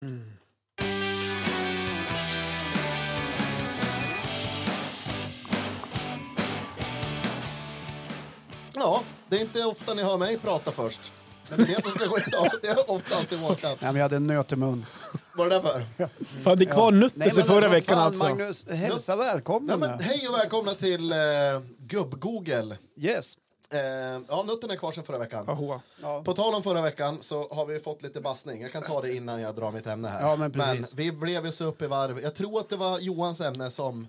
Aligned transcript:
Ja, 0.00 0.06
det 9.28 9.36
är 9.36 9.40
inte 9.40 9.64
ofta 9.64 9.94
ni 9.94 10.02
hör 10.02 10.18
mig 10.18 10.38
prata 10.38 10.70
först. 10.70 11.12
Men 11.48 11.58
det 11.58 11.64
är 11.64 11.76
det 11.76 11.82
som 11.82 11.90
ska 11.90 12.06
gå 12.06 12.18
idag. 12.18 12.50
Det 12.62 12.68
är 12.68 12.90
ofta 12.90 13.16
alltid 13.16 13.38
Håkan. 13.38 13.70
Nej, 13.70 13.76
men 13.80 13.96
jag 13.96 14.02
hade 14.02 14.16
en 14.16 14.24
nöt 14.24 14.52
i 14.52 14.56
mun. 14.56 14.86
Vad 15.36 15.46
är 15.46 15.50
det 15.50 15.62
för? 15.62 15.86
Fan, 16.42 16.58
det 16.58 16.64
är 16.64 16.72
kvar 16.72 16.92
nötter 16.92 17.30
sen 17.30 17.44
förra 17.44 17.68
veckan 17.68 17.96
fan, 17.96 18.06
alltså. 18.06 18.24
Magnus, 18.24 18.64
hälsa 18.68 19.16
välkommen. 19.16 19.80
Ja, 19.80 19.88
men, 19.88 20.00
hej 20.00 20.28
och 20.28 20.34
välkomna 20.34 20.74
till 20.74 21.12
eh, 21.12 21.18
Gubb-Google. 21.78 22.76
Yes. 22.96 23.36
Eh, 23.72 23.80
ja, 24.28 24.42
nutten 24.46 24.70
är 24.70 24.76
kvar 24.76 24.92
sedan 24.92 25.04
förra 25.04 25.18
veckan. 25.18 25.80
Ja. 26.02 26.22
På 26.24 26.32
tal 26.32 26.54
om 26.54 26.62
förra 26.62 26.82
veckan 26.82 27.18
så 27.22 27.48
har 27.48 27.66
vi 27.66 27.80
fått 27.80 28.02
lite 28.02 28.20
bassning. 28.20 28.62
Jag 28.62 28.72
kan 28.72 28.82
ta 28.82 29.00
det 29.00 29.14
innan 29.14 29.40
jag 29.40 29.54
drar 29.54 29.72
mitt 29.72 29.86
ämne 29.86 30.08
här. 30.08 30.28
Ja, 30.28 30.36
men 30.36 30.52
precis. 30.52 30.94
vi 30.94 31.12
blev 31.12 31.46
ju 31.46 31.52
så 31.52 31.64
upp 31.64 31.82
i 31.82 31.86
varv. 31.86 32.20
Jag 32.20 32.34
tror 32.34 32.60
att 32.60 32.68
det 32.68 32.76
var 32.76 32.98
Johans 32.98 33.40
ämne 33.40 33.70
som 33.70 34.08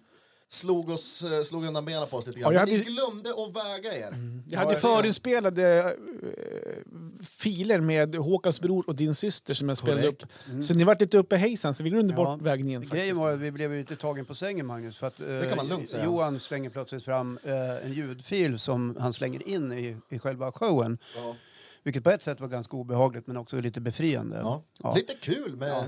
slog, 0.53 0.89
oss, 0.89 1.23
eh, 1.23 1.43
slog 1.43 1.65
undan 1.65 1.85
benen 1.85 2.07
på 2.07 2.17
oss 2.17 2.27
lite 2.27 2.39
grann. 2.39 2.53
Ja, 2.53 2.59
jag 2.59 2.69
Men 2.69 2.77
ni 2.77 2.83
hade- 2.83 2.91
glömde 2.91 3.29
att 3.29 3.55
väga 3.55 3.93
er. 3.97 4.15
Jag 4.49 4.59
hade 4.59 4.75
förinspelade 4.79 5.79
eh, 5.79 7.23
filer 7.23 7.79
med 7.81 8.15
Håkans 8.15 8.61
bror 8.61 8.83
och 8.87 8.95
din 8.95 9.15
syster 9.15 9.53
som 9.53 9.69
jag 9.69 9.77
spelade 9.77 10.07
upp. 10.07 10.23
Så 10.61 10.73
ni 10.73 10.83
vart 10.83 11.01
lite 11.01 11.17
uppe 11.17 11.35
hejsan, 11.37 11.73
så 11.73 11.83
vi 11.83 11.89
glömde 11.89 12.13
Ja. 12.13 12.15
bort 12.25 12.41
vägningen. 12.41 12.87
Grejen 12.91 13.17
var 13.17 13.31
att 13.31 13.39
vi 13.39 13.51
blev 13.51 13.71
lite 13.71 13.95
tagen 13.95 14.25
på 14.25 14.35
sängen, 14.35 14.65
Magnus. 14.65 14.97
För 14.97 15.07
att, 15.07 15.19
eh, 15.19 15.41
kan 15.47 15.57
man 15.57 15.67
lugnt 15.67 15.89
säga. 15.89 16.05
Johan 16.05 16.39
slänger 16.39 16.69
plötsligt 16.69 17.03
fram 17.03 17.39
eh, 17.43 17.85
en 17.85 17.93
ljudfil 17.93 18.59
som 18.59 18.95
han 18.99 19.13
slänger 19.13 19.47
in 19.49 19.71
i, 19.71 19.97
i 20.09 20.19
själva 20.19 20.51
showen. 20.51 20.97
Ja. 21.15 21.35
Vilket 21.83 22.03
på 22.03 22.09
ett 22.09 22.21
sätt 22.21 22.39
var 22.39 22.47
ganska 22.47 22.77
obehagligt 22.77 23.27
men 23.27 23.37
också 23.37 23.55
lite 23.61 23.81
befriande. 23.81 24.37
Ja. 24.37 24.61
Ja. 24.83 24.95
Lite 24.95 25.13
kul 25.21 25.55
med 25.55 25.83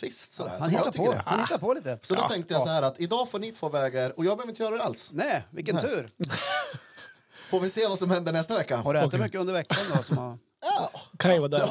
twist 0.00 0.32
sådär. 0.32 0.56
Han 0.60 0.70
hittar 0.70 0.92
på, 0.92 1.12
det. 1.12 1.22
han 1.26 1.40
hittar 1.40 1.58
på 1.58 1.72
lite. 1.72 1.98
Så 2.02 2.14
då 2.14 2.20
Ja. 2.20 2.28
tänkte 2.28 2.54
jag 2.54 2.62
så 2.62 2.68
här 2.68 2.82
att 2.82 3.00
idag 3.00 3.28
får 3.30 3.38
ni 3.38 3.52
två 3.52 3.68
väga 3.68 4.04
er 4.04 4.12
och 4.18 4.24
jag 4.24 4.36
behöver 4.36 4.52
inte 4.52 4.62
göra 4.62 4.76
det 4.76 4.82
alls. 4.82 5.10
Nej, 5.12 5.42
vilken 5.50 5.74
Nej. 5.74 5.84
tur. 5.84 6.10
Får 7.50 7.60
vi 7.60 7.70
se 7.70 7.86
vad 7.86 7.98
som 7.98 8.10
händer 8.10 8.32
nästa 8.32 8.54
vecka. 8.58 8.76
Har 8.76 8.94
du 8.94 9.00
ätit 9.00 9.20
mycket 9.20 9.40
under 9.40 9.52
veckan 9.52 9.78
då? 9.96 10.02
Som 10.02 10.18
har... 10.18 10.38
Ja. 10.60 10.90
Kan 11.18 11.34
ju 11.34 11.38
vara 11.38 11.48
där. 11.48 11.68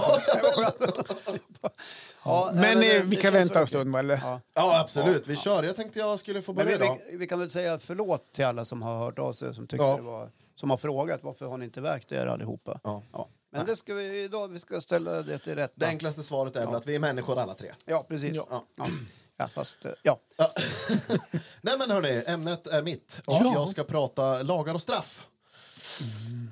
ja, 2.24 2.52
Men 2.54 2.78
eh, 2.78 2.80
det- 2.80 3.00
vi 3.04 3.16
kan 3.16 3.34
vänta 3.34 3.60
en 3.60 3.68
stund, 3.68 3.96
eller? 3.96 4.20
Ja. 4.24 4.42
ja, 4.54 4.80
absolut. 4.80 5.28
Vi 5.28 5.36
kör. 5.36 5.64
Jag 5.64 5.76
tänkte 5.76 6.00
jag 6.00 6.20
skulle 6.20 6.42
få 6.42 6.54
börja 6.54 6.78
vi, 6.78 6.88
vi, 7.12 7.18
vi 7.18 7.28
kan 7.28 7.40
väl 7.40 7.50
säga 7.50 7.80
förlåt 7.80 8.32
till 8.34 8.46
alla 8.46 8.66
som 8.66 8.82
har 8.82 8.98
hört 9.00 9.20
av 9.20 9.34
sig 9.34 9.56
som, 9.56 9.68
tycker 9.68 9.84
Ja. 9.86 9.96
det 9.96 10.02
var, 10.02 10.30
som 10.56 10.70
har 10.70 10.78
frågat 10.78 11.20
varför 11.24 11.46
har 11.46 11.58
ni 11.58 11.66
inte 11.66 11.82
vägt 11.82 12.12
er 12.12 12.28
allihopa. 12.28 12.80
Ja. 12.84 13.28
Men 13.58 13.66
det 13.66 13.76
ska 13.76 13.94
vi 13.94 14.24
idag, 14.24 14.48
vi 14.48 14.60
ska 14.60 14.82
ställa 14.82 15.22
det 15.24 15.40
till 15.40 15.56
rätta. 15.56 15.74
Det 15.76 15.86
enklaste 15.88 16.24
svaret 16.24 16.56
är 16.56 16.66
väl 16.66 16.76
att 16.76 16.88
vi 16.88 16.96
är 16.96 17.00
människor 17.00 17.40
alla 17.40 17.54
tre. 17.54 17.72
Ja, 17.86 18.06
precis. 18.10 18.36
Ja. 18.36 18.66
Ja. 18.78 18.88
Ja. 19.38 19.48
Fast, 19.48 19.86
eh, 19.86 19.92
ja. 20.04 20.20
Ja. 20.38 20.52
Nej 21.62 21.76
men 21.80 21.92
hörni, 21.92 22.24
ämnet 22.28 22.68
är 22.68 22.84
mitt 22.84 23.20
och 23.26 23.34
Ja. 23.34 23.52
jag 23.54 23.70
ska 23.70 23.84
prata 23.84 24.44
lagar 24.44 24.74
och 24.74 24.82
straff. 24.82 25.28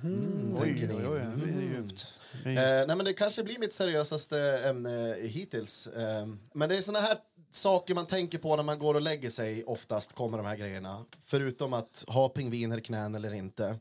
Mm, 0.04 0.56
tänker 0.62 0.88
ni. 0.88 0.94
oj, 0.94 1.08
oj, 1.10 1.20
det 1.36 1.52
är 1.52 1.62
djupt. 1.62 2.06
Det 2.44 2.50
är 2.50 2.54
djupt. 2.54 2.82
Eh, 2.82 2.88
nej 2.88 2.96
men 2.96 3.06
det 3.06 3.14
kanske 3.14 3.44
blir 3.44 3.60
mitt 3.60 3.74
seriösaste 3.74 4.40
ämne 4.66 5.16
hittills. 5.22 5.88
Eh, 5.88 6.28
men 6.54 6.70
det 6.70 6.78
är 6.78 6.82
såna 6.82 7.00
här 7.00 7.18
saker 7.52 7.96
man 7.96 8.06
tänker 8.06 8.38
på 8.38 8.56
när 8.56 8.64
man 8.64 8.80
går 8.80 8.94
och 8.96 9.02
lägger 9.02 9.30
sig 9.30 9.64
oftast 9.64 10.14
kommer 10.16 10.38
de 10.38 10.46
här 10.48 10.56
grejerna. 10.56 11.06
Förutom 11.26 11.74
att 11.74 12.04
ha 12.08 12.30
pingviner 12.30 12.78
i 12.78 12.82
knän 12.82 13.16
eller 13.16 13.34
inte. 13.34 13.80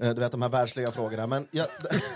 Eh, 0.00 0.14
du 0.14 0.20
vet 0.20 0.32
de 0.32 0.42
här 0.42 0.48
världsliga 0.48 0.90
frågorna. 0.90 1.26
Men 1.26 1.48
ja, 1.50 1.66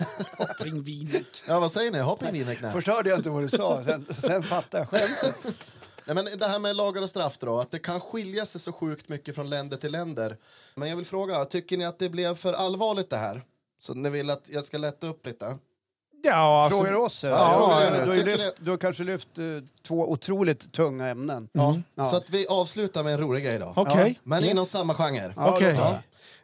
Pingviner. 0.63 1.25
ja, 1.49 1.61
vad 1.61 1.73
säger 1.73 1.91
ni? 2.33 2.53
I 2.53 2.57
knän? 2.57 2.73
Först 2.73 2.89
hörde 2.89 3.11
jag 3.11 3.19
inte 3.19 3.31
vad 3.31 3.43
du 3.43 3.49
sa, 3.49 3.83
sen, 3.85 4.07
sen 4.19 4.43
fattade 4.43 4.79
jag 4.79 4.89
skämtet. 4.89 5.57
Nej, 6.05 6.15
men 6.15 6.39
det 6.39 6.47
här 6.47 6.59
med 6.59 6.77
lagar 6.77 7.03
och 7.03 7.11
straff 7.11 7.39
då, 7.39 7.59
att 7.61 7.71
det 7.71 7.79
kan 7.79 8.01
skilja 8.01 8.47
sig 8.47 8.61
så 8.61 8.73
sjukt 8.73 9.09
mycket 9.09 9.35
från 9.35 9.51
länder 9.51 9.77
till 9.77 9.93
länder. 9.93 10.37
Men 10.75 10.89
jag 10.89 10.97
vill 10.97 11.07
fråga, 11.07 11.45
tycker 11.45 11.77
ni 11.77 11.85
att 11.85 11.99
det 11.99 12.09
blev 12.09 12.35
för 12.37 12.53
allvarligt 12.53 13.11
det 13.11 13.17
här? 13.17 13.43
Så 13.81 13.95
ni 13.95 14.11
vill 14.11 14.31
att 14.31 14.43
jag 14.49 14.65
ska 14.65 14.79
lätta 14.79 15.07
upp 15.07 15.27
lite? 15.27 15.57
Ja, 16.23 16.63
alltså, 16.65 16.79
Frågar 16.79 16.93
du 16.93 16.99
oss? 16.99 17.25
Ja, 17.25 17.55
frågar 17.57 17.81
er 17.81 17.91
nu. 18.07 18.13
du, 18.15 18.21
har 18.31 18.39
lyft, 18.39 18.55
du 18.61 18.71
har 18.71 18.79
kanske 18.79 19.05
lyft 19.05 19.39
eh, 19.39 19.45
två 19.87 20.11
otroligt 20.13 20.73
tunga 20.73 21.09
ämnen. 21.09 21.49
Ja. 21.53 21.79
Ja. 21.95 22.11
Så 22.11 22.17
att 22.17 22.31
vi 22.31 22.47
avslutar 22.47 23.03
med 23.05 23.13
en 23.13 23.21
rolig 23.21 23.45
grej 23.45 23.59
då. 23.59 23.73
Okej. 23.77 24.21
Men 24.23 24.43
Yes. 24.43 24.51
inom 24.53 24.67
samma 24.67 24.95
genre. 24.95 25.33
Ja, 25.37 25.99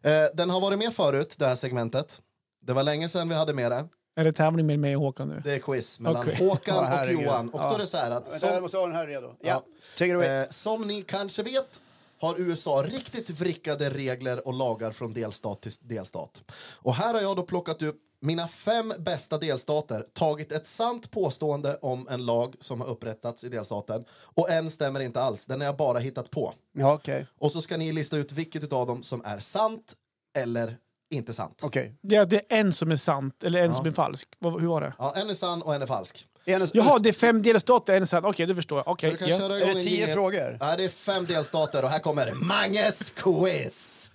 Eh, 0.04 0.24
den 0.34 0.50
har 0.50 0.60
varit 0.60 0.78
med 0.78 0.94
förut, 0.94 1.34
det 1.38 1.46
här 1.46 1.54
segmentet. 1.54 2.22
Det 2.62 2.72
var 2.72 2.82
länge 2.82 3.08
sedan 3.08 3.28
vi 3.28 3.34
hade 3.34 3.54
med 3.54 3.70
det. 3.72 3.88
Är 4.16 4.24
det 4.24 4.32
tävling 4.32 4.66
med 4.66 4.78
mig 4.78 4.96
och 4.96 5.02
Håkan 5.02 5.28
nu? 5.28 5.40
Det 5.44 5.52
är 5.54 5.58
quiz 5.58 6.00
mellan 6.00 6.22
Okej. 6.22 6.48
Håkan 6.48 6.84
och. 7.06 7.12
Johan. 7.12 7.48
Och 7.50 7.60
då 7.60 7.74
är 7.74 7.78
det 7.78 7.86
så 7.86 7.96
här 7.96 8.10
att... 8.10 8.22
Vänta, 8.32 8.46
jag 8.46 8.54
Som, 8.54 8.62
måste 8.62 8.76
ha 8.76 8.86
den 8.86 8.96
här 8.96 9.06
redo. 9.06 9.34
Ja, 9.40 9.62
Ja. 9.98 10.24
eh, 10.24 10.48
som 10.50 10.82
ni 10.82 11.02
kanske 11.02 11.42
vet 11.42 11.82
har 12.20 12.40
USA 12.40 12.84
riktigt 12.86 13.30
vrickade 13.30 13.90
regler 13.90 14.46
och 14.48 14.54
lagar 14.54 14.90
från 14.92 15.12
delstat 15.12 15.60
till 15.62 15.72
delstat. 15.80 16.42
Och 16.74 16.94
här 16.94 17.14
har 17.14 17.20
jag 17.20 17.36
då 17.36 17.42
plockat 17.42 17.82
upp 17.82 17.96
mina 18.24 18.48
fem 18.48 18.92
bästa 18.98 19.38
delstater, 19.38 20.06
tagit 20.12 20.52
ett 20.52 20.66
sant 20.66 21.10
påstående 21.10 21.78
om 21.82 22.08
en 22.10 22.26
lag 22.26 22.54
som 22.60 22.80
har 22.80 22.88
upprättats 22.88 23.44
i 23.44 23.48
delstaten 23.48 24.04
och 24.10 24.50
en 24.50 24.70
stämmer 24.70 25.00
inte 25.00 25.20
alls, 25.20 25.46
den 25.46 25.60
har 25.60 25.66
jag 25.66 25.76
bara 25.76 25.98
hittat 25.98 26.30
på. 26.30 26.54
Ja, 26.72 26.94
okej. 26.94 27.26
Och 27.38 27.52
så 27.52 27.62
ska 27.62 27.76
ni 27.76 27.92
lista 27.92 28.16
ut 28.16 28.32
vilket 28.32 28.72
av 28.72 28.86
dem 28.86 29.02
som 29.02 29.22
är 29.24 29.38
sant 29.38 29.94
eller 30.38 30.76
inte 31.10 31.32
sant. 31.32 31.62
Det 32.02 32.16
är, 32.16 32.24
det 32.26 32.36
är 32.36 32.58
en 32.58 32.72
som 32.72 32.90
är 32.90 32.96
sant, 32.96 33.42
eller 33.42 33.62
en 33.62 33.74
som 33.74 33.86
är 33.86 33.90
falsk. 33.90 34.28
Hur 34.40 34.66
var 34.66 34.80
det? 34.80 34.92
Ja, 34.98 35.12
en 35.16 35.30
är 35.30 35.34
sann 35.34 35.62
och 35.62 35.74
en 35.74 35.82
är 35.82 35.86
falsk. 35.86 36.26
En- 36.44 36.68
Jaha, 36.72 36.98
det 36.98 37.08
är 37.08 37.12
fem 37.12 37.42
delstater, 37.42 37.94
en 37.96 38.02
är 38.02 38.06
sant. 38.06 38.26
Okej, 38.26 38.46
det 38.46 38.54
förstår 38.54 38.78
jag. 38.78 38.84
Så 38.84 38.90
Okej, 38.90 39.10
du 39.10 39.16
kan 39.16 39.28
ja. 39.28 39.38
köra 39.38 39.58
Är 39.58 39.74
det 39.74 39.80
tio 39.80 40.14
frågor? 40.14 40.56
Nej, 40.60 40.76
det 40.76 40.84
är 40.84 40.88
fem 40.88 41.26
delstater 41.26 41.82
och 41.82 41.88
här 41.90 41.98
kommer 41.98 42.32
Manges 42.32 43.10
quiz. 43.10 44.10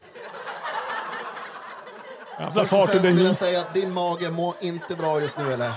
Jävla 2.40 2.54
Först 2.66 2.74
och 2.74 2.90
främst 2.90 3.04
den 3.04 3.16
vill 3.16 3.26
jag 3.26 3.36
säga 3.36 3.62
att 3.62 3.74
din 3.74 3.94
mage 3.94 4.32
mår 4.32 4.56
inte 4.62 4.96
bra 4.96 5.22
just 5.22 5.38
nu 5.38 5.54
eller? 5.54 5.72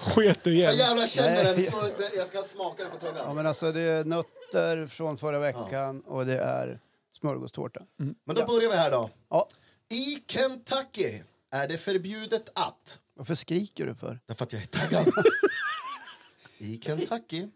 Sket 0.00 0.44
du 0.44 0.54
Jag 0.58 0.74
igen. 0.74 0.86
jävlar 0.88 1.06
känner 1.06 1.44
den 1.44 1.56
Nej. 1.56 1.64
så 1.70 1.80
det, 1.80 2.14
jag 2.16 2.28
ska 2.28 2.42
smaka 2.42 2.84
det 2.84 2.90
på 2.90 2.96
Ja, 3.06 3.12
tungan. 3.12 3.36
men 3.36 3.46
alltså 3.46 3.72
det 3.72 3.80
är 3.80 4.04
nötter 4.04 4.86
från 4.86 5.18
förra 5.18 5.38
veckan 5.38 6.00
och 6.00 6.26
det 6.26 6.38
är 6.38 6.80
smörgåstårta. 7.20 7.80
Men 7.96 8.36
då 8.36 8.46
börjar 8.46 8.70
vi 8.70 8.76
här 8.76 8.90
då. 8.90 9.10
Ja. 9.30 9.46
I 9.90 10.22
Kentucky 10.26 11.22
är 11.50 11.68
det 11.68 11.78
förbjudet 11.78 12.48
att... 12.54 12.98
Varför 13.14 13.34
skriker 13.34 13.86
du 13.86 13.94
för? 13.94 14.20
Därför 14.26 14.44
att 14.44 14.52
jag 14.52 14.62
är 14.62 14.66
taggad. 14.66 15.08
I 16.58 16.80
Kentucky 16.84 17.46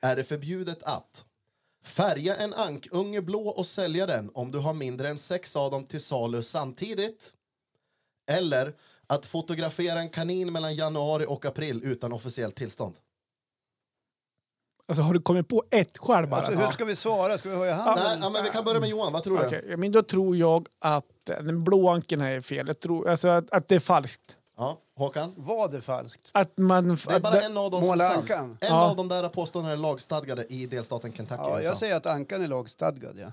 är 0.00 0.16
det 0.16 0.24
förbjudet 0.24 0.82
att 0.82 1.24
färga 1.84 2.36
en 2.36 2.54
ankunge 2.54 3.20
blå 3.20 3.48
och 3.48 3.66
sälja 3.66 4.06
den 4.06 4.30
om 4.34 4.52
du 4.52 4.58
har 4.58 4.74
mindre 4.74 5.08
än 5.08 5.18
sex 5.18 5.56
av 5.56 5.70
dem 5.70 5.84
till 5.84 6.00
salu 6.02 6.42
samtidigt. 6.42 7.32
Eller 8.26 8.74
att 9.06 9.26
fotografera 9.26 9.98
en 9.98 10.08
kanin 10.08 10.52
mellan 10.52 10.74
januari 10.74 11.26
och 11.28 11.44
april 11.46 11.80
utan 11.84 12.12
officiellt 12.12 12.54
tillstånd. 12.56 12.94
Alltså, 14.88 15.02
har 15.02 15.14
du 15.14 15.20
kommit 15.20 15.48
på 15.48 15.64
ett 15.70 15.98
själv 15.98 16.28
bara? 16.28 16.40
Alltså, 16.40 16.60
hur 16.60 16.70
ska 16.70 16.84
vi 16.84 16.96
svara? 16.96 17.38
Ska 17.38 17.50
vi 17.50 17.56
höja 17.56 17.74
handen? 17.74 18.04
Nej, 18.04 18.18
ja, 18.20 18.30
men 18.30 18.44
vi 18.44 18.50
kan 18.50 18.64
börja 18.64 18.80
med 18.80 18.88
Johan, 18.88 19.12
vad 19.12 19.22
tror 19.22 19.50
du? 19.50 19.76
Men 19.76 19.92
då 19.92 20.02
tror 20.02 20.36
jag 20.36 20.68
att 20.78 21.04
den 21.24 21.64
blå 21.64 21.88
anken 21.88 22.20
är 22.20 22.40
fel. 22.40 22.66
Jag 22.66 22.80
tror 22.80 23.08
alltså 23.08 23.28
att, 23.28 23.50
att 23.50 23.68
det 23.68 23.74
är 23.74 23.80
falskt. 23.80 24.36
Ja, 24.56 24.78
Håkan? 24.96 25.34
Var 25.36 25.68
det 25.68 25.80
falskt? 25.80 26.30
Att 26.32 26.58
man... 26.58 26.88
Det 26.88 27.14
är 27.14 27.20
bara 27.20 27.40
en 27.40 27.56
av 27.56 27.70
dem 27.70 27.84
som 27.84 28.00
är. 28.00 28.32
En 28.32 28.56
Ja. 28.60 28.90
av 28.90 28.96
de 28.96 29.08
där 29.08 29.28
påståendena 29.28 29.72
är 29.72 29.76
lagstadgade 29.76 30.44
i 30.44 30.66
delstaten 30.66 31.12
Kentucky. 31.12 31.42
Ja, 31.42 31.62
jag 31.62 31.76
säger 31.76 31.96
att 31.96 32.06
ankan 32.06 32.42
är 32.42 32.48
lagstadgad. 32.48 33.18
Ja. 33.18 33.32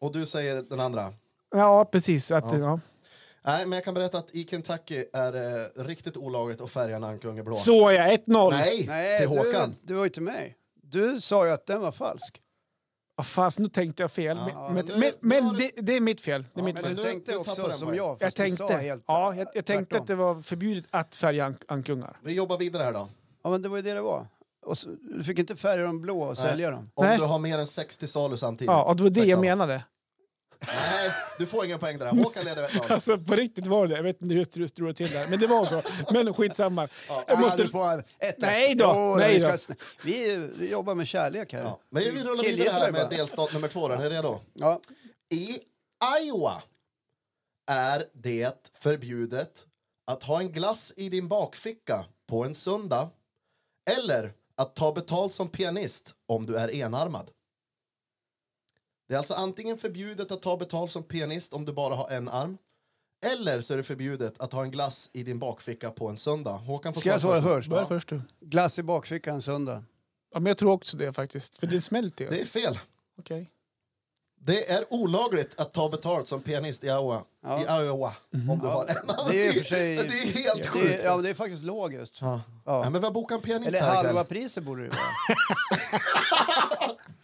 Och 0.00 0.12
du 0.12 0.26
säger 0.26 0.62
den 0.62 0.80
andra? 0.80 1.12
Ja, 1.50 1.84
precis. 1.92 2.30
Att, 2.30 2.44
ja. 2.52 2.58
Ja. 2.58 2.80
Nej, 3.46 3.66
men 3.66 3.76
jag 3.76 3.84
kan 3.84 3.94
berätta 3.94 4.18
att 4.18 4.30
i 4.34 4.44
Kentucky 4.46 5.04
är 5.12 5.32
det 5.32 5.68
riktigt 5.76 6.16
olagligt 6.16 6.60
att 6.60 6.70
färga 6.70 6.96
en 6.96 7.04
ankunge 7.04 7.42
blå. 7.42 7.54
Så 7.54 7.92
ja, 7.92 8.16
1-0. 8.16 8.50
Nej, 8.50 8.84
Nej, 8.88 9.18
till 9.18 9.28
du, 9.30 9.36
Håkan. 9.36 9.74
du 9.82 9.94
var 9.94 10.04
ju 10.04 10.10
till 10.10 10.22
mig. 10.22 10.56
Du 10.82 11.20
sa 11.20 11.46
ju 11.46 11.52
att 11.52 11.66
den 11.66 11.80
var 11.80 11.92
falsk. 11.92 12.40
Ah, 13.16 13.22
fast 13.22 13.58
nu 13.58 13.68
tänkte 13.68 14.02
jag 14.02 14.10
fel. 14.12 14.38
Ja, 14.52 14.70
men 14.74 14.86
men 14.86 15.00
nu- 15.00 15.12
men, 15.20 15.48
du- 15.48 15.58
det, 15.58 15.80
det 15.82 15.92
är 15.96 16.00
mitt 16.00 16.20
fel. 16.20 16.42
Det 16.42 16.60
är 16.60 16.60
Ja, 16.60 16.64
mitt 16.64 16.74
men 16.74 16.84
fel. 16.84 16.94
Men 16.94 17.04
du 17.04 17.10
tänkte 17.10 17.36
också 17.36 17.72
som 17.72 17.94
jag, 17.94 18.16
Jag 18.20 18.30
du 18.30 18.30
tänkte, 18.30 18.66
sa 18.68 18.76
helt 18.76 19.04
ja, 19.06 19.34
jag, 19.34 19.48
jag 19.54 19.64
tänkte 19.66 19.98
att 19.98 20.06
det 20.06 20.14
var 20.14 20.42
förbjudet 20.42 20.84
att 20.90 21.14
färga 21.14 21.44
ank 21.44 21.62
ankungar. 21.68 22.16
Vi 22.22 22.32
jobbar 22.32 22.58
vidare 22.58 22.82
här 22.82 22.92
då. 22.92 23.08
Ja, 23.44 23.50
men 23.50 23.62
det 23.62 23.68
var 23.68 23.76
ju 23.76 23.82
det 23.82 23.94
det 23.94 24.00
var. 24.02 24.26
Och 24.66 24.78
så, 24.78 24.88
du 24.88 25.24
fick 25.24 25.38
inte 25.38 25.56
färga 25.56 25.82
dem 25.84 26.00
blå 26.02 26.22
och 26.22 26.38
sälja 26.38 26.70
dem. 26.70 26.90
Om 26.94 27.06
Nej. 27.06 27.18
du 27.18 27.24
har 27.24 27.38
mer 27.38 27.58
än 27.58 27.66
60 27.66 28.06
salu 28.06 28.36
samtidigt. 28.36 28.70
Ja, 28.70 28.84
och 28.84 28.96
det 28.96 29.02
var 29.02 29.10
det 29.10 29.24
jag 29.24 29.40
menade. 29.40 29.84
Nej, 30.66 31.10
du 31.38 31.46
får 31.46 31.64
ingen 31.64 31.78
poäng 31.78 31.98
där. 31.98 32.06
Håkan 32.06 32.44
leder 32.44 32.64
ett. 32.64 32.90
Alltså 32.90 33.18
på 33.18 33.34
riktigt 33.36 33.66
var 33.66 33.86
det 33.86 33.96
Jag 33.96 34.02
vet 34.02 34.22
inte 34.22 34.34
hur 34.34 34.60
du 34.60 34.68
strulade 34.68 34.94
till 34.94 35.10
där. 35.10 35.26
Men 35.30 35.40
det 35.40 35.46
var 35.46 35.64
så. 35.64 35.82
Men 36.12 36.34
skitsamma. 36.34 36.88
Jag 37.26 37.40
måste... 37.40 37.62
du 37.62 37.68
får 37.68 38.04
ett. 38.18 38.36
Nej 38.38 38.74
då, 38.74 38.92
Jo, 38.96 39.16
nej 39.16 39.34
vi, 39.34 39.40
ska, 39.40 39.72
då. 39.72 39.78
vi, 40.04 40.36
vi 40.58 40.70
jobbar 40.70 40.94
med 40.94 41.08
kärlek 41.08 41.52
här. 41.52 41.62
Ja. 41.62 41.80
Men 41.90 42.02
vi 42.02 42.24
rullar 42.24 42.44
vidare 42.44 42.70
här 42.70 42.92
med 42.92 43.06
delstat 43.10 43.52
nummer 43.52 43.68
två. 43.68 43.88
Är 43.88 43.98
ni 43.98 44.08
redo? 44.08 44.40
Ja. 44.52 44.80
I 45.30 45.58
Iowa 46.22 46.62
är 47.70 48.04
det 48.12 48.70
förbjudet 48.78 49.66
att 50.06 50.22
ha 50.22 50.40
en 50.40 50.52
glass 50.52 50.92
i 50.96 51.08
din 51.08 51.28
bakficka 51.28 52.04
på 52.26 52.44
en 52.44 52.54
söndag 52.54 53.10
eller 53.98 54.32
att 54.56 54.76
ta 54.76 54.92
betalt 54.92 55.34
som 55.34 55.48
pianist 55.48 56.14
om 56.26 56.46
du 56.46 56.56
är 56.56 56.74
enarmad. 56.74 57.30
Det 59.14 59.16
är 59.16 59.18
alltså 59.18 59.34
antingen 59.34 59.78
förbjudet 59.78 60.32
att 60.32 60.42
ta 60.42 60.56
betalt 60.56 60.90
som 60.90 61.02
pianist 61.02 61.52
om 61.52 61.64
du 61.64 61.72
bara 61.72 61.94
har 61.94 62.10
en 62.10 62.28
arm. 62.28 62.58
Eller 63.26 63.60
så 63.60 63.72
är 63.72 63.76
det 63.76 63.82
förbjudet 63.82 64.34
att 64.40 64.52
ha 64.52 64.62
en 64.62 64.70
glass 64.70 65.10
i 65.12 65.22
din 65.22 65.38
bakficka 65.38 65.90
på 65.90 66.08
en 66.08 66.16
söndag. 66.16 66.50
Håkan 66.52 66.94
får 66.94 67.00
Ska 67.00 67.10
jag 67.10 67.20
svara 67.20 67.42
först? 67.42 67.68
Börja 67.68 67.82
Ja. 67.82 67.86
först 67.88 68.08
du. 68.08 68.22
Glass 68.40 68.78
i 68.78 68.82
bakfickan 68.82 69.42
söndag. 69.42 69.84
Ja, 70.32 70.40
men 70.40 70.46
jag 70.50 70.58
tror 70.58 70.72
också 70.72 70.96
det 70.96 71.12
faktiskt. 71.12 71.56
För 71.56 71.66
det 71.66 71.80
smälter 71.80 72.24
ju. 72.24 72.30
Det 72.30 72.40
är 72.40 72.44
fel. 72.44 72.78
Okej. 73.18 73.50
Det 74.40 74.70
är 74.70 74.84
olagligt 74.92 75.60
att 75.60 75.72
ta 75.72 75.88
betalt 75.88 76.28
som 76.28 76.40
pianist 76.42 76.84
i 76.84 76.86
Iowa. 76.86 77.22
Ja. 77.42 77.80
I 77.80 77.84
Iowa 77.84 78.14
om 78.32 78.58
du 78.62 78.66
har 78.66 78.84
en 78.86 79.10
arm. 79.10 79.28
Det 79.30 79.46
är 79.46 79.48
i 79.48 79.50
och 79.50 79.54
för 79.54 79.64
sig- 79.64 79.96
det 79.96 80.02
är 80.02 80.42
helt 80.44 80.62
Det 80.62 80.68
sjukt. 80.68 80.86
är, 81.00 81.04
ja, 81.04 81.14
men 81.14 81.24
det 81.24 81.30
är 81.30 81.34
faktiskt 81.34 81.62
logiskt. 81.62 82.18
Ja. 82.20 82.40
Ja. 82.66 82.84
Ja, 82.84 82.90
men 82.90 83.00
vi 83.00 83.06
har 83.06 83.12
bokat 83.14 83.36
en 83.36 83.42
pianist 83.42 83.68
Eller 83.68 83.80
här 83.80 83.88
ikväll. 83.90 84.06
halva 84.06 84.24
priset 84.24 84.64
borde 84.64 84.82
det 84.82 84.88
vara. 84.88 85.00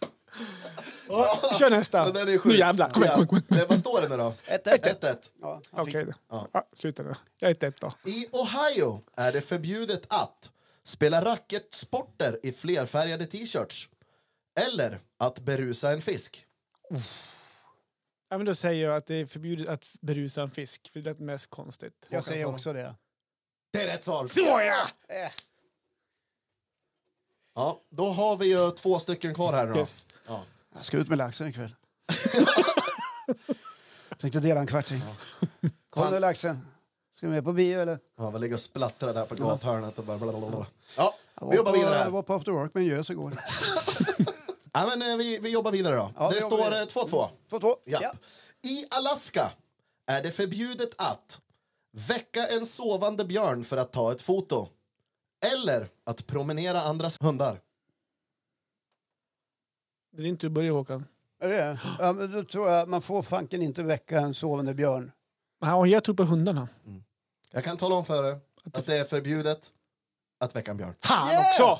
Ja, 1.11 1.55
Kör 1.59 1.69
nästa. 1.69 2.03
Men 2.05 2.13
den 2.13 2.27
är 2.29 2.37
sjuk. 2.37 2.51
Nu 2.51 2.57
jävlar. 2.59 2.89
Kom 2.89 3.03
igen, 3.03 3.15
kom 3.15 3.23
igen, 3.37 3.43
kom. 3.47 3.57
Det- 3.57 3.65
Vad 3.65 3.79
står 3.79 4.01
det 4.01 4.07
nu 4.09 4.17
då? 4.17 4.33
1-1. 4.45 4.77
1-1. 4.99 5.31
Ja. 5.41 5.61
Okej. 5.71 6.05
Ja. 6.29 6.47
Ja, 6.51 6.63
sluta 6.73 7.03
nu. 7.03 7.13
Jag 7.39 7.47
är 7.47 7.55
ett 7.55 7.63
ett 7.63 7.81
då. 7.81 7.91
I 8.09 8.27
Ohio 8.31 9.03
är 9.15 9.31
det 9.31 9.41
förbjudet 9.41 10.01
att 10.07 10.51
spela 10.83 11.25
racketsporter 11.25 12.39
i 12.43 12.51
flerfärgade 12.51 13.25
t-shirts 13.25 13.89
eller 14.59 14.99
att 15.17 15.39
berusa 15.39 15.91
en 15.91 16.01
fisk. 16.01 16.45
Ja, 18.29 18.37
men 18.37 18.45
då 18.45 18.55
säger 18.55 18.85
jag 18.87 18.95
att 18.95 19.05
det 19.07 19.15
är 19.15 19.25
förbjudet 19.25 19.69
att 19.69 19.87
berusa 20.01 20.41
en 20.41 20.49
fisk. 20.51 20.89
För 20.93 20.99
det 20.99 21.09
lät 21.09 21.19
mest 21.19 21.49
konstigt. 21.49 22.07
Jag 22.09 22.23
säger 22.25 22.45
också 22.45 22.73
det. 22.73 22.95
Det 23.73 23.81
är 23.81 23.87
rätt 23.87 24.03
svar. 24.03 24.27
Såja! 24.27 24.89
Eh. 25.07 25.31
Ja, 27.55 27.81
då 27.89 28.09
har 28.09 28.37
vi 28.37 28.49
ju 28.51 28.71
två 28.71 28.99
stycken 28.99 29.33
kvar 29.33 29.53
här 29.53 29.67
då. 29.67 29.79
Yes. 29.79 30.07
Ja. 30.27 30.43
Jag 30.75 30.85
ska 30.85 30.97
ut 30.97 31.07
med 31.09 31.17
laxen 31.17 31.47
ikväll. 31.47 31.75
Tänkte 34.17 34.39
dela 34.39 34.59
en 34.59 34.67
kvarting. 34.67 35.01
Kom 35.89 36.11
nu 36.11 36.19
laxen. 36.19 36.67
Ska 37.15 37.25
du 37.25 37.31
med 37.31 37.43
på 37.43 37.53
bio 37.53 37.79
eller? 37.81 37.99
Ja, 38.17 38.29
vi 38.29 38.39
ligger 38.39 38.53
och 38.55 38.61
splattrar 38.61 39.13
där 39.13 39.25
på 39.25 39.35
gathörnet 39.35 39.99
och 39.99 40.05
bara 40.05 40.17
blablabla. 40.17 40.65
Ja, 40.97 41.15
vi 41.49 41.55
jobbar 41.55 41.71
vidare 41.71 41.95
Jag 41.95 42.03
här. 42.03 42.09
var 42.09 42.21
på 42.23 42.33
after 42.33 42.51
work 42.51 42.73
med 42.73 42.81
en 42.83 42.89
gös 42.89 43.09
igår. 43.09 43.33
Ja, 44.73 44.85
men, 44.87 45.01
eh, 45.11 45.17
vi, 45.17 45.39
vi 45.39 45.49
jobbar 45.49 45.71
vidare 45.71 45.95
då. 45.95 46.11
Ja, 46.17 46.29
det 46.29 46.39
jobbar 46.39 46.57
står 46.57 46.69
vidare. 46.69 46.81
eh, 46.81 46.85
2-2. 46.87 47.29
2-2. 47.59 47.75
Ja. 47.85 48.13
I 48.61 48.85
Alaska 48.91 49.51
är 50.05 50.23
det 50.23 50.31
förbjudet 50.31 50.89
att 50.97 51.41
väcka 51.91 52.47
en 52.47 52.65
sovande 52.65 53.25
björn 53.25 53.63
för 53.63 53.77
att 53.77 53.91
ta 53.91 54.11
ett 54.11 54.21
foto 54.21 54.67
eller 55.53 55.87
att 56.03 56.27
promenera 56.27 56.81
andras 56.81 57.17
hundar. 57.21 57.59
Det 60.11 60.23
är 60.23 60.27
inte 60.27 60.45
du 60.45 60.49
börjar 60.49 60.71
Håkan. 60.71 61.05
Är 61.41 61.47
det? 61.47 61.79
Ja, 61.99 62.13
men 62.13 62.31
då 62.31 62.43
tror 62.43 62.69
jag 62.69 62.89
man 62.89 63.01
får 63.01 63.21
fanken 63.21 63.61
inte 63.61 63.83
väcka 63.83 64.19
en 64.19 64.33
sovande 64.33 64.73
björn. 64.73 65.11
Ja, 65.61 65.85
jag 65.87 66.03
tror 66.03 66.15
på 66.15 66.23
hundarna. 66.23 66.67
Jag 67.51 67.63
kan 67.63 67.77
tala 67.77 67.95
om 67.95 68.05
för 68.05 68.29
er 68.29 68.39
att 68.73 68.85
det 68.85 68.97
är 68.97 69.03
förbjudet 69.03 69.71
att 70.39 70.55
väcka 70.55 70.71
en 70.71 70.77
björn. 70.77 70.93
Fan 70.99 71.29
Yeah! 71.31 71.45
också! 71.49 71.79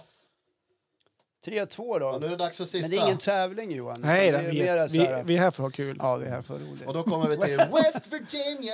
3-2 1.46 2.00
då. 2.00 2.08
Och 2.08 2.20
nu 2.22 2.26
är 2.28 2.30
det 2.30 2.36
dags 2.36 2.58
för 2.58 2.66
sista. 2.66 2.80
Men 2.82 2.90
det 2.90 2.98
är 2.98 3.06
ingen 3.06 3.18
tävling 3.18 3.72
Johan. 3.72 4.02
Nej, 4.02 4.32
det 4.32 4.38
är 4.38 4.52
vi, 4.52 4.64
mera 4.64 4.88
vi, 4.88 5.00
här- 5.00 5.24
vi 5.24 5.38
är 5.38 5.40
här 5.40 5.52
för 5.52 5.64
att 5.64 5.72
ha 5.72 5.76
kul. 5.76 5.98
Ja, 6.00 6.16
vi 6.16 6.26
är 6.26 6.30
här 6.30 6.42
för 6.42 6.60
roligt. 6.60 6.88
Och 6.88 6.94
då 6.94 7.04
kommer 7.04 7.28
vi 7.28 7.38
till 7.38 7.58
West 7.74 8.14
Virginia 8.14 8.74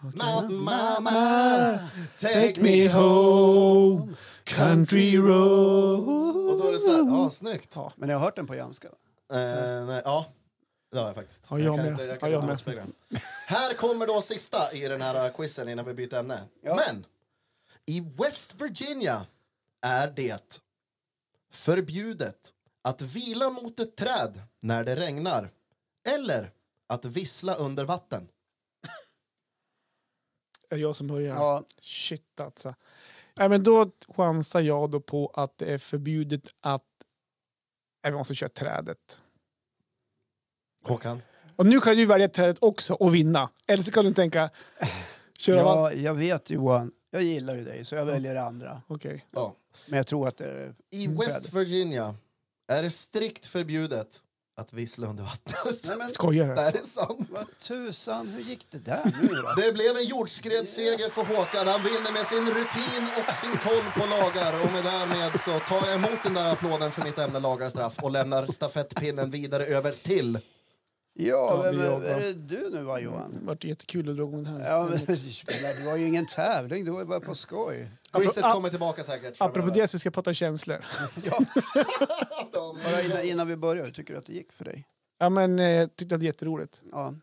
Mountain 0.00 0.56
mama 0.64 1.78
Take 2.16 2.54
me 2.60 2.88
home 2.88 4.14
country 4.44 5.16
roads. 5.18 6.36
Och 6.36 6.58
då 6.58 6.68
är 6.68 6.72
det 6.72 6.78
så 6.78 6.90
här, 6.90 6.98
ja 6.98 7.30
snyggt. 7.30 7.72
Ja. 7.74 7.92
Men 7.96 8.08
jag 8.08 8.16
har 8.18 8.24
hört 8.24 8.36
den 8.36 8.46
på 8.46 8.54
jamska. 8.54 8.88
Eh, 9.32 9.86
nej, 9.86 10.02
ja, 10.04 10.26
det 10.92 10.98
har 10.98 11.06
jag 11.06 11.14
faktiskt. 11.14 11.46
Ja, 11.50 11.58
jag 11.58 11.76
kan 11.76 11.84
med. 11.84 11.92
inte, 11.92 12.04
jag 12.04 12.20
kan 12.20 12.30
Ja, 12.30 12.46
jag 12.46 12.50
inte 12.58 12.74
med. 12.74 13.20
Här 13.46 13.74
kommer 13.74 14.06
då 14.06 14.22
sista 14.22 14.72
i 14.72 14.88
den 14.88 15.00
här 15.00 15.30
quizen 15.30 15.68
innan 15.68 15.84
vi 15.84 15.94
byter 15.94 16.14
ämne. 16.14 16.40
Ja. 16.62 16.74
Men 16.86 17.06
i 17.86 18.00
West 18.00 18.54
Virginia 18.60 19.26
är 19.82 20.08
det 20.08 20.60
förbjudet 21.52 22.52
att 22.82 23.02
vila 23.02 23.50
mot 23.50 23.80
ett 23.80 23.96
träd 23.96 24.42
när 24.60 24.84
det 24.84 24.96
regnar 24.96 25.50
eller 26.08 26.50
att 26.86 27.04
vissla 27.04 27.54
under 27.54 27.84
vatten. 27.84 28.28
Är 30.70 30.76
det 30.76 30.82
jag 30.82 30.96
som 30.96 31.06
börjar? 31.06 31.34
Ja, 31.36 31.64
Shit 31.80 32.40
alltså. 32.40 32.74
Nej, 33.38 33.48
men 33.48 33.62
då 33.62 33.90
chansar 34.08 34.60
jag 34.60 34.90
då 34.90 35.00
på 35.00 35.32
att 35.34 35.58
det 35.58 35.72
är 35.72 35.78
förbjudet 35.78 36.54
att... 36.60 36.84
Nej, 38.04 38.12
vi 38.12 38.18
måste 38.18 38.34
köra 38.34 38.48
trädet. 38.48 39.18
Håkan? 40.82 41.22
Och 41.56 41.66
nu 41.66 41.80
kan 41.80 41.96
du 41.96 42.06
välja 42.06 42.28
trädet 42.28 42.58
också 42.60 42.94
och 42.94 43.14
vinna. 43.14 43.50
Eller 43.66 43.82
så 43.82 43.92
kan 43.92 44.04
du 44.04 44.14
tänka... 44.14 44.50
Köra 45.38 45.58
ja, 45.58 45.92
jag 45.92 46.14
vet 46.14 46.50
Johan. 46.50 46.92
Jag 47.10 47.22
gillar 47.22 47.56
ju 47.56 47.64
dig 47.64 47.84
så 47.84 47.94
jag 47.94 48.04
väljer 48.04 48.34
det 48.34 48.42
andra. 48.42 48.82
Okej. 48.86 49.26
Ja. 49.30 49.56
Men 49.86 49.96
jag 49.96 50.06
tror 50.06 50.28
att 50.28 50.36
det 50.36 50.44
är... 50.44 50.74
I 50.90 51.06
West. 51.06 51.52
Virginia 51.52 52.14
är 52.68 52.82
det 52.82 52.90
strikt 52.90 53.46
förbjudet 53.46 54.22
att 54.56 54.72
vissla 54.72 55.06
under 55.06 55.22
vattnet. 55.24 55.80
Nej, 55.84 55.96
men 55.96 56.10
Skojar 56.10 56.48
Det 56.48 56.54
du? 56.54 56.60
här 56.60 56.72
är 56.72 56.86
sant. 56.86 57.28
vad 57.30 57.58
tusan, 57.60 58.28
hur 58.28 58.40
gick 58.42 58.66
det 58.70 58.78
där 58.78 59.12
nu 59.22 59.28
då? 59.28 59.52
Det 59.62 59.72
blev 59.72 59.96
en 59.96 60.04
jordskredsseger 60.04 61.10
för 61.10 61.24
Håkan. 61.24 61.66
Han 61.66 61.82
vinner 61.82 62.12
med 62.12 62.26
sin 62.26 62.46
rutin 62.46 63.08
och 63.28 63.34
sin 63.34 63.56
koll 63.58 63.84
på 64.02 64.06
lagar. 64.06 64.60
Och 64.60 64.72
med 64.72 64.84
därmed 64.84 65.40
så 65.40 65.58
tar 65.68 65.86
jag 65.86 65.94
emot 65.94 66.22
den 66.22 66.34
där 66.34 66.52
applåden 66.52 66.92
för 66.92 67.02
mitt 67.02 67.18
ämne 67.18 67.38
lagarstraff 67.40 67.98
och 68.02 68.10
lämnar 68.10 68.46
stafettpinnen 68.46 69.30
vidare 69.30 69.64
över 69.66 69.92
till... 69.92 70.38
Ja, 71.16 71.26
Ja, 71.26 71.62
vem 71.62 71.74
vi 71.80 71.86
är, 71.86 72.20
det 72.20 72.32
du 72.32 72.70
nu 72.70 72.82
va 72.82 73.00
Johan? 73.00 73.36
Det 73.40 73.46
vart 73.46 73.64
jättekul 73.64 74.08
att 74.08 74.16
dra 74.16 74.22
igång 74.22 74.44
den 74.44 74.46
här. 74.56 74.70
Ja, 74.70 74.82
men 74.90 74.98
det 75.06 75.84
var 75.86 75.96
ju 75.96 76.06
ingen 76.08 76.26
tävling, 76.26 76.84
det 76.84 76.90
var 76.90 76.98
ju 77.00 77.06
bara 77.06 77.20
på 77.20 77.34
skoj. 77.34 77.90
Quizet 78.12 78.42
kommer 78.44 78.68
tillbaka 78.68 79.04
säkert. 79.04 79.34
Apropå 79.38 79.68
det 79.68 79.88
så 79.88 79.98
ska 79.98 80.06
jag 80.06 80.14
prata 80.14 80.34
känslor. 80.34 80.76
Bara 82.84 83.02
innan, 83.02 83.22
innan 83.22 83.48
vi 83.48 83.56
börjar, 83.56 83.84
hur 83.84 83.92
tycker 83.92 84.12
du 84.14 84.18
att 84.18 84.26
det 84.26 84.32
gick 84.32 84.52
för 84.52 84.64
dig? 84.64 84.86
Ja, 85.18 85.28
men 85.28 85.58
eh, 85.58 85.66
jag 85.70 85.96
tyckte 85.96 86.14
att 86.14 86.20
det 86.20 86.24
är 86.24 86.28
jätteroligt. 86.28 86.82
Ja, 86.92 87.14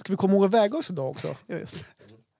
Ska 0.00 0.12
vi 0.12 0.16
komma 0.16 0.34
ihåg 0.34 0.44
att 0.44 0.50
väga 0.50 0.78
oss 0.78 0.90
idag 0.90 1.10
också? 1.10 1.36
just 1.46 1.84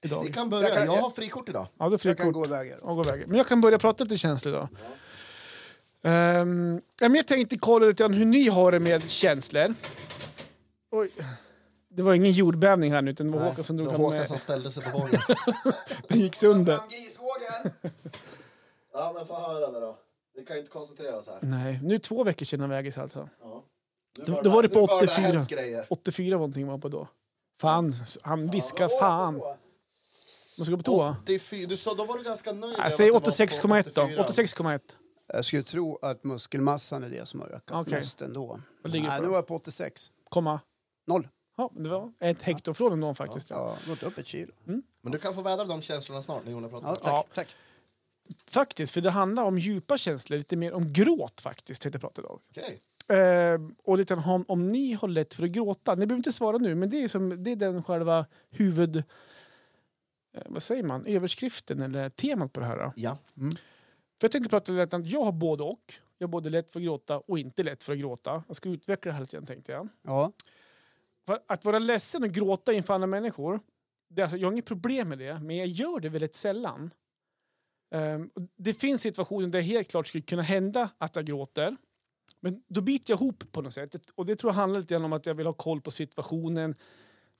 Vi 0.01 0.09
Idag. 0.09 0.35
kan 0.35 0.51
börja. 0.51 0.69
Jag 0.69 0.77
kan- 0.77 0.87
Jag 0.87 1.03
har 1.03 1.11
frikort 1.11 1.49
idag. 1.49 1.67
Ja, 1.79 1.85
då 1.89 1.93
Jag 1.93 2.01
kan 2.01 2.17
frikort. 2.17 2.35
gå. 2.49 2.55
Ja, 2.55 2.65
iväg. 3.05 3.29
Men 3.29 3.37
jag 3.39 3.47
kan 3.47 3.61
börja 3.61 3.79
prata 3.79 4.05
lite 4.05 4.17
känslor 4.19 4.55
idag. 4.55 4.69
Ja, 4.73 4.79
men 6.11 7.15
jag 7.15 7.27
tänkte 7.27 7.59
kolla 7.59 7.87
lite 7.87 8.03
grann 8.03 8.15
hur 8.15 8.25
ni 8.25 8.49
har 8.49 8.73
det 8.73 8.81
med 8.81 9.11
känslor. 9.11 9.75
Oj. 10.91 11.11
Det 11.91 12.03
var 12.03 12.15
ingen 12.15 12.33
jordbävning 12.33 12.93
här 12.93 13.03
nu, 13.03 13.11
utan 13.11 13.27
det 13.27 13.33
var 13.33 13.41
Nej, 13.41 13.49
Håkan 13.51 13.65
som 13.65 13.77
det 13.77 13.83
drog 13.83 13.93
var 13.93 13.99
fram... 13.99 14.05
Håkan 14.05 14.21
eh, 14.21 14.27
som 14.27 14.39
ställde 14.39 14.71
sig 14.71 14.83
på 14.83 14.99
vågen. 14.99 15.21
Den 16.09 16.21
gick 16.21 16.35
sönder. 16.35 16.81
ja, 18.93 19.13
men 19.15 19.27
få 19.27 19.35
höra 19.35 19.71
nu 19.71 19.81
då. 19.81 19.99
Vi 20.37 20.45
kan 20.45 20.59
inte 20.59 20.71
koncentrera 20.71 21.17
oss 21.17 21.27
här. 21.29 21.39
Nej, 21.43 21.81
nu 21.83 21.95
är 21.95 21.99
det 21.99 22.05
två 22.05 22.25
veckor 22.25 22.45
sedan 22.47 22.69
vägdes 22.71 22.99
alltså. 22.99 23.29
Ja. 23.41 23.65
Nu 24.19 24.25
Då- 24.25 24.41
då 24.43 24.51
var 24.51 24.63
det 24.63 24.69
på 24.69 24.81
nu 24.81 24.87
bör 24.87 24.93
ha 24.93 25.03
84. 25.03 25.15
hänt 25.27 25.49
grejer. 25.51 25.87
84 25.89 26.37
var 26.37 26.39
någonting 26.41 26.67
var 26.67 26.79
på 26.79 26.89
då. 26.89 27.09
Fan, 27.61 27.93
han 28.23 28.51
viskar 28.51 28.89
fan. 29.01 29.35
Man 30.59 30.65
ska 30.65 30.71
gå 30.71 30.77
på 30.77 30.83
toa. 30.83 31.17
84, 31.23 31.67
du 31.69 31.77
sa, 31.77 31.95
då 31.95 32.05
var 32.05 32.19
du 32.19 32.25
ganska 32.25 32.53
nöjd. 32.53 32.75
Jag 32.79 32.93
säger 32.93 33.17
att 33.17 33.25
det 33.25 33.31
var 33.31 33.47
på 33.47 33.53
86,1 33.53 33.91
då. 33.95 34.03
84. 34.23 34.23
86,1. 34.23 34.81
Jag 35.27 35.45
skulle 35.45 35.63
tro 35.63 35.99
att 36.03 36.25
muskelmassan 36.25 37.05
är 37.05 37.11
det 37.11 37.29
som 37.29 37.41
har 37.41 37.49
ökat 37.49 37.81
Okej. 37.81 37.95
mest 37.95 38.21
ändå. 38.21 38.61
Vad 38.83 38.93
ligger 38.93 39.09
Nej, 39.09 39.19
på 39.19 39.23
nu 39.23 39.29
var 39.29 39.37
jag 39.37 39.47
på 39.47 39.55
86. 39.55 40.13
Komma. 40.29 40.61
Noll. 41.07 41.29
Ja, 41.57 41.71
det 41.75 41.89
var 41.89 42.13
ett 42.21 42.43
hekto 42.43 42.75
från 42.75 43.01
någon 43.01 43.15
faktiskt. 43.15 43.51
Ja. 43.51 43.77
Ja, 43.87 43.93
gått 43.93 44.03
upp 44.03 44.19
ett 44.19 44.27
kilo. 44.27 44.53
Men 45.01 45.13
du 45.13 45.19
kan 45.19 45.35
få 45.35 45.43
vädra 45.43 45.65
de 45.65 45.83
känslorna 45.83 46.23
snart 46.23 46.45
när 46.45 46.53
Jonas 46.53 46.71
pratar. 46.71 46.89
Ja, 46.89 46.95
tack. 46.95 47.07
Ja. 47.07 47.27
tack. 47.35 47.57
Faktiskt, 48.47 48.93
för 48.95 49.01
det 49.01 49.11
handlar 49.11 49.45
om 49.45 49.59
djupa 49.59 49.99
känslor, 49.99 50.39
lite 50.39 50.57
mer 50.57 50.73
om 50.73 50.93
gråt 50.93 51.41
faktiskt, 51.41 51.83
tänkte 51.83 51.97
jag 51.97 52.01
prata 52.01 52.23
idag. 52.23 52.41
Okej. 52.51 52.81
Eh, 53.09 53.61
och 53.85 53.99
lite 53.99 54.15
om, 54.15 54.45
om 54.49 54.69
ni 54.69 54.93
har 54.93 55.09
lätt 55.09 55.35
för 55.35 55.45
att 55.45 55.51
gråta. 55.51 55.95
Ni 55.95 56.07
behöver 56.07 56.17
inte 56.19 56.33
svara 56.33 56.59
nu, 56.59 56.75
men 56.75 56.91
det 56.91 57.05
är, 57.05 57.09
som, 57.09 57.45
det 57.45 57.51
är 57.51 57.57
den 57.57 57.83
själva 57.83 58.27
huvud... 58.51 58.97
Eh, 58.97 60.43
vad 60.47 60.63
säger 60.63 60.83
man? 60.83 61.07
Överskriften 61.07 61.83
eller 61.83 62.11
temat 62.11 62.53
på 62.53 62.61
det 62.61 62.67
här. 62.67 62.77
Då. 62.77 62.93
Ja. 62.97 63.19
För 64.25 64.27
jag 64.27 64.33
tänkte 64.33 64.51
prata 64.51 64.73
lite 64.73 64.97
att 64.97 65.07
jag 65.07 65.25
har 65.25 65.33
både 65.33 65.63
och. 65.65 65.95
Jag 66.19 66.27
har 66.27 66.31
både 66.31 66.51
lätt 66.51 66.71
för 66.71 66.81
att 66.81 66.85
gråta 66.85 67.19
och 67.19 67.39
inte 67.39 67.63
lätt 67.63 67.83
för 67.83 67.93
att 67.93 67.99
gråta. 67.99 68.45
Jag 68.47 68.57
ska 68.57 68.69
utveckla 68.69 69.09
det 69.09 69.13
här 69.13 69.21
lite 69.21 69.37
grann 69.37 69.47
tänkte 69.47 69.73
jag. 69.73 69.89
Ja. 70.03 70.33
Att 71.47 71.65
vara 71.65 71.79
ledsen 71.79 72.23
och 72.23 72.31
gråta 72.31 72.73
inför 72.73 72.95
andra 72.95 73.07
människor, 73.07 73.61
det, 74.09 74.23
alltså, 74.23 74.37
jag 74.37 74.49
har 74.49 74.53
inget 74.53 74.65
problem 74.65 75.09
med 75.09 75.19
det, 75.19 75.41
men 75.41 75.57
jag 75.57 75.67
gör 75.67 76.01
det 76.01 76.09
väldigt 76.09 76.35
sällan. 76.35 76.91
Och 78.35 78.43
det 78.57 78.75
finns 78.75 79.03
situationer 79.03 79.49
där 79.49 79.59
det 79.59 79.65
helt 79.65 79.89
klart 79.89 80.07
skulle 80.07 80.23
kunna 80.23 80.43
hända 80.43 80.91
att 80.99 81.17
jag 81.17 81.25
gråter. 81.25 81.77
Men 82.41 82.63
då 82.69 82.81
biter 82.81 83.13
jag 83.13 83.21
ihop 83.21 83.53
på 83.53 83.63
något 83.63 83.75
sätt. 83.75 84.11
Och 84.15 84.27
det 84.27 84.37
tror 84.37 84.53
jag 84.53 84.57
handlar 84.57 84.81
lite 84.81 84.97
om 84.97 85.13
att 85.13 85.27
jag 85.27 85.35
vill 85.35 85.47
ha 85.47 85.53
koll 85.53 85.81
på 85.81 85.91
situationen. 85.91 86.75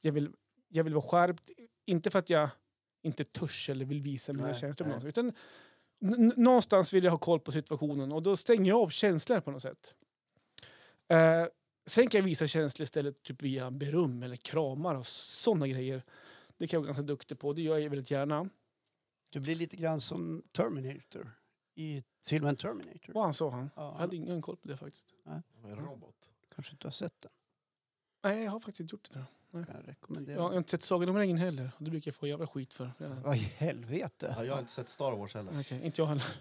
Jag 0.01 0.13
vill, 0.13 0.31
jag 0.69 0.85
vill 0.85 0.95
vara 0.95 1.05
skärpt. 1.05 1.51
Inte 1.87 2.11
för 2.11 2.19
att 2.19 2.31
jag 2.31 2.49
inte 3.03 3.25
törs 3.25 3.71
eller 3.71 3.85
vill 3.85 4.01
visa 4.01 4.33
mina 4.33 4.55
känslor. 4.55 5.07
Utan 5.07 5.33
N- 6.03 6.33
någonstans 6.37 6.93
vill 6.93 7.05
jag 7.05 7.11
ha 7.11 7.19
koll 7.19 7.41
på 7.41 7.53
situationen 7.53 8.13
och 8.13 8.23
då 8.23 8.37
stänger 8.37 8.69
jag 8.71 8.81
av 8.81 8.89
känslor 8.89 9.41
på 9.41 9.51
något 9.51 9.63
sätt. 9.63 9.95
Eh, 11.09 11.47
sen 11.87 12.07
kan 12.09 12.19
jag 12.19 12.25
visa 12.25 12.47
känslor 12.47 12.85
istället 12.85 13.23
typ 13.23 13.43
via 13.43 13.71
beröm 13.71 14.23
eller 14.23 14.37
kramar 14.37 14.95
och 14.95 15.07
sådana 15.07 15.69
grejer. 15.69 16.03
Det 16.57 16.67
kan 16.67 16.77
jag 16.77 16.81
vara 16.81 16.87
ganska 16.87 17.03
duktig 17.03 17.39
på, 17.39 17.53
det 17.53 17.63
gör 17.63 17.79
jag 17.79 17.91
väldigt 17.91 18.11
gärna. 18.11 18.49
Du 19.31 19.41
blir 19.41 19.57
lite 19.57 19.77
grann 19.77 20.01
som 20.01 20.43
Terminator 20.53 21.31
i 21.75 22.03
filmen 22.27 22.57
Terminator. 22.57 23.13
Vad 23.13 23.25
han 23.25 23.35
sa 23.35 23.51
han? 23.51 23.71
Ja, 23.77 23.83
Jag 23.83 23.93
hade 23.99 24.17
ingen 24.17 24.43
koll 24.43 24.57
på 24.57 24.69
det 24.69 24.77
faktiskt. 24.77 25.15
En 25.65 25.77
robot. 25.77 26.31
Kanske 26.55 26.73
inte 26.73 26.87
har 26.87 26.93
sett 26.93 27.21
den. 27.21 27.31
Nej, 28.23 28.45
jag 28.45 28.51
har 28.51 28.61
faktiskt 28.61 28.81
inte 28.81 28.95
gjort 28.95 29.09
det. 29.13 29.19
Då. 29.19 29.25
Kan 29.63 29.77
jag 29.81 29.89
rekommendera. 29.89 30.37
Jag 30.37 30.43
har 30.43 30.57
inte 30.57 30.71
sett 30.71 30.83
Sagan 30.83 31.09
om 31.09 31.17
ringen 31.19 31.37
heller. 31.39 31.71
och 31.79 31.85
Det 31.85 31.91
brukar 31.91 32.09
jag 32.11 32.15
få 32.17 32.27
jävla 32.27 32.47
skit 32.47 32.75
för. 32.75 32.91
Ja. 32.99 33.07
Vad 33.25 33.37
i 33.37 33.39
helvete? 33.39 34.35
Ja, 34.39 34.45
jag 34.45 34.53
har 34.53 34.61
inte 34.61 34.73
sett 34.73 34.89
Star 34.89 35.13
Wars 35.17 35.35
heller. 35.35 35.53
Okej, 35.61 35.81
inte 35.85 36.01
jag 36.01 36.07
heller. 36.07 36.25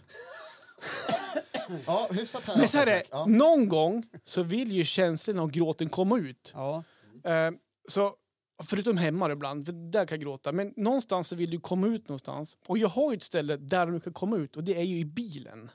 Ja, 1.85 2.07
hyfsat 2.11 2.43
här. 2.45 2.57
Men 2.57 2.67
så 2.67 2.77
här 2.77 2.87
är 2.87 3.03
Ja. 3.11 3.25
någon 3.25 3.69
gång 3.69 4.03
så 4.23 4.43
vill 4.43 4.71
ju 4.71 4.83
känslorna 4.85 5.41
och 5.43 5.51
gråten 5.51 5.89
komma 5.89 6.17
ut. 6.19 6.51
Ja, 6.55 6.83
Eh, 7.23 7.51
så, 7.89 8.15
förutom 8.63 8.97
hemma 8.97 9.31
ibland, 9.31 9.65
för 9.65 9.73
där 9.91 10.05
kan 10.05 10.15
jag 10.15 10.21
gråta. 10.23 10.51
Men 10.51 10.73
någonstans 10.75 11.27
så 11.27 11.35
vill 11.35 11.49
du 11.49 11.59
komma 11.59 11.87
ut 11.87 12.07
någonstans. 12.09 12.57
Och 12.67 12.77
jag 12.77 12.87
har 12.87 13.11
ju 13.11 13.17
ett 13.17 13.23
ställe 13.23 13.57
där 13.57 13.87
du 13.87 13.99
kan 13.99 14.13
komma 14.13 14.37
ut 14.37 14.55
och 14.57 14.63
det 14.63 14.77
är 14.77 14.83
ju 14.83 14.97
i 14.99 15.05
bilen. 15.05 15.71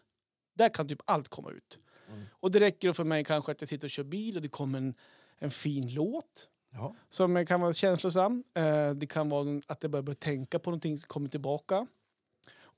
Där 0.54 0.68
kan 0.74 0.88
typ 0.88 0.98
allt 1.04 1.28
komma 1.28 1.50
ut. 1.50 1.78
Mm. 2.08 2.24
Och 2.32 2.50
det 2.50 2.60
räcker 2.60 2.92
för 2.92 3.04
mig 3.04 3.24
kanske 3.24 3.52
att 3.52 3.60
jag 3.62 3.68
sitter 3.68 3.86
och 3.86 3.90
kör 3.90 4.04
bil 4.04 4.36
och 4.36 4.42
det 4.42 4.48
kommer 4.48 4.78
en, 4.78 4.94
en 5.38 5.50
fin 5.50 5.94
låt 5.94 6.48
Ja. 6.70 6.94
som 7.08 7.46
kan 7.46 7.60
vara 7.60 7.72
känslosam. 7.72 8.44
Eh, 8.54 8.90
det 8.90 9.06
kan 9.06 9.28
vara 9.28 9.60
att 9.66 9.82
jag 9.82 9.90
börjar 9.90 10.02
börja 10.02 10.16
tänka 10.16 10.58
på 10.58 10.70
någonting 10.70 10.98
som 10.98 11.06
kommer 11.08 11.28
tillbaka. 11.28 11.86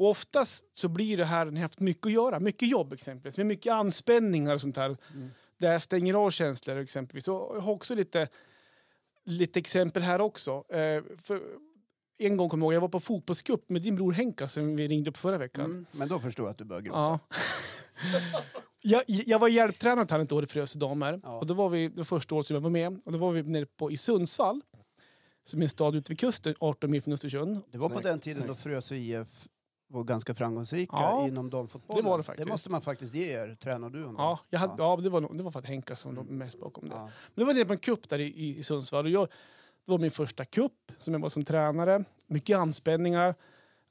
Och 0.01 0.09
oftast 0.09 0.65
så 0.79 0.89
blir 0.89 1.17
det 1.17 1.25
här 1.25 1.45
när 1.45 1.55
jag 1.55 1.63
haft 1.63 1.81
mycket 1.81 2.07
att 2.07 2.13
göra, 2.13 2.41
mycket 2.41 2.69
jobb 2.69 2.93
exempelvis, 2.93 3.37
med 3.37 3.47
mycket 3.47 3.73
anspänningar 3.73 4.55
och 4.55 4.61
sånt 4.61 4.75
där. 4.75 4.97
Mm. 5.15 5.31
Där 5.59 5.73
jag 5.73 5.83
stänger 5.83 6.15
av 6.15 6.31
känslor 6.31 6.77
exempelvis. 6.77 7.29
Och 7.29 7.57
jag 7.57 7.61
har 7.61 7.73
också 7.73 7.95
lite, 7.95 8.29
lite 9.25 9.59
exempel 9.59 10.03
här 10.03 10.21
också. 10.21 10.65
Eh, 10.69 11.03
för 11.23 11.43
en 12.19 12.37
gång 12.37 12.49
kommer 12.49 12.67
jag 12.67 12.73
ihåg, 12.73 12.77
jag 12.77 12.81
var 12.81 12.89
på 12.89 13.01
fotbollscup 13.01 13.71
med 13.71 13.83
din 13.83 13.97
bror 13.97 14.13
Henka 14.13 14.49
som 14.49 14.77
vi 14.77 14.89
ringde 14.89 15.11
upp 15.11 15.17
förra 15.17 15.39
veckan. 15.39 15.65
mm. 15.65 15.87
men 15.93 16.09
då 16.09 16.21
förstår 16.21 16.47
jag 16.47 16.51
att 16.51 16.59
du 16.59 16.65
börjar 16.65 16.83
gråta. 16.83 16.99
Ja. 16.99 17.19
jag, 18.83 19.03
jag 19.07 19.39
var 19.39 19.49
hjälptränare 19.49 20.07
till 20.07 20.13
han 20.15 20.21
ett 20.21 20.33
år 20.33 20.45
i 20.45 20.47
Frösö 20.47 20.79
damer. 20.79 21.21
Ja. 21.23 21.39
Och 21.39 21.47
då 21.47 21.55
var 21.55 21.69
vi, 21.69 21.89
det 21.89 22.05
första 22.05 22.35
året 22.35 22.47
som 22.47 22.55
jag 22.55 22.61
var 22.61 22.71
med, 22.71 23.01
och 23.05 23.13
då 23.13 23.19
var 23.19 23.33
vi 23.33 23.43
nere 23.43 23.67
på, 23.67 23.91
i 23.91 23.97
Sundsvall. 23.97 24.61
Som 25.45 25.61
är 25.61 25.65
en 25.65 25.69
stad 25.69 25.95
ute 25.97 26.09
vid 26.13 26.19
kusten, 26.19 26.55
18 26.61 26.91
mil 26.91 27.03
från 27.03 27.15
Östersund. 27.15 27.61
Det 27.71 27.79
var 27.79 27.89
på 27.89 28.01
den 28.01 28.19
tiden 28.19 28.47
då. 28.47 28.55
Frösö 28.55 28.95
IF 28.95 29.49
var 29.89 30.05
ganska 30.05 30.35
framgångsrika 30.35 30.97
Ja, 30.97 31.29
inom 31.29 31.51
damfotbollen. 31.51 32.05
det 32.05 32.11
var 32.11 32.19
det 32.19 32.25
faktiskt. 32.25 32.47
Det 32.47 32.53
måste 32.53 32.71
man 32.71 32.81
faktiskt 32.83 33.15
ge 33.15 33.33
er, 33.33 33.55
tränarduon. 33.63 34.15
Ja, 34.19 34.39
jag 34.51 34.59
hade, 34.61 34.75
Ja. 34.79 34.97
ja. 34.97 35.03
det, 35.03 35.09
var, 35.09 35.35
det 35.35 35.43
var 35.43 35.51
för 35.51 35.59
att 35.59 35.67
Henka 35.67 35.97
som 35.97 36.15
låg 36.15 36.31
mest 36.31 36.61
bakom 36.61 36.89
det. 36.89 36.95
Ja. 36.95 37.03
Men 37.03 37.11
det 37.35 37.45
var 37.45 37.55
nere 37.55 37.65
på 37.65 37.73
en 37.73 37.79
kupp 37.79 38.09
där 38.09 38.19
i, 38.19 38.25
i, 38.25 38.59
i 38.59 38.63
Sundsvall. 38.63 39.05
Och 39.05 39.11
jag, 39.11 39.29
det 39.87 39.91
var 39.93 39.99
min 39.99 40.11
första 40.11 40.45
kupp 40.45 40.93
som 40.99 41.15
jag 41.15 41.21
var 41.21 41.29
som 41.29 41.45
tränare. 41.45 42.05
Mycket 42.27 42.59
anspänningar. 42.59 43.35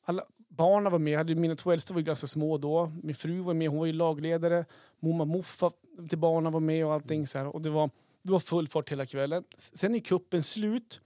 Alla 0.05 0.23
barnen 0.59 0.91
var 0.91 0.99
med. 0.99 1.17
Hade, 1.17 1.35
mina 1.35 1.55
två 1.55 1.71
äldsta 1.71 1.93
var 1.93 2.01
ganska 2.01 2.27
små 2.27 2.57
då. 2.57 2.91
Min 3.03 3.15
fru 3.15 3.39
var 3.39 3.53
med, 3.53 3.69
hon 3.69 3.79
var 3.79 3.85
ju 3.85 3.93
lagledare. 3.93 4.65
Momma 4.99 5.25
Moffa 5.25 5.71
till 6.09 6.17
barnen 6.17 6.51
var 6.51 6.59
med 6.59 6.85
och 6.85 6.93
allting. 6.93 7.27
Så 7.27 7.37
här. 7.37 7.47
Och 7.47 7.61
det 7.61 7.69
var, 7.69 7.89
det 8.21 8.31
var 8.31 8.39
full 8.39 8.67
fart 8.67 8.91
hela 8.91 9.05
kvällen. 9.05 9.43
Sen 9.57 9.95
är 9.95 9.99
kuppen 9.99 10.43
slut. 10.43 11.01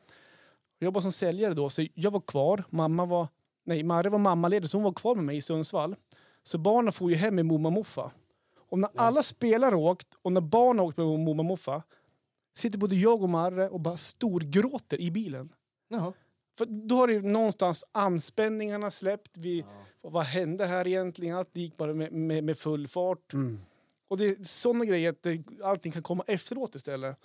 Jag 0.80 0.86
jobbade 0.86 1.02
som 1.02 1.12
säljare 1.12 1.54
då, 1.54 1.70
så 1.70 1.88
jag 1.94 2.12
var 2.12 2.20
kvar. 2.20 2.64
Mamma 2.70 3.06
var, 3.06 3.28
nej, 3.64 3.84
Marre 3.84 4.10
var 4.10 4.20
mammaledig, 4.20 4.70
så 4.70 4.78
hon 4.78 4.84
var 4.84 4.94
kvar 4.94 5.16
med 5.16 5.24
mig 5.26 5.38
i 5.38 5.42
Sundsvall. 5.42 5.96
Så 6.44 6.58
barnen 6.58 6.94
får 6.94 7.10
ju 7.10 7.16
hem 7.16 7.36
med 7.36 7.46
Momma 7.46 7.70
Moffa. 7.70 8.12
Och 8.70 8.80
när 8.80 8.90
alla 8.96 9.24
spelare 9.24 9.76
åkt 9.76 10.08
och 10.22 10.32
när 10.32 10.42
barnen 10.42 10.80
åkt 10.80 10.98
med 10.98 11.08
Momma 11.08 11.44
Moffa 11.44 11.84
sitter 12.58 12.78
både 12.78 12.96
jag 12.96 13.24
och 13.24 13.30
Marre 13.30 13.70
och 13.70 13.80
bara 13.80 13.98
storgråter 13.98 15.02
i 15.02 15.12
bilen. 15.12 15.50
Jaha. 15.88 16.14
För 16.58 16.66
då 16.66 16.96
har 16.96 17.08
ju 17.08 17.22
någonstans 17.22 17.86
anspänningarna 17.92 18.92
släppt. 18.92 19.38
Vi, 19.38 19.60
Ja. 19.60 20.10
Vad 20.10 20.24
hände 20.24 20.66
här 20.66 20.88
egentligen? 20.88 21.36
Allt 21.36 21.58
gick 21.58 21.78
bara 21.78 21.94
med, 21.94 22.12
med, 22.12 22.44
med 22.44 22.58
full 22.58 22.88
fart. 22.88 23.34
Mm. 23.34 23.60
Och 24.08 24.18
det 24.18 24.26
är 24.26 24.44
sådana 24.44 24.86
grejer 24.86 25.10
att 25.10 25.24
det, 25.24 25.44
allting 25.64 25.92
kan 25.92 26.04
komma 26.04 26.24
efteråt 26.28 26.76
istället. 26.76 27.18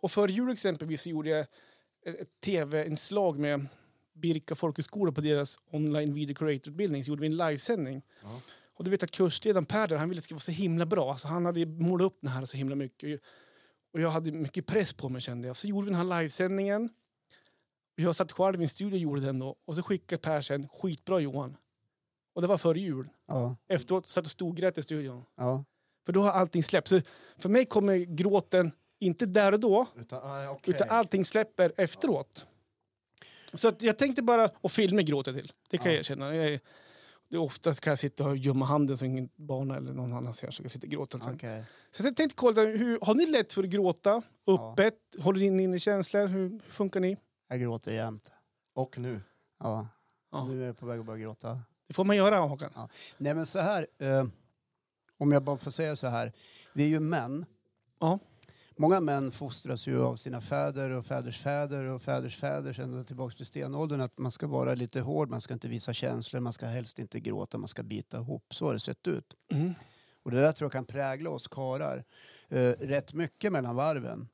Och 0.00 0.10
för 0.10 0.28
jul 0.28 0.52
exempelvis 0.52 1.02
så 1.02 1.08
gjorde 1.08 1.30
jag 1.30 1.40
ett, 1.40 2.20
ett 2.20 2.40
tv-inslag 2.40 3.38
med 3.38 3.66
Birka 4.12 4.54
folkhögskola 4.54 5.12
på 5.12 5.20
deras 5.20 5.58
online 5.70 6.14
video 6.14 6.34
creator-utbildning. 6.34 7.04
Så 7.04 7.08
gjorde 7.08 7.20
vi 7.20 7.26
en 7.26 7.36
livesändning. 7.36 8.02
Ja. 8.22 8.40
Och 8.74 8.84
du 8.84 8.90
vet 8.90 9.02
att 9.02 9.10
kursledaren 9.10 9.64
Per 9.66 9.88
där, 9.88 9.96
han 9.96 10.08
ville 10.08 10.18
att 10.18 10.22
det 10.22 10.24
skulle 10.24 10.36
vara 10.36 10.40
så 10.40 10.52
himla 10.52 10.86
bra. 10.86 11.10
Alltså 11.10 11.28
han 11.28 11.44
hade 11.46 11.66
målat 11.66 12.06
upp 12.06 12.18
det 12.20 12.28
här 12.28 12.44
så 12.44 12.56
himla 12.56 12.74
mycket. 12.74 13.20
Och 13.92 14.00
jag 14.00 14.10
hade 14.10 14.32
mycket 14.32 14.66
press 14.66 14.92
på 14.92 15.08
mig 15.08 15.20
kände 15.20 15.46
jag. 15.46 15.56
Så 15.56 15.68
gjorde 15.68 15.84
vi 15.84 15.90
den 15.90 16.08
här 16.08 16.20
livesändningen. 16.20 16.90
Och 17.96 18.00
Jag 18.00 18.16
satt 18.16 18.32
själv 18.32 18.60
i 18.60 18.64
en 18.64 18.68
studio 18.68 18.94
och 18.96 18.98
gjorde 19.00 19.20
den 19.20 19.38
då. 19.38 19.56
Och 19.64 19.74
så 19.74 19.82
skickade 19.82 20.22
Per 20.22 20.40
sen, 20.42 20.68
skitbra 20.68 21.20
Johan. 21.20 21.56
Och 22.34 22.42
det 22.42 22.48
var 22.48 22.58
före 22.58 22.80
jul. 22.80 23.08
Ja. 23.26 23.56
Efteråt 23.68 24.08
satt 24.08 24.24
och 24.24 24.30
storgrät 24.30 24.78
i 24.78 24.82
studion. 24.82 25.24
Ja. 25.36 25.64
För 26.06 26.12
då 26.12 26.22
har 26.22 26.30
allting 26.30 26.62
släppt. 26.62 26.88
Så 26.88 27.00
för 27.38 27.48
mig 27.48 27.64
kommer 27.66 27.96
gråten 27.96 28.72
inte 28.98 29.26
där 29.26 29.52
och 29.52 29.60
då, 29.60 29.86
Utan, 29.96 30.20
ah, 30.22 30.50
okej. 30.50 30.74
utan 30.74 30.88
allting 30.90 31.24
släpper 31.24 31.72
efteråt. 31.76 32.46
Så 33.54 33.68
att 33.68 33.82
jag 33.82 33.98
tänkte 33.98 34.22
bara, 34.22 34.50
och 34.60 34.72
filmer 34.72 35.02
gråter 35.02 35.32
till. 35.32 35.52
Det 35.70 35.78
kan 35.78 35.86
Ja. 35.86 35.92
jag 35.92 35.98
erkänna. 36.00 36.34
Jag 36.34 36.46
är, 36.46 36.60
det 37.28 37.36
är 37.36 37.40
oftast 37.40 37.80
kan 37.80 37.90
jag 37.90 37.98
sitta 37.98 38.28
och 38.28 38.36
gömma 38.36 38.64
handen 38.66 38.98
så 38.98 39.04
ingen 39.04 39.28
barn 39.36 39.70
eller 39.70 39.92
någon 39.92 40.12
annan 40.12 40.34
ser 40.34 40.50
så 40.50 40.60
jag 40.60 40.64
kan 40.64 40.70
sitta 40.70 40.86
och 40.86 40.90
gråta. 40.90 41.16
Liksom. 41.16 41.34
Okej. 41.34 41.64
Så 41.90 42.02
jag 42.02 42.16
tänkte 42.16 42.34
kolla, 42.36 42.62
hur, 42.62 42.98
har 43.02 43.14
ni 43.14 43.26
lätt 43.26 43.52
för 43.52 43.62
att 43.62 43.68
gråta? 43.68 44.22
Öppet? 44.46 44.94
Håller 45.18 45.50
ni 45.50 45.62
inne 45.62 45.78
känslor? 45.78 46.26
Hur, 46.26 46.48
hur 46.50 46.58
funkar 46.58 47.00
ni? 47.00 47.16
Jag 47.48 47.60
gråter 47.60 47.92
jämt. 47.92 48.32
Och 48.74 48.98
nu. 48.98 49.20
Ja. 49.58 49.88
Ja. 50.32 50.44
Nu 50.44 50.62
är 50.62 50.66
jag 50.66 50.78
på 50.78 50.86
väg 50.86 51.00
att 51.00 51.06
börja 51.06 51.18
gråta. 51.18 51.60
Det 51.86 51.94
får 51.94 52.04
man 52.04 52.16
göra 52.16 52.38
Håkan. 52.38 52.88
Nej 53.18 53.34
men 53.34 53.46
så 53.46 53.58
här, 53.58 53.86
eh, 53.98 54.26
om 55.18 55.32
jag 55.32 55.42
bara 55.42 55.58
får 55.58 55.70
säga 55.70 55.96
så 55.96 56.06
här. 56.06 56.32
Vi 56.72 56.84
är 56.84 56.88
ju 56.88 57.00
män. 57.00 57.46
Ja. 58.00 58.18
Många 58.76 59.00
män 59.00 59.32
fostras 59.32 59.86
ju 59.86 60.02
av 60.02 60.16
sina 60.16 60.40
fäder 60.40 60.90
och 60.90 61.06
fäders 61.06 61.38
fäder 61.38 61.84
och 61.84 62.02
fäders 62.02 62.36
fäder 62.36 62.80
ända 62.80 63.04
tillbaka 63.04 63.36
till 63.36 63.46
stenåldern 63.46 64.00
att 64.00 64.18
man 64.18 64.32
ska 64.32 64.46
vara 64.46 64.74
lite 64.74 65.00
hård, 65.00 65.30
man 65.30 65.40
ska 65.40 65.54
inte 65.54 65.68
visa 65.68 65.94
känslor, 65.94 66.40
man 66.40 66.52
ska 66.52 66.66
helst 66.66 66.98
inte 66.98 67.20
gråta, 67.20 67.58
man 67.58 67.68
ska 67.68 67.82
bita 67.82 68.16
ihop. 68.16 68.54
Så 68.54 68.66
har 68.66 68.72
det 68.72 68.80
sett 68.80 69.06
ut. 69.06 69.34
Mm. 69.52 69.74
Och 70.22 70.30
det 70.30 70.40
där 70.40 70.52
tror 70.52 70.66
jag 70.66 70.72
kan 70.72 70.84
prägla 70.84 71.30
oss 71.30 71.48
karar 71.48 72.04
eh, 72.48 72.70
rätt 72.70 73.14
mycket 73.14 73.52
mellan 73.52 73.76
varven. 73.76 74.28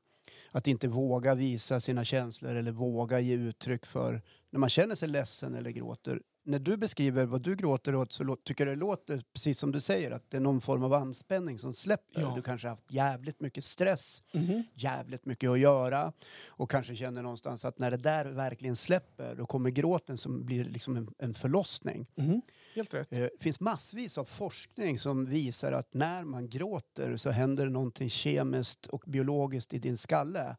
Att 0.53 0.67
inte 0.67 0.89
våga 0.89 1.35
visa 1.35 1.81
sina 1.81 2.05
känslor 2.05 2.55
eller 2.55 2.73
våga 2.73 3.21
ge 3.21 3.35
uttryck 3.35 3.87
för 3.87 4.23
när 4.51 4.61
man 4.61 4.69
känner 4.69 4.95
sig 4.95 5.09
ledsen 5.09 5.55
eller 5.55 5.71
gråter. 5.71 6.21
När 6.45 6.59
du 6.59 6.77
beskriver 6.77 7.27
vad 7.27 7.43
du 7.43 7.57
gråter 7.57 7.95
åt 7.95 8.13
så 8.13 8.37
tycker 8.45 8.67
jag 8.67 8.77
det 8.77 8.81
låter 8.81 9.25
precis 9.33 9.59
som 9.59 9.73
du 9.73 9.81
säger 9.81 10.11
att 10.11 10.31
det 10.31 10.37
är 10.37 10.41
någon 10.41 10.61
form 10.61 10.85
av 10.85 10.93
anspänning 10.93 11.59
som 11.59 11.75
släpper. 11.75 12.21
Ja. 12.21 12.33
Du 12.37 12.43
kanske 12.43 12.67
har 12.67 12.71
haft 12.71 12.93
jävligt 12.93 13.41
mycket 13.41 13.65
stress, 13.65 14.23
Mhm. 14.33 14.63
jävligt 14.75 15.27
mycket 15.27 15.51
att 15.51 15.59
göra 15.59 16.13
och 16.51 16.71
kanske 16.71 16.97
känner 16.97 17.23
någonstans 17.23 17.65
att 17.65 17.79
när 17.79 17.91
det 17.91 17.97
där 17.97 18.25
verkligen 18.25 18.77
släpper 18.77 19.35
då 19.35 19.47
kommer 19.47 19.71
gråten 19.71 20.19
som 20.19 20.45
blir 20.47 20.65
liksom 20.65 20.97
en, 20.97 21.09
en 21.19 21.35
förlossning. 21.35 22.07
Mhm. 22.17 22.43
Helt 22.75 22.95
rätt. 22.95 23.13
Eh, 23.13 23.19
Det 23.19 23.31
finns 23.41 23.61
massvis 23.61 24.19
av 24.19 24.25
forskning 24.25 24.99
som 24.99 25.27
visar 25.27 25.73
att 25.73 25.95
när 25.95 26.25
man 26.25 26.49
gråter 26.49 27.17
så 27.17 27.31
händer 27.31 27.65
det 27.65 27.71
någonting 27.73 28.11
kemiskt 28.11 28.87
och 28.87 29.03
biologiskt 29.07 29.75
i 29.75 29.79
din 29.79 29.97
skalle. 29.97 30.57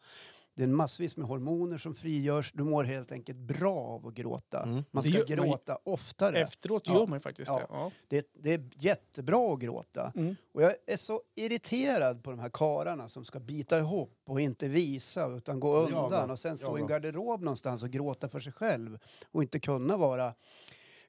Det 0.53 0.63
är 0.63 0.67
massvis 0.67 1.17
med 1.17 1.27
hormoner 1.27 1.77
som 1.77 1.95
frigörs. 1.95 2.51
Du 2.55 2.63
mår 2.63 2.83
helt 2.83 3.11
enkelt 3.11 3.37
bra 3.37 3.77
av 3.77 4.07
att 4.07 4.13
gråta. 4.13 4.63
Mm. 4.63 4.83
Man 4.91 5.03
ska 5.03 5.11
gör- 5.11 5.37
man- 5.37 5.47
gråta 5.47 5.77
oftare. 5.83 6.39
Efteråt 6.39 6.83
Ja. 6.85 6.93
gör 6.93 7.07
man 7.07 7.21
faktiskt 7.21 7.47
Ja. 7.47 7.57
det. 7.57 7.65
Ja. 7.69 7.91
Det, 8.07 8.27
det 8.33 8.53
är 8.53 8.69
jättebra 8.75 9.53
att 9.53 9.59
gråta. 9.59 10.11
Mm. 10.15 10.35
Och 10.51 10.61
jag 10.63 10.75
är 10.87 10.97
så 10.97 11.21
irriterad 11.35 12.23
på 12.23 12.29
de 12.31 12.39
här 12.39 12.49
kararna 12.53 13.09
som 13.09 13.25
ska 13.25 13.39
bita 13.39 13.79
ihop 13.79 14.19
och 14.25 14.41
inte 14.41 14.67
visa 14.67 15.27
utan 15.27 15.59
gå 15.59 15.75
undan 15.77 16.31
och 16.31 16.39
sen 16.39 16.57
stå 16.57 16.77
i 16.77 16.81
en 16.81 16.87
garderob 16.87 17.41
någonstans 17.41 17.83
och 17.83 17.89
gråta 17.89 18.29
för 18.29 18.39
sig 18.39 18.53
själv 18.53 18.97
och 19.31 19.41
inte 19.43 19.59
kunna 19.59 19.97
vara 19.97 20.33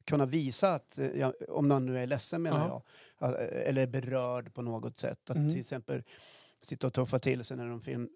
kunna 0.04 0.26
visa 0.26 0.74
att, 0.74 0.98
eh, 0.98 1.06
ja, 1.06 1.32
om 1.48 1.68
någon 1.68 1.86
nu 1.86 1.98
är 1.98 2.06
ledsen 2.06 2.42
menar 2.42 2.68
Ja. 2.68 2.82
jag, 3.18 3.34
eller 3.68 3.86
berörd 3.86 4.54
på 4.54 4.62
något 4.62 4.98
sätt. 4.98 5.30
Att 5.30 5.36
Mm. 5.36 5.50
till 5.52 5.60
exempel 5.60 6.02
sitta 6.62 6.86
och 6.86 6.92
tuffa 6.92 7.18
till 7.18 7.44
sig 7.44 7.56
när 7.56 7.66
en 7.66 7.80
film 7.80 8.08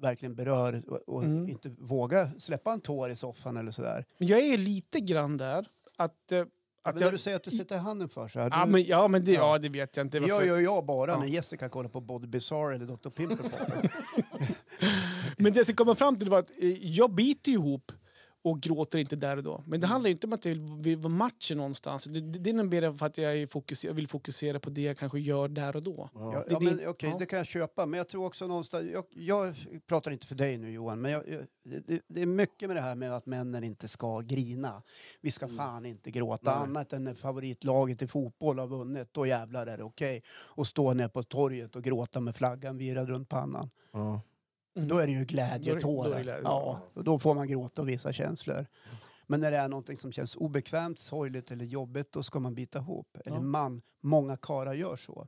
verkligen 0.00 0.34
berör 0.34 0.82
och, 0.88 1.00
och 1.08 1.24
Mm. 1.24 1.48
inte 1.48 1.68
våga 1.68 2.30
släppa 2.38 2.72
en 2.72 2.80
tår 2.80 3.10
i 3.10 3.16
soffan 3.16 3.56
eller 3.56 3.72
sådär. 3.72 4.04
Men 4.18 4.28
jag 4.28 4.40
är 4.40 4.58
lite 4.58 5.00
grann 5.00 5.36
där. 5.36 5.68
Att, 5.96 6.32
eh, 6.32 6.44
Att 6.82 6.94
men 6.94 7.02
jag, 7.02 7.12
du 7.12 7.18
säger 7.18 7.36
att 7.36 7.44
du 7.44 7.50
sätter 7.50 7.78
handen 7.78 8.08
för 8.08 8.28
så 8.28 8.38
här. 8.40 8.50
ja, 8.52 8.64
du, 8.66 8.72
men, 8.72 8.82
ja, 8.84 9.08
men 9.08 9.24
det, 9.24 9.32
Ja. 9.32 9.40
ja. 9.52 9.58
det 9.58 9.68
vet 9.68 9.96
jag 9.96 10.06
inte. 10.06 10.20
det 10.20 10.26
gör 10.26 10.58
jag 10.60 10.86
bara 10.86 11.10
Ja. 11.10 11.20
när 11.20 11.26
Jessica 11.26 11.68
kollar 11.68 11.88
på 11.88 12.00
Body 12.00 12.26
Bizarre 12.26 12.74
eller 12.74 12.86
Dr. 12.86 13.10
Pimple. 13.10 13.50
Men 15.36 15.52
det 15.52 15.58
jag 15.58 15.66
ska 15.66 15.74
komma 15.74 15.94
fram 15.94 16.16
till 16.18 16.30
var 16.30 16.38
att 16.38 16.50
eh, 16.58 16.86
jag 16.86 17.14
biter 17.14 17.52
ihop. 17.52 17.92
Och 18.50 18.60
gråter 18.60 18.98
inte 18.98 19.16
där 19.16 19.36
och 19.36 19.42
då. 19.42 19.62
Men 19.66 19.80
det 19.80 19.86
Mm. 19.86 19.90
handlar 19.90 20.08
ju 20.08 20.12
inte 20.12 20.26
om 20.26 20.32
att 20.32 20.44
jag 20.44 20.82
vill, 20.82 20.96
vara 20.96 21.08
matchen 21.12 21.56
någonstans. 21.56 22.04
Det, 22.04 22.20
det, 22.20 22.38
det 22.38 22.50
är 22.50 22.64
mer 22.64 22.92
för 22.98 23.06
att 23.06 23.18
jag 23.18 23.36
är 23.36 23.46
fokuser, 23.46 23.92
vill 23.92 24.08
fokusera 24.08 24.60
på 24.60 24.70
det 24.70 24.82
jag 24.82 24.96
kanske 24.98 25.20
gör 25.20 25.48
där 25.48 25.76
och 25.76 25.82
då. 25.82 26.10
Ja, 26.14 26.20
Det- 26.20 26.52
ja, 26.52 26.58
det- 26.58 26.64
men, 26.66 26.88
okej, 26.88 27.10
ja. 27.12 27.18
det 27.18 27.26
kan 27.26 27.36
jag 27.36 27.46
köpa. 27.46 27.86
Men 27.86 27.98
jag 27.98 28.08
tror 28.08 28.26
också 28.26 28.46
någonstans... 28.46 28.84
Jag, 28.92 29.04
jag 29.10 29.54
pratar 29.86 30.10
inte 30.10 30.26
för 30.26 30.34
dig 30.34 30.56
nu 30.58 30.70
Johan, 30.72 31.00
men 31.00 31.10
jag, 31.12 31.28
jag, 31.28 31.44
det, 31.86 32.02
det 32.08 32.22
är 32.22 32.26
mycket 32.26 32.68
med 32.68 32.76
det 32.76 32.80
här 32.82 32.94
med 32.94 33.12
att 33.16 33.26
männen 33.26 33.64
inte 33.64 33.88
ska 33.88 34.20
grina. 34.20 34.82
Vi 35.20 35.30
ska 35.30 35.48
fan 35.48 35.86
inte 35.86 36.10
gråta 36.10 36.54
Nej. 36.54 36.62
annat 36.68 36.92
än 36.92 37.04
när 37.04 37.14
favoritlaget 37.14 38.02
i 38.02 38.06
fotboll 38.08 38.58
har 38.58 38.66
vunnit. 38.66 39.08
Då 39.12 39.26
jävlar 39.26 39.66
är 39.66 39.76
det 39.78 39.84
okej. 39.84 40.22
Och 40.54 40.66
stå 40.66 40.94
ner 40.94 41.08
på 41.08 41.22
torget 41.22 41.76
och 41.76 41.82
gråta 41.84 42.20
med 42.20 42.36
flaggan 42.36 42.78
virad 42.78 43.08
runt 43.08 43.28
pannan. 43.28 43.70
Ja. 43.92 44.20
Mm. 44.78 44.88
Då 44.88 44.98
är 44.98 45.06
det 45.06 45.12
ju 45.12 45.18
Då 45.18 45.24
det- 45.24 45.34
då 45.34 45.42
det 45.42 45.58
glädjetårar. 45.58 46.22
glädje, 46.22 46.42
Ja, 46.44 46.80
och 46.94 47.04
då 47.04 47.18
får 47.18 47.34
man 47.34 47.48
gråta 47.48 47.82
och 47.82 47.88
visa 47.88 48.12
känslor. 48.12 48.66
Men 49.26 49.40
när 49.40 49.50
det 49.50 49.56
är 49.56 49.68
någonting 49.68 49.96
som 49.96 50.12
känns 50.12 50.36
obekvämt, 50.36 50.98
sorgligt 50.98 51.50
eller 51.50 51.64
jobbigt, 51.64 52.12
då 52.12 52.22
ska 52.22 52.40
man 52.40 52.54
bita 52.54 52.78
ihop. 52.78 53.16
Eller 53.24 53.36
Ja. 53.36 53.42
man, 53.42 53.82
många 54.00 54.36
karlar 54.36 54.74
gör 54.74 54.96
så. 54.96 55.26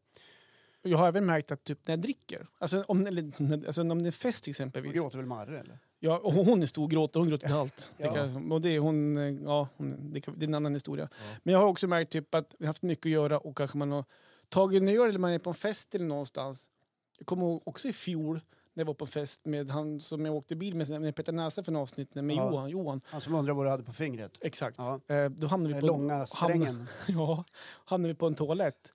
Jag 0.83 0.99
har 0.99 1.09
även 1.09 1.27
märkt 1.27 1.51
att 1.53 1.65
typ 1.65 1.79
när 1.87 1.93
jag 1.93 2.01
dricker, 2.03 2.47
alltså 2.59 2.85
om, 2.89 3.07
eller, 3.07 3.67
alltså 3.67 3.81
om 3.83 4.03
det 4.03 4.09
är 4.09 4.13
fest 4.13 4.45
Då 4.45 4.51
exempelvis. 4.51 4.93
gråter 4.93 5.17
väl 5.19 5.27
Marre 5.27 5.61
eller? 5.61 5.79
Ja, 5.99 6.19
och 6.19 6.33
hon 6.33 6.63
är 6.63 6.67
stor 6.67 6.89
gråter, 6.89 7.21
hon 7.21 7.29
gråter 7.29 7.47
till 7.47 7.57
allt. 7.57 7.91
Det 7.97 8.05
Ja. 8.05 8.15
kan, 8.15 8.53
och 8.53 8.61
det 8.61 8.69
är 8.77 8.79
hon, 8.79 9.17
ja, 9.45 9.69
hon, 9.77 10.13
det, 10.13 10.21
kan, 10.21 10.35
det 10.39 10.45
är 10.45 10.49
en 10.49 10.55
annan 10.55 10.75
historia. 10.75 11.09
Ja. 11.13 11.19
Men 11.43 11.53
jag 11.53 11.61
har 11.61 11.67
också 11.69 11.87
märkt 11.87 12.13
typ 12.13 12.35
att 12.35 12.55
vi 12.59 12.65
har 12.65 12.71
haft 12.71 12.83
mycket 12.83 13.07
att 13.07 13.11
göra 13.13 13.39
och 13.39 13.57
kanske 13.57 13.79
man 13.79 13.93
har 13.93 14.05
tagit 14.49 14.83
en 14.83 14.89
öl 14.89 15.09
eller 15.09 15.19
man 15.19 15.31
är 15.33 15.39
på 15.39 15.51
en 15.51 15.55
fest 15.55 15.95
eller 15.95 16.05
någonstans. 16.07 16.71
Jag 17.19 17.27
kommer 17.27 17.43
ihåg 17.43 17.63
också 17.65 17.89
i 17.89 17.93
fjol 17.93 18.41
när 18.75 18.81
jag 18.81 18.87
var 18.87 18.95
på 18.95 19.07
fest 19.07 19.45
med 19.47 19.69
han 19.69 20.01
som 20.01 20.25
jag 20.27 20.35
åkte 20.35 20.57
bil 20.57 20.75
med, 20.75 20.89
när 20.91 21.01
jag 21.05 21.15
petade 21.15 21.37
näsa 21.37 21.63
för 21.63 21.73
en 21.73 21.77
avsnitt 21.77 22.15
med 22.15 22.31
Ja. 22.37 22.51
Johan. 22.51 22.71
Johan. 22.71 23.01
Han 23.05 23.21
som 23.21 23.35
undrar 23.35 23.55
vad 23.55 23.67
du 23.67 23.71
hade 23.71 23.83
på 23.83 23.93
fingret. 23.93 24.33
Exakt. 24.41 24.79
Ja. 24.79 25.01
Eh, 25.07 25.31
då 25.31 25.47
hamnade 25.47 25.75
vi 25.75 25.81
på, 25.81 25.87
långa 25.87 26.13
hamnade, 26.13 26.27
strängen. 26.27 26.89
ja, 27.09 27.45
hamnade 27.85 28.13
vi 28.13 28.19
på 28.19 28.27
en 28.27 28.35
toalett. 28.35 28.93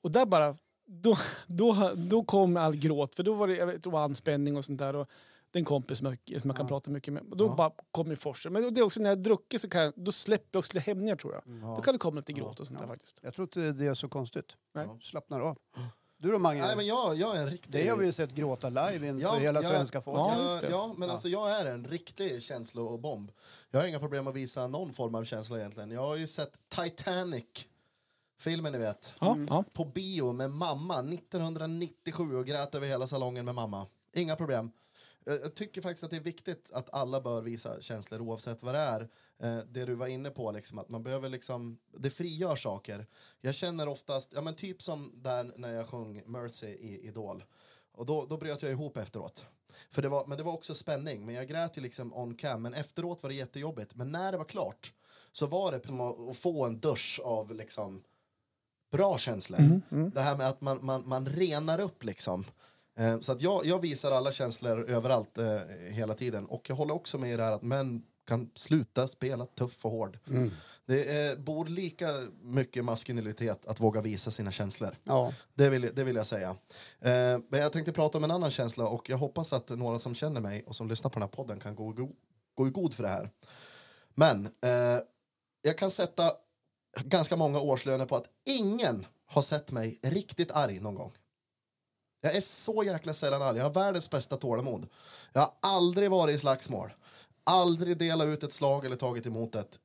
Och 0.00 0.10
där 0.12 0.26
bara, 0.26 0.56
då, 0.86 1.16
då, 1.46 1.92
då 1.96 2.24
kom 2.24 2.56
all 2.56 2.76
gråt. 2.76 3.14
För 3.14 3.22
då 3.22 3.34
var 3.34 3.46
det, 3.48 3.56
jag 3.56 3.66
vet, 3.66 3.82
det 3.82 3.90
var 3.90 4.00
anspänning 4.04 4.56
och 4.56 4.64
sånt 4.64 4.78
där. 4.78 4.96
Och 4.96 5.08
det 5.50 5.58
är 5.58 5.60
en 5.60 5.64
kompis 5.64 5.98
som 5.98 6.06
jag, 6.24 6.40
som 6.42 6.50
jag 6.50 6.56
kan 6.56 6.64
Ja. 6.66 6.68
prata 6.68 6.90
mycket 6.90 7.14
med. 7.14 7.22
Och 7.30 7.36
då 7.36 7.44
Ja. 7.46 7.54
bara 7.56 7.70
kom 7.90 8.10
ju 8.10 8.16
forsen. 8.16 8.52
Men 8.52 8.74
det 8.74 8.80
är 8.80 8.84
också 8.84 9.00
när 9.00 9.08
jag 9.08 9.18
druckit 9.22 9.60
så 9.60 9.68
kan 9.68 9.80
jag, 9.82 9.92
då 9.96 10.12
släpper 10.12 10.48
jag 10.52 10.58
också 10.58 10.78
hämningar 10.78 11.16
tror 11.16 11.34
jag. 11.34 11.42
Ja. 11.62 11.74
Då 11.76 11.82
kan 11.82 11.94
det 11.94 11.98
komma 11.98 12.16
lite 12.16 12.32
gråt 12.32 12.60
och 12.60 12.66
sånt 12.66 12.78
där 12.80 12.86
faktiskt. 12.86 13.18
Jag 13.22 13.34
tror 13.34 13.44
inte 13.44 13.72
det 13.72 13.86
är 13.86 13.94
så 13.94 14.08
konstigt. 14.08 14.56
Nej. 14.74 14.86
Slappnar 15.02 15.40
av. 15.40 15.58
Du 16.26 16.32
då 16.32 16.38
Mange? 16.38 16.60
Nej, 16.62 16.76
men 16.76 16.86
jag, 16.86 17.16
jag 17.16 17.36
är 17.36 17.40
en 17.40 17.50
riktig... 17.50 17.72
Det 17.72 17.88
har 17.88 17.96
vi 17.96 18.06
ju 18.06 18.12
sett 18.12 18.30
gråta 18.30 18.68
live 18.68 19.08
inför 19.08 19.20
Ja, 19.22 19.34
hela 19.34 19.62
ja, 19.62 19.68
svenska 19.68 20.00
folket. 20.00 20.38
Ja, 20.38 20.58
Ja, 20.62 20.68
ja, 20.70 20.94
men 20.96 21.08
Ja. 21.08 21.12
alltså 21.12 21.28
jag 21.28 21.50
är 21.60 21.66
en 21.66 21.84
riktig 21.86 22.42
känslobomb. 22.42 23.32
Jag 23.70 23.80
har 23.80 23.86
inga 23.86 23.98
problem 23.98 24.26
att 24.26 24.34
visa 24.34 24.66
någon 24.68 24.92
form 24.92 25.14
av 25.14 25.24
känsla 25.24 25.58
egentligen. 25.58 25.90
Jag 25.90 26.00
har 26.06 26.16
ju 26.16 26.26
sett 26.26 26.52
Titanic, 26.68 27.44
filmen 28.40 28.72
ni 28.72 28.78
vet, 28.78 29.12
Ja, 29.20 29.32
Mm. 29.34 29.46
ja. 29.50 29.64
på 29.72 29.84
bio 29.84 30.32
med 30.32 30.50
mamma 30.50 31.02
1997 31.02 32.36
och 32.36 32.46
grät 32.46 32.74
över 32.74 32.86
hela 32.86 33.06
salongen 33.06 33.44
med 33.44 33.54
mamma. 33.54 33.86
Inga 34.14 34.36
problem. 34.36 34.70
Jag 35.28 35.40
jag 35.40 35.54
tycker 35.54 35.82
faktiskt 35.82 36.04
att 36.04 36.10
det 36.10 36.16
är 36.16 36.20
viktigt 36.20 36.70
att 36.72 36.94
alla 36.94 37.20
bör 37.20 37.42
visa 37.42 37.80
känslor 37.80 38.20
oavsett 38.20 38.62
vad 38.62 38.74
det 38.74 38.78
är. 38.78 39.08
Eh, 39.38 39.58
det 39.58 39.84
du 39.84 39.94
var 39.94 40.06
inne 40.06 40.30
på, 40.30 40.52
liksom, 40.52 40.78
att 40.78 40.88
man 40.88 41.02
behöver 41.02 41.28
liksom, 41.28 41.78
det 41.98 42.10
frigör 42.10 42.56
saker. 42.56 43.06
Jag 43.40 43.54
känner 43.54 43.88
oftast, 43.88 44.32
ja 44.34 44.40
men 44.40 44.54
typ 44.54 44.82
som 44.82 45.12
där 45.14 45.52
när 45.56 45.72
jag 45.72 45.88
sjöng 45.88 46.22
Mercy 46.26 46.66
i 46.66 47.08
Idol. 47.08 47.44
Och 47.92 48.06
då, 48.06 48.26
då 48.26 48.36
bröt 48.36 48.62
jag 48.62 48.70
ihop 48.70 48.96
efteråt. 48.96 49.46
För 49.90 50.02
det 50.02 50.08
var, 50.08 50.26
men 50.26 50.38
det 50.38 50.44
var 50.44 50.52
också 50.52 50.74
spänning, 50.74 51.26
men 51.26 51.34
jag 51.34 51.48
grät 51.48 51.76
ju 51.76 51.80
liksom 51.80 52.14
on 52.14 52.34
cam. 52.34 52.62
Men 52.62 52.74
efteråt 52.74 53.22
var 53.22 53.30
det 53.30 53.36
jättejobbigt. 53.36 53.94
Men 53.94 54.12
när 54.12 54.32
det 54.32 54.38
var 54.38 54.44
klart 54.44 54.92
så 55.32 55.46
var 55.46 55.72
det 55.72 55.86
som 55.86 56.00
att 56.00 56.28
att 56.28 56.36
få 56.36 56.66
en 56.66 56.80
dusch 56.80 57.20
av 57.24 57.54
liksom 57.54 58.02
bra 58.90 59.18
känslor. 59.18 59.60
Mm, 59.60 59.82
mm. 59.90 60.10
Det 60.10 60.20
här 60.20 60.36
med 60.36 60.48
att 60.48 60.60
man, 60.60 60.84
man, 60.84 61.08
man 61.08 61.26
renar 61.26 61.80
upp 61.80 62.04
liksom. 62.04 62.44
Eh, 62.98 63.20
så 63.20 63.32
att 63.32 63.40
jag, 63.40 63.66
jag 63.66 63.80
visar 63.80 64.12
alla 64.12 64.32
känslor 64.32 64.84
överallt 64.90 65.38
eh, 65.38 65.58
hela 65.90 66.14
tiden. 66.14 66.46
Och 66.46 66.70
jag 66.70 66.76
håller 66.76 66.94
också 66.94 67.18
med 67.18 67.32
i 67.32 67.36
det 67.36 67.42
här 67.42 67.52
att 67.52 67.62
män 67.62 68.02
kan 68.26 68.50
sluta 68.54 69.08
spela 69.08 69.46
tuff 69.46 69.84
och 69.84 69.90
hård. 69.90 70.18
Mm. 70.28 70.50
Det 70.86 71.30
eh, 71.30 71.38
bor 71.38 71.66
lika 71.66 72.06
mycket 72.42 72.84
maskulinitet 72.84 73.66
att 73.66 73.80
våga 73.80 74.00
visa 74.00 74.30
sina 74.30 74.52
känslor. 74.52 74.96
Ja. 75.04 75.32
Det 75.54 75.68
vill, 75.68 75.90
det 75.94 76.04
vill 76.04 76.16
jag 76.16 76.26
säga. 76.26 76.50
Eh, 77.00 77.38
men 77.48 77.60
jag 77.60 77.72
tänkte 77.72 77.92
prata 77.92 78.18
om 78.18 78.24
en 78.24 78.30
annan 78.30 78.50
känsla 78.50 78.88
och 78.88 79.10
jag 79.10 79.16
hoppas 79.16 79.52
att 79.52 79.68
några 79.68 79.98
som 79.98 80.14
känner 80.14 80.40
mig 80.40 80.64
och 80.66 80.76
som 80.76 80.88
lyssnar 80.88 81.10
på 81.10 81.14
den 81.14 81.22
här 81.22 81.36
podden 81.36 81.60
kan 81.60 81.74
gå, 81.74 81.92
go, 81.92 82.08
gå 82.54 82.66
i 82.66 82.70
god 82.70 82.94
för 82.94 83.02
det 83.02 83.08
här. 83.08 83.30
Men 84.14 84.46
eh, 84.46 85.00
jag 85.62 85.78
kan 85.78 85.90
sätta 85.90 86.32
ganska 87.04 87.36
många 87.36 87.60
årslöner 87.60 88.06
på 88.06 88.16
att 88.16 88.26
ingen 88.44 89.06
har 89.26 89.42
sett 89.42 89.72
mig 89.72 89.98
riktigt 90.02 90.50
arg 90.50 90.80
någon 90.80 90.94
gång. 90.94 91.12
Jag 92.26 92.36
är 92.36 92.40
så 92.40 92.82
jäkla 92.84 93.14
sällan 93.14 93.42
arg. 93.42 93.56
Jag 93.56 93.64
har 93.64 93.70
världens 93.70 94.10
bästa 94.10 94.36
tålamod. 94.36 94.88
Jag 95.32 95.40
har 95.40 95.50
aldrig 95.62 96.10
varit 96.10 96.36
i 96.36 96.38
slagsmål. 96.38 96.92
Aldrig 97.44 97.98
delat 97.98 98.26
ut 98.26 98.42
ett 98.42 98.52
slag 98.52 98.84
eller 98.84 98.96
tagit 98.96 99.26
emot 99.26 99.54
ett. 99.54 99.78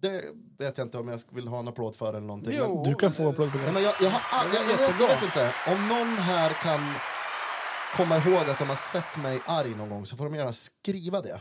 Det 0.00 0.24
vet 0.58 0.78
jag 0.78 0.86
inte 0.86 0.98
om 0.98 1.08
jag 1.08 1.20
vill 1.30 1.48
ha 1.48 1.58
en 1.58 1.68
applåd 1.68 1.96
för 1.96 2.08
eller 2.08 2.20
någonting. 2.20 2.58
Men- 2.58 2.68
Jo, 2.68 2.82
Du 2.86 2.94
kan 2.94 3.12
få 3.12 3.28
applåd 3.28 3.50
för 3.52 3.58
Nej, 3.58 3.66
det. 3.66 3.72
men 3.72 3.82
jag, 3.82 3.94
jag, 4.00 4.10
har, 4.10 4.46
jag, 4.54 4.54
jag, 4.70 4.76
vet, 4.78 4.80
jag 5.00 5.08
vet 5.08 5.22
inte. 5.22 5.54
Om 5.68 5.88
någon 5.88 6.18
här 6.18 6.52
kan 6.62 6.94
komma 7.96 8.16
ihåg 8.16 8.50
att 8.50 8.58
de 8.58 8.68
har 8.68 8.76
sett 8.76 9.16
mig 9.22 9.40
arg 9.46 9.74
någon 9.74 9.88
gång 9.88 10.06
så 10.06 10.16
får 10.16 10.24
de 10.24 10.34
gärna 10.34 10.52
skriva 10.52 11.20
det. 11.20 11.40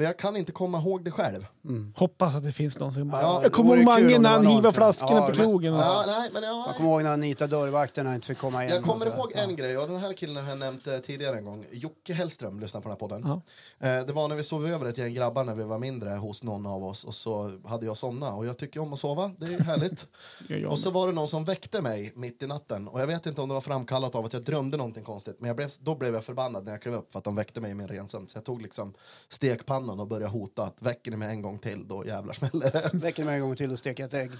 För 0.00 0.04
jag 0.04 0.16
kan 0.16 0.36
inte 0.36 0.52
komma 0.52 0.78
ihåg 0.78 1.04
det 1.04 1.10
själv. 1.10 1.46
Mm. 1.64 1.92
Hoppas 1.96 2.34
att 2.34 2.44
det 2.44 2.52
finns 2.52 2.78
någon 2.78 2.94
som 2.94 3.08
bara... 3.08 3.22
Ja, 3.22 3.40
jag 3.42 3.52
kommer 3.52 3.76
ihåg 3.76 3.84
Mange 3.84 4.18
när 4.18 4.30
han 4.30 4.46
hivade 4.46 4.72
flaskorna 4.72 5.20
Ja, 5.20 5.26
på 5.26 5.32
men- 5.36 5.36
krogen. 5.36 5.74
Ja, 5.74 6.04
nej, 6.06 6.30
men 6.34 6.42
jag, 6.42 6.56
Jag 6.68 6.76
kommer 6.76 6.90
ihåg 6.90 7.02
när 7.02 7.12
Anita 7.12 7.46
dörrvakterna 7.46 8.14
inte 8.14 8.26
fick 8.26 8.38
komma 8.38 8.64
in. 8.64 8.70
jag 8.70 8.82
kommer 8.84 9.08
och 9.08 9.14
ihåg 9.14 9.32
en 9.34 9.56
grej, 9.56 9.78
och 9.78 9.88
den 9.88 9.96
här 9.96 10.12
killen 10.12 10.36
har 10.44 10.48
jag 10.50 10.58
nämnt 10.58 10.86
eh, 10.86 10.98
tidigare 10.98 11.36
en 11.36 11.44
gång. 11.44 11.66
Jocke 11.72 12.12
Hellström 12.14 12.60
lyssnar 12.60 12.80
på 12.80 12.88
den 12.88 12.92
här 12.92 12.98
podden. 12.98 13.22
Ja. 13.78 13.88
Eh, 13.88 14.06
det 14.06 14.12
var 14.12 14.28
när 14.28 14.36
vi 14.36 14.44
sov 14.44 14.66
över 14.66 14.86
ett 14.86 14.98
gäng 14.98 15.14
grabbar 15.14 15.44
när 15.44 15.54
vi 15.54 15.62
var 15.62 15.78
mindre 15.78 16.10
hos 16.10 16.42
någon 16.42 16.66
av 16.66 16.84
oss 16.84 17.04
och 17.04 17.14
så 17.14 17.58
hade 17.64 17.86
jag 17.86 17.96
somnat. 17.96 18.34
Och 18.34 18.46
jag 18.46 18.58
tycker 18.58 18.80
om 18.80 18.92
att 18.92 19.00
sova, 19.00 19.30
det 19.38 19.46
är 19.46 19.60
härligt. 19.60 20.06
Och 20.68 20.78
så 20.78 20.90
var 20.90 21.06
det 21.06 21.12
någon 21.12 21.28
som 21.28 21.44
väckte 21.44 21.82
mig 21.82 22.12
mitt 22.16 22.42
i 22.42 22.46
natten. 22.46 22.88
Och 22.88 23.00
jag 23.00 23.06
vet 23.06 23.26
inte 23.26 23.40
om 23.40 23.48
det 23.48 23.54
var 23.54 23.60
framkallat 23.60 24.14
av 24.14 24.24
att 24.24 24.32
jag 24.32 24.42
drömde 24.42 24.76
någonting 24.76 25.04
konstigt. 25.04 25.36
Men 25.40 25.46
jag 25.48 25.56
blev, 25.56 25.70
då 25.80 25.94
blev 25.94 26.14
jag 26.14 26.24
förbannad 26.24 26.64
när 26.64 26.72
jag 26.72 26.82
klev 26.82 26.94
upp 26.94 27.12
för 27.12 27.18
att 27.18 27.24
de 27.24 27.34
väckte 27.36 27.60
mig 27.60 27.70
i 27.70 27.74
min 27.74 27.88
rensömn. 27.88 28.28
Så 28.28 28.36
jag 28.36 28.44
tog 28.44 28.62
liksom 28.62 28.94
stekpannan 29.28 29.89
och 29.90 30.06
började 30.06 30.32
hota 30.32 30.62
att 30.62 30.82
väcker 30.82 31.10
ni 31.10 31.16
mig 31.16 31.28
en 31.28 31.42
gång 31.42 31.58
till 31.58 31.88
då 31.88 32.06
jävlar 32.06 32.34
smäller 32.34 32.70
det. 32.70 32.90
Väcker 32.98 33.24
mig 33.24 33.34
en 33.34 33.40
gång 33.40 33.56
till 33.56 33.72
och 33.72 33.78
steker 33.78 34.04
ett 34.04 34.14
ägg. 34.14 34.30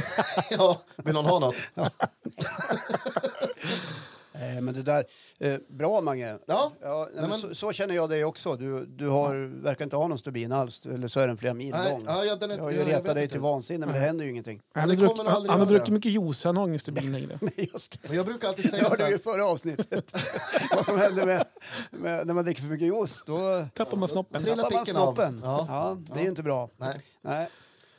ja, 0.50 0.80
vill 0.96 1.14
någon 1.14 1.24
ha 1.24 1.38
något? 1.38 1.56
Eh, 4.34 4.60
men 4.60 4.74
det 4.74 4.82
där, 4.82 5.04
eh, 5.38 5.56
bra 5.68 6.00
Mange. 6.00 6.38
Ja, 6.46 6.72
Ja, 6.82 7.08
nej, 7.14 7.28
men 7.28 7.38
så, 7.38 7.54
så 7.54 7.72
känner 7.72 7.94
jag 7.94 8.10
dig 8.10 8.24
också. 8.24 8.56
Du, 8.56 8.86
du 8.86 9.08
har, 9.08 9.62
verkar 9.62 9.84
inte 9.84 9.96
ha 9.96 10.08
någon 10.08 10.18
stubin 10.18 10.52
alls, 10.52 10.86
eller 10.86 11.08
så 11.08 11.20
är 11.20 11.26
den 11.28 11.36
flera 11.36 11.54
mil 11.54 11.70
Nej, 11.70 11.90
lång. 11.92 12.04
ja, 12.06 12.24
ja, 12.24 12.36
den 12.36 12.50
är- 12.50 12.56
jag 12.56 12.62
har 12.64 12.70
ju 12.70 12.76
ja, 12.76 12.82
jag 12.82 12.88
retat 12.88 13.06
vet 13.08 13.14
dig 13.14 13.22
inte. 13.22 13.32
till 13.32 13.40
vansinne, 13.40 13.86
men 13.86 13.94
det 13.94 14.00
händer 14.00 14.24
ju 14.24 14.30
ingenting. 14.30 14.60
Han 14.74 14.88
har, 14.88 14.96
druckit, 14.96 15.26
han, 15.26 15.48
han 15.48 15.60
har 15.60 15.66
druckit 15.66 15.88
mycket 15.92 16.12
juice, 16.12 16.44
han 16.44 16.56
har 16.56 16.66
ingen 16.68 16.78
stubin 16.78 17.12
längre. 17.12 17.38
Nej, 17.40 17.52
Just 17.72 18.02
det. 18.08 18.14
Jag 18.14 18.26
brukar 18.26 18.48
alltid 18.48 18.70
säga 18.70 18.84
så 18.84 18.90
hörde 18.90 19.08
i 19.08 19.10
här. 19.10 19.18
förra 19.18 19.46
avsnittet. 19.46 20.12
Vad 20.76 20.84
som 20.86 20.98
händer 20.98 21.26
med, 21.26 21.46
med, 21.90 22.26
när 22.26 22.34
man 22.34 22.44
dricker 22.44 22.62
för 22.62 22.68
mycket 22.68 22.86
juice. 22.88 23.22
Då 23.26 23.66
Tappar 23.74 23.96
man 23.96 24.08
snoppen. 24.08 24.44
Tappar 24.44 24.72
man 24.72 24.86
snoppen. 24.86 25.40
Ja. 25.44 25.66
Ja. 25.68 25.98
det 26.14 26.18
är 26.18 26.22
ju 26.22 26.28
inte 26.28 26.42
bra. 26.42 26.68
Nej. 26.76 26.96
Nej. 27.22 27.48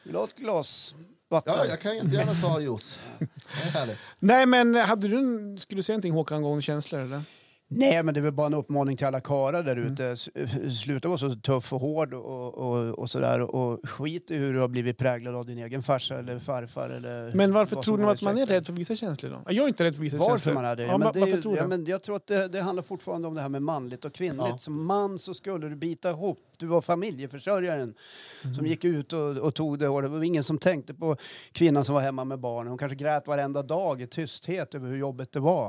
Vill 0.04 0.14
du 0.14 0.20
ha 0.20 0.26
ett 0.26 0.36
glas 0.38 0.94
vatten? 1.30 1.54
Ja, 1.58 1.66
jag 1.66 1.80
kan 1.82 1.96
jättegärna 1.96 2.34
ta 2.34 2.60
juice. 2.60 3.00
Det 3.20 3.68
är 3.68 3.72
härligt. 3.72 3.98
Nej, 4.20 4.46
men 4.46 4.76
hade 4.76 5.08
du, 5.08 5.18
skulle 5.60 5.80
du 5.80 5.84
säga 5.84 5.94
någonting 5.94 6.14
Håkan 6.14 6.38
angående 6.38 6.62
känslor 6.62 7.02
eller? 7.02 7.22
Nej, 7.68 8.04
men 8.04 8.14
det 8.14 8.20
är 8.20 8.22
väl 8.22 8.34
bara 8.34 8.48
en 8.48 8.54
uppmaning 8.54 8.98
till 8.98 9.08
alla 9.08 9.20
karlar 9.20 9.64
där 9.64 9.76
Mm. 9.78 9.94
ute. 9.94 10.06
S- 10.08 10.30
Sluta 10.84 11.08
vara 11.08 11.18
så 11.18 11.36
tuff 11.36 11.74
och 11.74 11.80
hård 11.82 12.14
och, 12.14 12.54
och, 12.58 13.00
och 13.00 13.10
sådär. 13.10 13.42
Och 13.42 13.90
skit 13.90 14.32
i 14.32 14.36
hur 14.36 14.54
du 14.54 14.60
har 14.60 14.68
blivit 14.68 14.98
präglad 14.98 15.36
av 15.36 15.46
din 15.46 15.58
egen 15.58 15.84
farsa 15.84 16.20
eller 16.20 16.40
farfar. 16.40 16.90
Eller 16.90 17.32
Men 17.34 17.54
varför 17.54 17.76
tror 17.82 17.98
ni 17.98 18.04
att 18.04 18.22
man 18.22 18.38
är 18.38 18.46
rädd 18.46 18.66
för 18.66 18.74
visa 18.74 18.96
känslor 18.96 19.32
då? 19.32 19.52
Jag 19.54 19.64
är 19.64 19.68
inte 19.68 19.84
rädd 19.84 19.96
för 19.96 20.02
visa 20.02 20.18
Varför 20.18 20.32
känslor. 20.32 20.54
man 20.54 20.66
är 20.66 20.76
det? 20.76 20.84
Ja, 20.84 20.90
Ja, 20.92 20.98
men 20.98 21.14
det 21.14 21.20
varför 21.20 21.42
tror 21.42 21.58
ja, 21.58 21.68
men 21.68 21.86
Jag 21.86 22.04
tror 22.04 22.16
att 22.16 22.28
det, 22.28 22.48
det 22.48 22.62
handlar 22.62 22.84
fortfarande 22.84 23.28
om 23.28 23.34
det 23.34 23.42
här 23.42 23.50
med 23.50 23.62
manligt 23.62 24.06
och 24.06 24.14
kvinnligt. 24.14 24.46
Ja. 24.50 24.58
Som 24.58 24.86
man 24.86 25.20
så 25.20 25.34
skulle 25.34 25.70
du 25.70 25.76
bita 25.76 26.10
ihop. 26.10 26.40
Du 26.58 26.66
var 26.68 26.82
familjeförsörjaren 26.82 27.94
som 28.58 28.66
gick 28.68 28.84
ut 28.84 29.14
och, 29.14 29.38
och 29.38 29.56
tog 29.56 29.80
det. 29.80 29.90
Och 29.90 30.02
det 30.02 30.08
var 30.08 30.24
ingen 30.24 30.44
som 30.44 30.58
tänkte 30.58 30.94
på 30.94 31.18
kvinnan 31.52 31.86
som 31.86 31.96
var 31.96 32.02
hemma 32.02 32.24
med 32.24 32.40
barnen. 32.40 32.68
Hon 32.70 32.78
kanske 32.78 32.96
grät 32.96 33.28
varenda 33.28 33.64
dag 33.64 34.02
i 34.02 34.08
tysthet 34.08 34.76
över 34.76 34.90
hur 34.90 34.98
jobbigt 34.98 35.32
det 35.32 35.40
var. 35.40 35.66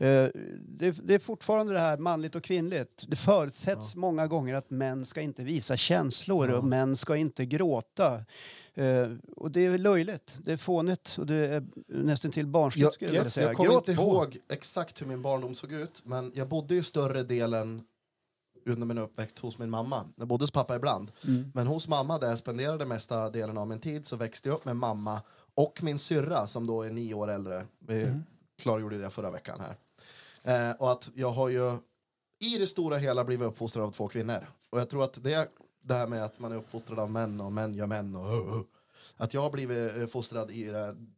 Eh, 0.00 0.28
det, 0.68 0.90
det 1.04 1.14
är 1.14 1.18
fortfarande 1.34 1.72
det 1.72 1.80
här 1.80 1.98
manligt 1.98 2.34
och 2.34 2.44
kvinnligt. 2.44 3.04
Det 3.08 3.16
förutsätts 3.16 3.96
många 3.96 4.26
gånger 4.26 4.54
att 4.54 4.70
män 4.70 5.04
ska 5.04 5.20
inte 5.20 5.42
visa 5.44 5.76
känslor 5.76 6.50
och 6.50 6.64
män 6.64 6.96
ska 6.96 7.16
inte 7.16 7.46
gråta. 7.46 8.14
Eh, 8.74 9.08
och 9.36 9.50
det 9.50 9.60
är 9.60 9.78
löjligt, 9.78 10.36
det 10.44 10.52
är 10.52 10.56
fånigt 10.56 11.18
och 11.18 11.26
det 11.26 11.34
är 11.36 11.64
nästan 11.86 12.30
till 12.30 12.46
barnsligt 12.46 12.96
Jag, 13.00 13.10
jag 13.10 13.16
yes, 13.16 13.34
säga. 13.34 13.46
jag 13.46 13.56
kommer 13.56 13.70
Gråt 13.70 13.88
inte 13.88 14.02
på. 14.02 14.08
ihåg 14.08 14.38
exakt 14.50 15.00
hur 15.00 15.06
min 15.06 15.22
barndom 15.22 15.54
såg 15.54 15.72
ut, 15.72 16.02
men 16.04 16.32
jag 16.34 16.48
bodde 16.48 16.74
ju 16.74 16.82
större 16.82 17.22
delen 17.22 17.84
under 18.66 18.86
min 18.86 18.98
uppväxt 18.98 19.38
hos 19.38 19.58
min 19.58 19.70
mamma. 19.70 20.04
Jag 20.16 20.28
bodde 20.28 20.42
hos 20.42 20.50
pappa 20.50 20.76
ibland. 20.76 21.12
Men 21.54 21.66
hos 21.66 21.88
mamma 21.88 22.18
där 22.18 22.28
jag 22.28 22.38
spenderade 22.38 22.86
mesta 22.86 23.30
delen 23.30 23.58
av 23.58 23.66
min 23.68 23.80
tid 23.80 24.06
så 24.06 24.16
växte 24.16 24.48
jag 24.48 24.56
upp 24.56 24.64
med 24.64 24.76
mamma 24.76 25.22
och 25.54 25.82
min 25.82 25.98
syrra 25.98 26.46
som 26.46 26.66
då 26.66 26.82
är 26.82 26.90
nio 26.90 27.14
år 27.14 27.30
äldre. 27.30 27.64
Vi 27.78 28.20
klargjorde 28.58 28.98
det 28.98 29.10
förra 29.10 29.30
veckan 29.30 29.60
här. 29.60 29.76
Eh, 30.44 30.70
och 30.70 30.92
att 30.92 31.10
jag 31.14 31.30
har 31.30 31.48
ju 31.48 31.78
i 32.38 32.58
det 32.58 32.66
stora 32.66 32.96
hela 32.96 33.24
blivit 33.24 33.46
uppfostrad 33.46 33.84
av 33.84 33.90
två 33.90 34.08
kvinnor. 34.08 34.46
Och 34.70 34.80
jag 34.80 34.90
tror 34.90 35.04
att 35.04 35.24
det, 35.24 35.48
det 35.82 35.94
här 35.94 36.06
med 36.06 36.24
att 36.24 36.38
man 36.38 36.52
är 36.52 36.56
uppfostrad 36.56 36.98
av 36.98 37.10
män 37.10 37.40
och 37.40 37.52
män 37.52 37.74
gör 37.74 37.86
män 37.86 38.16
och 38.16 38.26
att 39.16 39.34
jag 39.34 39.40
har 39.40 39.50
blivit 39.50 40.12
fostrad 40.12 40.50
i 40.50 40.64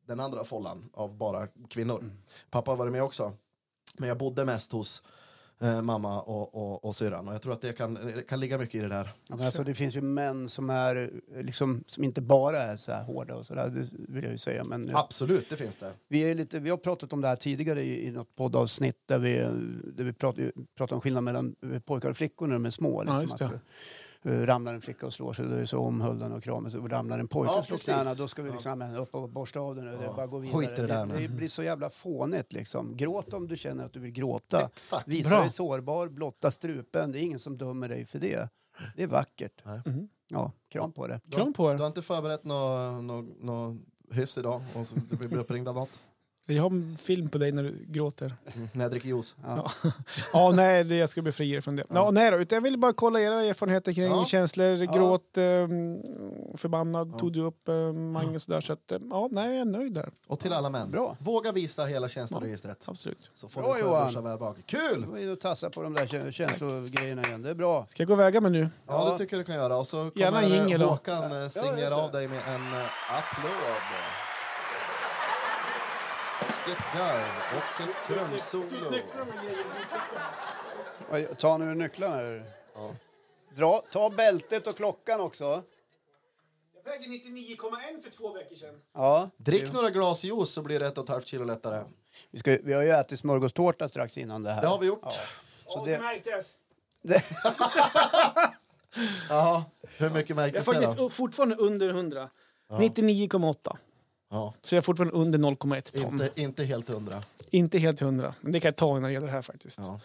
den 0.06 0.20
andra 0.20 0.44
follan 0.44 0.90
av 0.92 1.16
bara 1.16 1.46
kvinnor. 1.46 2.04
Pappa 2.50 2.70
har 2.70 2.76
varit 2.76 2.92
med 2.92 3.02
också. 3.02 3.32
Men 3.94 4.08
jag 4.08 4.18
bodde 4.18 4.44
mest 4.44 4.72
hos 4.72 5.02
eh, 5.60 5.82
mamma 5.82 6.20
och, 6.20 6.54
och, 6.54 6.84
och 6.84 6.96
syrran. 6.96 7.28
Och 7.28 7.34
jag 7.34 7.42
tror 7.42 7.52
att 7.52 7.60
det 7.60 7.72
kan, 7.72 7.98
kan 8.28 8.40
ligga 8.40 8.58
mycket 8.58 8.74
i 8.74 8.78
det 8.78 8.88
där. 8.88 9.12
Ja, 9.26 9.36
men 9.36 9.46
alltså, 9.46 9.64
det 9.64 9.74
finns 9.74 9.94
ju 9.94 10.00
män 10.00 10.48
som, 10.48 10.70
är, 10.70 11.10
eh, 11.36 11.42
liksom, 11.42 11.84
som 11.86 12.04
inte 12.04 12.20
bara 12.20 12.56
är 12.56 12.76
så 12.76 12.92
här 12.92 13.04
hårda 13.04 13.34
och 13.34 13.46
sådär, 13.46 13.68
det 13.68 13.88
vill 14.08 14.24
jag 14.24 14.32
ju 14.32 14.38
säga. 14.38 14.64
Men 14.64 14.88
ja, 14.88 15.04
Absolut, 15.04 15.50
det 15.50 15.56
finns 15.56 15.76
det. 15.76 15.92
vi, 16.08 16.20
är 16.20 16.34
lite, 16.34 16.58
vi 16.58 16.70
har 16.70 16.76
pratat 16.76 17.12
om 17.12 17.20
det 17.20 17.28
här 17.28 17.36
tidigare 17.36 17.82
i, 17.82 18.06
i 18.06 18.10
något 18.10 18.36
poddavsnitt 18.36 18.98
där 19.06 19.18
vi, 19.18 19.34
där 19.96 20.04
vi 20.04 20.12
pratar, 20.12 20.52
pratar 20.76 20.96
om 20.96 21.02
skillnad 21.02 21.24
mellan 21.24 21.54
pojkar 21.84 22.10
och 22.10 22.16
flickor 22.16 22.46
när 22.46 22.54
de 22.54 22.66
är 22.66 22.70
små. 22.70 23.02
Liksom, 23.02 23.20
just 23.20 23.38
det. 23.38 23.46
att, 23.46 23.52
eh, 23.52 23.58
ramlar 24.30 24.74
en 24.74 24.80
flicka 24.80 25.06
och 25.06 25.14
slår 25.14 25.32
sig, 25.32 25.44
då 25.46 25.54
är 25.54 25.60
det 25.60 25.66
så 25.66 25.78
omhuldan 25.78 26.32
och 26.32 26.42
kramen. 26.42 26.70
Så 26.70 26.78
ramlar 26.88 27.18
en 27.18 27.28
pojke 27.28 27.52
Ja, 27.52 27.58
och 27.58 27.66
slår 27.66 27.78
knäna, 27.78 28.14
då 28.14 28.28
ska 28.28 28.42
vi 28.42 28.50
liksom 28.50 28.80
ja. 28.80 28.98
upp 28.98 29.14
och 29.14 29.28
borsta 29.28 29.60
av 29.60 29.74
den. 29.76 29.88
och 29.88 29.98
Det 29.98 30.04
Ja. 30.04 30.12
bara 30.16 30.26
gå 30.26 30.38
vidare. 30.38 30.86
det 30.86 30.86
det, 30.86 31.20
det 31.22 31.28
blir 31.28 31.48
så 31.48 31.62
jävla 31.62 31.90
fånigt 31.90 32.52
liksom. 32.52 32.96
Gråt 32.96 33.32
om 33.32 33.48
du 33.48 33.56
känner 33.56 33.84
att 33.84 33.92
du 33.92 34.00
vill 34.00 34.12
gråta. 34.12 34.66
Exakt. 34.66 35.08
Visa 35.08 35.28
Bra. 35.30 35.40
dig 35.40 35.50
sårbar, 35.50 36.08
blotta 36.08 36.50
strupen. 36.50 37.12
Det 37.12 37.18
är 37.18 37.22
ingen 37.22 37.38
som 37.38 37.58
dömer 37.58 37.88
dig 37.88 38.04
för 38.04 38.18
det. 38.18 38.48
Det 38.96 39.02
är 39.02 39.06
vackert. 39.06 39.62
Nej. 39.64 39.80
Mhm. 39.86 40.08
Ja, 40.28 40.52
kram 40.68 40.92
på 40.92 41.06
det. 41.06 41.20
Kram 41.30 41.52
på 41.52 41.68
Du 41.68 41.74
er. 41.74 41.78
har 41.78 41.86
inte 41.86 42.02
förberett 42.02 42.44
något 42.44 43.04
nå, 43.04 43.24
nå 43.40 43.76
hyss 44.10 44.38
idag? 44.38 44.62
Och 44.74 44.86
så 44.86 44.96
du 45.10 45.28
blir 45.28 45.38
uppringd 45.38 45.68
av 45.68 45.74
något? 45.74 46.00
Jag 46.48 46.62
har 46.62 46.70
en 46.70 46.96
film 47.00 47.28
på 47.28 47.38
dig 47.38 47.52
när 47.52 47.62
du 47.62 47.85
gråter. 47.88 48.35
Mm. 48.54 48.68
När 48.72 48.85
jag 48.85 48.90
dricker 48.92 49.09
juice? 49.09 49.35
Ja. 49.44 49.70
Ja, 50.32 50.52
nej, 50.56 50.85
det- 50.85 50.96
jag 50.96 51.09
ska 51.09 51.22
bli 51.22 51.32
friare 51.32 51.62
från 51.62 51.76
det. 51.76 51.85
Ja, 51.88 52.11
nej 52.11 52.30
då, 52.30 52.37
utan 52.37 52.56
jag 52.56 52.62
ville 52.62 52.78
bara 52.78 52.92
kolla 52.92 53.20
era 53.20 53.42
erfarenheter 53.44 53.92
kring 53.92 54.04
Ja. 54.04 54.24
känslor, 54.24 54.76
gråt, 54.94 55.37
um, 55.37 56.02
förbannad, 56.56 57.11
Ja. 57.14 57.18
tog 57.18 57.32
du 57.32 57.40
upp, 57.42 57.68
Mange 58.12 58.35
och 58.35 58.42
sådär. 58.42 58.61
Så 58.61 58.72
att, 58.72 58.92
eh, 58.92 58.98
ja, 59.11 59.28
nej, 59.32 59.48
jag 59.59 59.61
är 59.61 59.64
nöjd 59.72 59.92
där. 59.94 60.11
Och 60.26 60.40
till 60.40 60.52
alla 60.52 60.70
män. 60.70 60.90
Bra. 60.90 61.16
Våga 61.20 61.52
visa 61.52 61.85
hela 61.85 62.09
känsloregistret. 62.09 62.85
Absolut. 62.88 63.30
Så 63.35 63.48
får 63.48 63.62
Bra, 63.62 63.74
du 63.74 63.80
Johan. 63.80 64.24
väl 64.24 64.38
bak. 64.38 64.56
Kul! 64.66 65.06
Då 65.11 65.18
är 65.18 65.26
det 65.26 65.32
att 65.32 65.40
tassa 65.40 65.70
på 65.70 65.82
de 65.82 65.94
där 65.94 66.06
kä- 66.06 66.30
känslogrejerna 66.30 67.22
igen. 67.22 67.42
Det 67.42 67.50
är 67.50 67.54
bra. 67.54 67.87
Ska 67.88 68.02
jag 68.02 68.09
gå 68.09 68.14
och 68.14 68.20
väga 68.20 68.40
mig 68.40 68.50
nu? 68.52 68.61
Ja, 68.61 68.68
Ja. 69.06 69.12
det 69.12 69.18
tycker 69.18 69.37
jag 69.37 69.40
du 69.40 69.46
kan 69.46 69.54
göra. 69.54 69.76
Och 69.76 69.87
så 69.87 70.11
Gärna 70.14 70.42
kommer 70.42 70.78
då. 70.78 70.87
Håkan 70.87 71.42
eh, 71.42 71.48
signera 71.48 71.96
av 71.96 72.11
dig 72.12 72.28
med 72.28 72.38
en 72.48 72.72
eh, 72.80 72.87
applåd. 73.18 73.52
Ett 76.72 76.98
garv 76.98 77.57
och 77.57 77.81
ett 77.81 78.07
trumsolo. 78.07 78.96
Oj, 81.11 81.29
Ta 81.38 81.57
nu 81.59 81.74
nycklarna. 81.74 82.14
här. 82.16 82.50
Ja. 82.74 82.90
Dra, 83.57 83.83
ta 83.92 84.11
bältet 84.11 84.66
och 84.66 84.76
klockan 84.76 85.20
också. 85.20 85.62
Jag 86.74 86.92
väger 86.92 87.07
99,1 87.09 88.02
för 88.02 88.11
två 88.11 88.33
veckor 88.33 88.57
sedan. 88.57 88.81
Ja. 88.94 89.31
Drick 89.37 89.72
några 89.72 89.90
glas 89.90 90.24
juice 90.24 90.50
så 90.50 90.62
blir 90.62 90.81
det 90.81 90.87
ett 90.87 90.98
och 90.98 91.05
ett 91.05 91.11
halvt 91.11 91.26
kilo 91.26 91.44
lättare. 91.44 91.85
Vi, 92.31 92.38
ska, 92.38 92.59
vi 92.64 92.72
har 92.72 92.83
ju 92.83 92.90
ätit 92.90 93.18
smörgåstårta 93.18 93.88
strax 93.88 94.18
innan 94.18 94.42
det 94.42 94.50
här. 94.52 94.62
Det 94.62 94.68
har 94.68 94.79
vi 94.79 94.87
gjort. 94.87 95.00
Ja. 95.02 95.12
Ja, 95.66 95.83
det- 95.85 95.90
det 95.90 95.98
märktes. 95.98 96.46
Det, 97.02 97.22
Ja. 99.29 99.64
Hur 99.98 100.11
mycket 100.11 100.31
Jag 100.31 100.38
är 100.38 100.42
märktes 100.42 100.64
det 100.64 100.72
faktiskt 100.72 100.96
då? 100.96 101.07
u- 101.07 101.11
fortfarande 101.11 101.57
under 101.57 101.88
100. 101.88 102.29
99,8. 102.68 103.76
Ja. 104.30 104.54
Så 104.62 104.74
jag 104.74 104.78
är 104.78 104.82
fortfarande 104.82 105.14
under 105.14 105.38
0,1 105.38 105.92
ton. 106.02 106.12
Inte, 106.12 106.24
Inte, 106.24 106.42
inte 106.42 106.64
helt 106.64 106.88
hundra. 106.88 107.22
helt 107.78 108.00
100. 108.02 108.34
Men 108.40 108.52
det 108.52 108.60
kan 108.60 108.68
jag 108.68 108.76
ta 108.76 108.94
när 109.00 109.08
det 109.08 109.12
gäller 109.14 109.26
det 109.26 109.32
här 109.32 109.42
faktiskt. 109.42 109.78
Ja. 109.78 110.00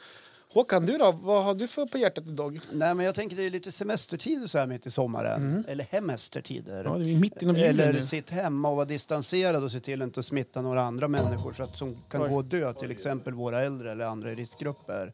Håkan, 0.54 0.86
du 0.86 0.98
då? 0.98 1.12
Vad 1.12 1.44
har 1.44 1.54
du 1.54 1.68
för 1.68 1.86
på 1.86 1.98
hjärtat 1.98 2.28
idag? 2.28 2.60
nej, 2.72 2.96
men 2.96 3.06
jag 3.06 3.16
tänker 3.16 3.36
det 3.36 3.44
är 3.44 3.50
lite 3.50 3.72
semestertider 3.72 4.48
så 4.48 4.58
här 4.58 4.68
mitt 4.68 4.86
i 4.86 4.92
sommaren. 4.92 5.66
Eller 5.68 5.84
hemestertider. 5.84 6.84
Ja, 6.84 6.90
det 6.98 7.12
är 7.12 7.50
av 7.50 7.58
juli 7.58 7.64
Eller 7.64 7.94
nu. 7.94 8.02
sitt 8.02 8.30
hemma 8.30 8.70
och 8.70 8.76
vara 8.76 8.86
distanserad 8.86 9.64
och 9.64 9.72
se 9.72 9.80
till 9.80 10.02
att 10.02 10.06
inte 10.06 10.24
smitta 10.24 10.62
några 10.62 10.82
andra 10.82 11.08
människor 11.08 11.54
så 11.54 11.64
att 11.64 11.78
som 11.78 11.98
kan 12.10 12.24
Oj. 12.24 12.30
gå 12.30 12.36
och 12.36 12.46
dö, 12.46 12.74
till 12.74 12.92
exempel 12.92 13.34
våra 13.34 13.60
äldre 13.64 13.92
eller 13.92 14.06
andra 14.06 14.32
i 14.32 14.36
riskgrupper. 14.36 15.14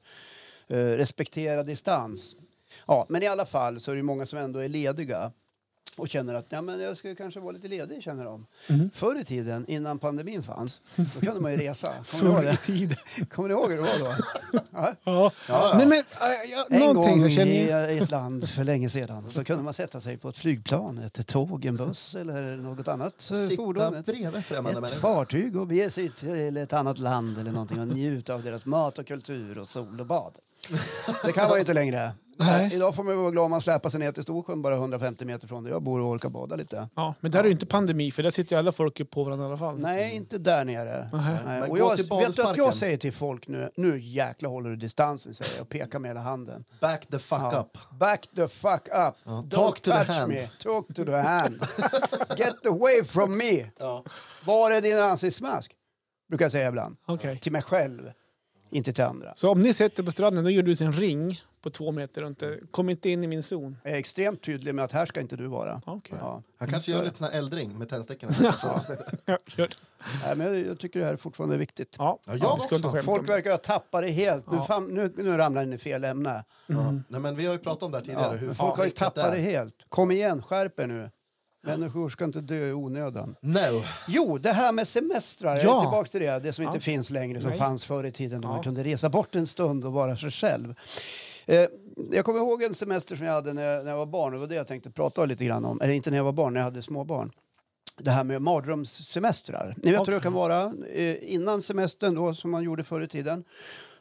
Eh, 0.67 0.76
respektera 0.78 1.63
distans. 1.63 2.36
Ja, 2.88 3.06
men 3.10 3.24
i 3.24 3.28
alla 3.28 3.46
fall 3.46 3.80
så 3.80 3.91
är 3.91 3.96
det 3.96 4.04
många 4.04 4.26
som 4.26 4.39
ändå 4.39 4.60
är 4.60 4.70
lediga 4.70 5.32
och 5.98 6.10
känner 6.10 6.34
att 6.34 6.46
ja, 6.50 6.62
men 6.62 6.80
jag 6.80 6.98
ska 6.98 7.16
kanske 7.16 7.40
vara 7.40 7.52
lite 7.52 7.68
ledig. 7.68 8.04
Känner 8.04 8.26
de. 8.26 8.46
Mhm. 8.70 8.90
Förr 8.94 9.22
i 9.22 9.26
tiden, 9.26 9.66
innan 9.68 10.00
pandemin 10.00 10.44
fanns, 10.44 10.82
då 10.96 11.20
kunde 11.20 11.42
man 11.42 11.52
ju 11.52 11.58
resa. 11.58 11.94
Kommer 12.20 12.42
ni 12.42 12.48
ihåg 12.48 12.62
tiden. 12.62 12.98
Kommer 13.30 13.50
ni 13.50 13.54
ihåg 13.56 13.70
hur 13.72 13.78
det 13.78 13.82
var 13.82 14.00
då? 14.00 14.14
Ja. 14.72 14.94
Ja. 15.04 15.32
Ja. 15.48 15.74
Nej, 15.78 15.88
men, 15.88 15.98
äh, 15.98 16.52
ja, 16.52 16.68
En 16.70 16.94
gång 16.96 17.30
känner... 17.30 17.90
i 17.90 17.98
ett 17.98 18.12
land 18.12 18.50
för 18.50 18.64
länge 18.64 18.90
sedan 18.90 19.30
så 19.30 19.44
kunde 19.44 19.64
man 19.64 19.74
sätta 19.74 20.02
sig 20.02 20.18
på 20.18 20.30
ett 20.30 20.38
flygplan, 20.38 20.98
ett 20.98 21.28
tåg, 21.28 21.66
en 21.66 21.76
buss 21.78 22.16
eller 22.16 22.58
något 22.58 22.88
annat 22.88 23.32
eh, 23.32 23.56
fordon. 23.56 24.04
Sitta 24.06 24.38
Ett, 24.38 24.46
främmande 24.46 24.78
ett 24.78 24.82
människor. 24.82 25.00
fartyg 25.00 25.58
och 25.58 25.68
bege 25.68 25.90
sig 25.90 26.10
till 26.10 26.58
ett 26.58 26.74
annat 26.74 26.98
land 26.98 27.38
eller 27.38 27.52
någonting 27.52 27.80
och 27.80 27.88
njuta 27.88 28.34
av 28.34 28.44
deras 28.44 28.66
mat 28.66 29.00
och 29.00 29.08
kultur 29.08 29.58
och 29.58 29.68
sol 29.68 30.00
och 30.00 30.06
bad. 30.06 30.34
Det 31.26 31.32
kan 31.32 31.50
man 31.50 31.60
inte 31.60 31.74
längre. 31.74 32.12
Nej. 32.39 32.74
Idag 32.74 32.96
får 32.96 33.04
man 33.04 33.17
vara 33.17 33.32
glad 33.32 33.46
om 33.46 33.52
man 33.52 33.62
släpar 33.62 33.89
sig 33.89 34.00
ner 34.00 34.12
till 34.12 34.24
Storsjön 34.24 34.62
bara 34.62 34.76
150 34.76 35.26
meter 35.26 35.48
från 35.48 35.63
där 35.63 35.72
jag 35.72 35.84
bor 35.84 36.00
och 36.02 36.08
orkar 36.10 36.30
bada 36.30 36.56
lite. 36.56 36.89
Ja, 36.96 37.15
men 37.20 37.32
där 37.32 37.39
är 37.39 37.43
ju 37.43 37.52
inte 37.52 37.65
pandemi, 37.65 38.12
för 38.12 38.24
där 38.24 38.30
sitter 38.32 38.56
ju 38.56 38.60
alla 38.60 38.72
folk 38.72 39.00
upp 39.00 39.12
på 39.12 39.24
varandra 39.24 39.46
i 39.46 39.48
alla 39.48 39.58
fall. 39.58 39.80
Nej, 39.80 40.15
inte 40.15 40.38
där 40.38 40.65
nere. 40.65 41.10
Nej. 41.46 41.70
Och 41.70 41.78
jag, 41.80 41.98
vet 41.98 42.36
du 42.36 42.43
att 42.43 42.58
jag 42.58 42.74
säger 42.76 42.98
till 42.98 43.13
folk 43.13 43.48
nu, 43.48 43.70
nu 43.78 44.00
jäkla 44.00 44.50
håller 44.50 44.70
du 44.70 44.76
distansen 44.76 45.34
säger 45.34 45.52
jag 45.56 45.62
och 45.62 45.70
pekar 45.70 46.00
med 46.00 46.10
hela 46.10 46.20
handen. 46.22 46.63
Back 46.82 47.08
the 47.12 47.20
fuck 47.20 47.39
Ja. 47.39 47.60
up. 47.60 48.00
Back 48.00 48.28
the 48.36 48.48
fuck 48.48 48.88
up. 48.88 49.15
Don't 49.26 49.50
talk 49.50 49.76
to 49.82 49.91
the 49.91 49.98
touch 49.98 50.08
hand. 50.08 50.30
me. 50.32 50.50
Talk 50.63 50.88
to 50.96 51.06
the 51.06 51.15
hand. 51.17 51.56
Get 52.38 52.65
away 52.65 53.04
from 53.04 53.38
me. 53.38 53.65
Ja. 53.80 54.04
Var 54.46 54.72
är 54.72 54.82
din 54.82 55.00
ansiktsmask? 55.00 55.72
Brukar 56.30 56.46
jag 56.46 56.52
säga 56.52 56.67
ibland. 56.70 56.96
Okej. 57.06 57.39
Till 57.39 57.52
mig 57.52 57.62
själv, 57.62 58.12
inte 58.70 58.94
till 58.94 59.04
andra. 59.04 59.34
Så 59.36 59.52
om 59.52 59.60
ni 59.60 59.74
sätter 59.74 60.04
på 60.04 60.12
stranden, 60.12 60.44
då 60.44 60.50
gör 60.50 60.64
du 60.64 60.76
en 60.86 60.94
ring 60.94 61.42
på 61.62 61.70
två 61.70 61.92
meter 61.92 62.22
runt 62.22 62.40
det. 62.40 62.60
Kom 62.72 62.90
inte 62.90 63.10
in 63.10 63.24
i 63.24 63.28
min 63.28 63.44
zon. 63.44 63.78
Jag 63.84 63.94
är 63.94 63.98
extremt 63.98 64.42
tydlig 64.42 64.76
med 64.76 64.86
att 64.86 64.92
här 64.92 65.06
ska 65.06 65.20
inte 65.22 65.36
du 65.36 65.48
vara. 65.48 65.82
Okej. 65.86 66.18
Ja. 66.22 66.42
Han 66.60 66.70
kanske 66.70 66.92
gör 66.92 67.04
lite 67.04 67.18
sån 67.18 67.28
här 67.28 67.38
eldring 67.38 67.78
med 67.78 67.90
tändstickorna. 67.90 68.34
Ja. 69.26 69.68
Nej, 70.24 70.36
men 70.36 70.66
jag, 70.68 70.80
tycker 70.80 71.00
det 71.00 71.06
här 71.06 71.14
är 71.14 71.18
fortfarande 71.18 71.58
viktigt. 71.58 71.96
Ja, 72.00 72.20
Ja, 72.26 72.36
jag 72.36 72.62
ska 72.62 72.76
också. 72.76 73.02
Folk 73.02 73.30
verkar 73.30 73.52
ha 73.52 73.58
tappat 73.58 74.02
det 74.02 74.10
helt. 74.10 74.52
Nu, 74.52 74.58
Ja. 74.58 74.64
fan, 74.66 74.86
nu, 74.86 75.14
nu 75.18 75.38
ramlar 75.38 75.66
ni 75.66 75.76
i 75.76 75.78
fel 75.78 76.04
ämne. 76.04 76.44
Ja. 76.68 76.92
Nej, 77.08 77.22
men 77.22 77.36
vi 77.36 77.46
har 77.46 77.54
ju 77.54 77.60
pratat 77.60 77.84
om 77.84 77.92
det 77.92 77.98
här 77.98 78.06
tidigare. 78.06 78.24
Ja, 78.24 78.32
hur 78.38 78.54
folk 78.54 78.78
har 78.78 78.86
ju 78.86 78.92
tappat 78.92 79.32
det 79.32 79.38
är. 79.38 79.42
helt. 79.42 79.76
Kom 79.90 80.12
igen, 80.12 80.42
skärp 80.42 80.80
er 80.80 80.88
nu. 80.88 81.10
Människor 81.68 82.10
ska 82.10 82.26
inte 82.26 82.42
dö 82.42 82.68
i 82.68 82.74
onödan. 82.74 83.36
No. 83.42 83.84
Jo, 84.08 84.38
det 84.38 84.52
här 84.52 84.72
med 84.72 84.88
semestrar. 84.88 85.56
Ja. 85.64 85.82
tillbaka 85.82 86.10
till 86.10 86.22
det. 86.22 86.40
Det 86.44 86.54
som 86.54 86.64
inte 86.64 86.78
Ja. 86.78 86.82
finns 86.82 87.10
längre, 87.10 87.42
som 87.42 87.50
Nej. 87.50 87.60
fanns 87.60 87.86
förr 87.86 88.04
i 88.04 88.12
tiden 88.12 88.42
då 88.42 88.48
Ja. 88.48 88.52
man 88.52 88.64
kunde 88.64 88.84
resa 88.84 89.10
bort 89.10 89.36
en 89.36 89.48
stund 89.48 89.86
och 89.86 89.94
vara 89.94 90.18
sig 90.18 90.32
själv. 90.32 90.76
Eh, 91.46 91.66
jag 92.12 92.26
kommer 92.26 92.40
ihåg 92.40 92.64
en 92.64 92.74
semester 92.74 93.16
som 93.16 93.26
jag 93.26 93.34
hade 93.34 93.54
när 93.54 93.64
jag, 93.64 93.84
när 93.86 93.92
jag 93.92 93.98
var 93.98 94.06
barn. 94.06 94.34
Det 94.34 94.40
var 94.40 94.48
det 94.48 94.56
jag 94.56 94.68
tänkte 94.68 94.92
prata 94.92 95.26
lite 95.26 95.46
grann 95.46 95.66
om. 95.66 95.82
Eller 95.82 95.94
inte 95.94 96.10
när 96.10 96.18
jag 96.18 96.24
var 96.24 96.32
barn, 96.32 96.54
när 96.54 96.60
jag 96.60 96.66
hade 96.66 96.82
småbarn. 96.82 97.32
Det 98.00 98.12
här 98.12 98.24
med 98.24 98.42
mardrömssemestrar. 98.42 99.76
Ni 99.84 99.92
vet 99.92 100.08
hur 100.08 100.14
det 100.14 100.20
kan 100.20 100.34
vara. 100.34 100.74
Eh, 100.94 101.16
innan 101.34 101.62
semestern 101.62 102.16
då, 102.16 102.34
som 102.36 102.52
man 102.52 102.64
gjorde 102.64 102.84
förr 102.84 103.02
i 103.02 103.08
tiden. 103.08 103.44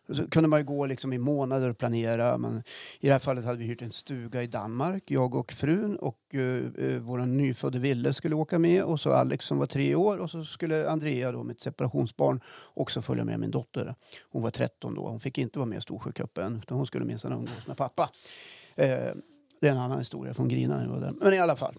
Så 0.08 0.30
kunde 0.30 0.48
man 0.48 0.60
ju 0.60 0.64
gå 0.64 0.86
liksom 0.86 1.12
i 1.12 1.18
månader 1.18 1.70
och 1.70 1.78
planera. 1.78 2.38
Men 2.38 2.62
I 3.00 3.06
det 3.06 3.12
här 3.12 3.18
fallet 3.18 3.44
hade 3.44 3.58
vi 3.58 3.64
hyrt 3.64 3.82
en 3.82 3.92
stuga 3.92 4.42
i 4.42 4.46
Danmark, 4.46 5.10
jag 5.10 5.34
och 5.34 5.52
frun. 5.52 5.96
Och 5.96 6.20
eh, 6.34 6.40
eh, 6.40 6.46
uh, 6.46 6.78
uh, 6.78 7.00
vår 7.00 7.18
nyfödde 7.18 7.78
Ville 7.78 8.14
skulle 8.14 8.34
åka 8.34 8.58
med. 8.58 8.84
Och 8.84 9.00
så 9.00 9.12
Alex 9.12 9.44
som 9.44 9.58
var 9.58 9.66
tre 9.66 9.94
år. 9.94 10.18
Och 10.18 10.30
så 10.30 10.44
skulle 10.44 10.90
Andrea, 10.90 11.32
då, 11.32 11.42
mitt 11.42 11.60
separationsbarn, 11.60 12.40
också 12.74 13.02
följa 13.02 13.24
med 13.24 13.40
min 13.40 13.50
dotter. 13.50 13.94
Hon 14.30 14.42
var 14.42 14.50
13 14.50 14.94
då. 14.94 15.08
Hon 15.08 15.20
fick 15.20 15.38
inte 15.38 15.58
vara 15.58 15.66
med 15.66 15.78
i 15.78 15.82
Storsjöcupen. 15.82 16.60
Utan 16.62 16.76
hon 16.76 16.86
skulle 16.86 17.04
minsann 17.04 17.32
umgås 17.32 17.66
med 17.66 17.76
pappa. 17.76 18.02
Uh, 18.02 18.86
det 19.60 19.68
är 19.68 19.72
en 19.72 19.78
annan 19.78 19.98
historia 19.98 20.34
från 20.34 20.48
Grina. 20.48 20.88
var 20.88 21.00
där. 21.00 21.14
Men 21.20 21.32
i 21.32 21.38
alla 21.38 21.56
fall. 21.56 21.74